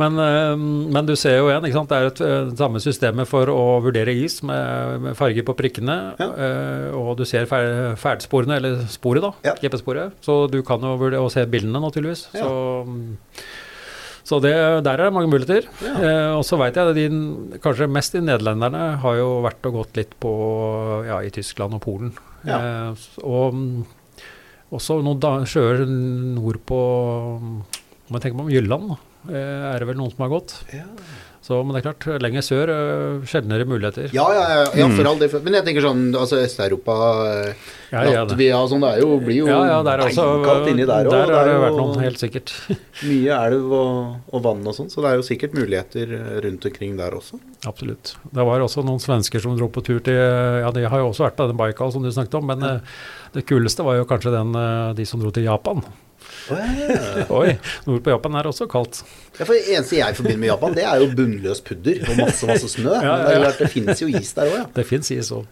Men, 0.00 0.18
eh, 0.22 0.54
men 0.96 1.08
du 1.08 1.14
ser 1.18 1.38
jo 1.38 1.48
igjen, 1.50 1.66
ikke 1.68 1.78
sant? 1.78 1.92
det 1.92 1.98
er 1.98 2.10
et 2.10 2.22
eh, 2.26 2.52
samme 2.58 2.82
systemet 2.82 3.28
for 3.28 3.50
å 3.52 3.64
vurdere 3.84 4.14
is 4.16 4.40
med, 4.46 5.00
med 5.06 5.18
farger 5.18 5.46
på 5.46 5.56
prikkene. 5.58 5.98
Ja. 6.20 6.28
eh, 6.46 6.86
og 6.96 7.16
du 7.20 7.26
ser 7.28 7.48
fer, 7.50 7.96
ferdsporene, 8.00 8.60
eller 8.60 8.84
sporet, 8.92 9.26
da. 9.26 9.34
Ja. 9.50 9.56
GPS-sporet. 9.60 10.16
Så 10.24 10.44
du 10.52 10.60
kan 10.66 10.84
jo 10.84 10.96
vurdere 11.00 11.24
og 11.24 11.32
se 11.34 11.44
bildene, 11.50 11.82
naturligvis. 11.82 12.28
Ja. 12.38 12.46
Så, 12.46 13.58
så 14.30 14.38
det, 14.44 14.54
der 14.86 14.94
er 14.94 15.08
det 15.08 15.14
mange 15.16 15.30
muligheter. 15.32 15.68
Ja. 15.84 15.94
Eh, 15.98 16.32
og 16.38 16.44
så 16.46 16.58
veit 16.60 16.78
jeg 16.78 16.96
de, 16.96 17.06
kanskje 17.62 17.90
mest 17.90 18.14
de 18.14 18.24
nederlenderne 18.24 18.84
har 19.02 19.20
jo 19.20 19.30
vært 19.44 19.66
og 19.68 19.80
gått 19.80 20.00
litt 20.00 20.16
på 20.22 20.32
ja, 21.08 21.20
i 21.26 21.32
Tyskland 21.34 21.76
og 21.76 21.82
Polen. 21.84 22.12
Ja. 22.46 22.60
Eh, 22.60 23.08
og 23.26 23.58
også 24.70 25.00
noen 25.02 25.44
sjøer 25.50 25.82
sjøer 25.82 25.88
nordpå 25.90 26.76
Om 27.42 28.14
jeg 28.14 28.22
tenker 28.22 28.36
meg 28.38 28.46
om 28.46 28.52
Jylland, 28.54 28.92
da, 28.92 29.09
er 29.28 29.82
det 29.82 29.90
vel 29.90 29.98
noen 30.00 30.14
som 30.14 30.24
har 30.24 30.32
gått. 30.32 30.54
Ja. 30.72 30.86
Så, 31.40 31.56
men 31.64 31.72
det 31.72 31.80
er 31.80 31.84
klart, 31.88 32.04
lenger 32.20 32.44
sør, 32.44 32.70
eh, 32.70 33.22
sjeldnere 33.26 33.64
muligheter. 33.64 34.10
Ja, 34.12 34.26
ja, 34.36 34.42
ja, 34.52 34.64
ja, 34.76 34.88
for 34.92 35.08
all 35.08 35.16
del. 35.18 35.32
Men 35.40 35.56
jeg 35.56 35.64
tenker 35.66 35.86
sånn 35.86 36.02
altså 36.12 36.36
Øst-Europa, 36.44 36.96
eh, 37.30 37.62
Ja, 37.90 38.02
ja. 38.04 38.24
Latvia 38.28 38.58
og 38.60 38.68
sånn, 38.70 38.84
det 38.84 38.90
er 38.92 39.00
jo, 39.00 39.16
blir 39.24 39.38
jo 39.40 39.46
Ja, 39.48 39.62
ja, 39.70 39.78
der 39.82 40.02
er 40.04 40.12
også 40.12 40.68
inni 40.68 40.84
der 40.84 41.08
òg. 41.08 41.14
Der 41.16 41.32
har 41.34 41.48
det 41.48 41.54
vært 41.64 41.78
noen, 41.80 42.02
helt 42.04 42.20
sikkert. 42.20 42.52
Mye 43.08 43.38
elv 43.48 43.72
og, 43.72 44.20
og 44.30 44.44
vann 44.44 44.60
og 44.68 44.76
sånn, 44.76 44.92
så 44.92 45.00
det 45.00 45.14
er 45.14 45.16
jo 45.18 45.24
sikkert 45.26 45.56
muligheter 45.56 46.12
eh, 46.18 46.36
rundt 46.44 46.68
omkring 46.70 47.00
der 47.00 47.16
også. 47.16 47.40
Absolutt. 47.66 48.14
Det 48.30 48.46
var 48.50 48.66
også 48.68 48.84
noen 48.84 49.00
svensker 49.00 49.40
som 49.42 49.56
dro 49.56 49.70
på 49.72 49.82
tur 49.86 50.04
til 50.04 50.20
Ja, 50.20 50.68
de 50.76 50.84
har 50.84 51.02
jo 51.02 51.08
også 51.08 51.24
vært 51.24 51.40
på 51.40 51.48
den 51.48 51.58
Baikal 51.58 51.90
som 51.96 52.04
du 52.04 52.12
snakket 52.12 52.36
om, 52.36 52.46
men 52.52 52.68
eh, 52.68 53.00
det 53.32 53.48
kuleste 53.48 53.82
var 53.88 53.96
jo 53.96 54.06
kanskje 54.12 54.36
den, 54.36 54.52
eh, 54.60 54.92
de 55.00 55.08
som 55.08 55.24
dro 55.24 55.32
til 55.32 55.48
Japan. 55.48 55.82
Ja. 56.58 57.24
Oi. 57.36 57.52
Nord 57.86 58.02
på 58.06 58.10
Japan 58.12 58.34
er 58.40 58.48
også 58.50 58.66
kaldt. 58.70 59.02
for 59.38 59.52
Det 59.54 59.62
eneste 59.76 59.96
jeg 60.00 60.16
forbinder 60.18 60.40
med 60.42 60.50
Japan, 60.50 60.74
det 60.76 60.84
er 60.84 61.00
jo 61.04 61.08
bunnløs 61.16 61.60
pudder 61.66 62.02
og 62.08 62.16
masse 62.20 62.46
masse 62.50 62.68
snø. 62.74 62.92
Ja, 62.96 63.02
ja, 63.04 63.16
Men 63.16 63.30
det, 63.30 63.40
ja. 63.46 63.52
det 63.60 63.70
finnes 63.74 64.02
jo 64.02 64.08
is 64.08 64.32
der 64.36 64.50
òg, 64.50 64.56
ja. 64.58 64.64
Det 64.80 64.86
fins 64.88 65.10
is 65.14 65.30
òg. 65.36 65.46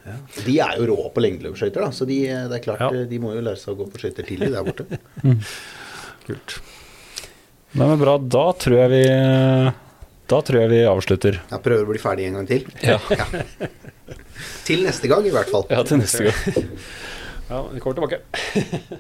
De 0.46 0.58
er 0.64 0.76
jo 0.80 0.88
rå 0.92 1.08
på 1.14 1.24
lengdeløpsskøyter, 1.24 1.86
da, 1.86 1.90
så 1.94 2.06
de, 2.08 2.18
det 2.50 2.58
er 2.60 2.64
klart, 2.64 2.80
Ja. 2.86 2.90
eh, 3.02 3.06
de 3.10 3.18
må 3.22 3.34
jo 3.36 3.40
lære 3.46 3.60
seg 3.60 3.74
å 3.74 3.78
gå 3.82 3.88
på 3.94 4.02
skøyter 4.02 4.26
tidlig 4.28 4.50
der 4.54 4.66
borte. 4.66 4.86
Kult. 6.28 6.58
Nei, 7.74 7.86
men 7.86 7.98
bra. 8.00 8.16
Da 8.18 8.46
tror 8.56 8.78
jeg 8.82 8.90
vi 8.94 9.02
Da 10.28 10.38
tror 10.44 10.60
jeg 10.60 10.68
vi 10.72 10.78
avslutter. 10.88 11.38
Jeg 11.50 11.62
prøver 11.64 11.84
å 11.84 11.90
bli 11.92 12.00
ferdig 12.02 12.26
en 12.28 12.38
gang 12.40 12.48
til. 12.48 12.64
Ja, 12.84 12.98
Til 14.68 14.82
neste 14.84 15.08
gang, 15.10 15.24
i 15.26 15.32
hvert 15.32 15.48
fall. 15.50 15.64
ja 15.72 15.80
til 15.88 15.98
neste 16.02 16.28
gang. 16.28 16.66
Ja, 17.48 17.62
vi 17.72 17.80
kommer 17.80 17.96
tilbake. 17.96 18.98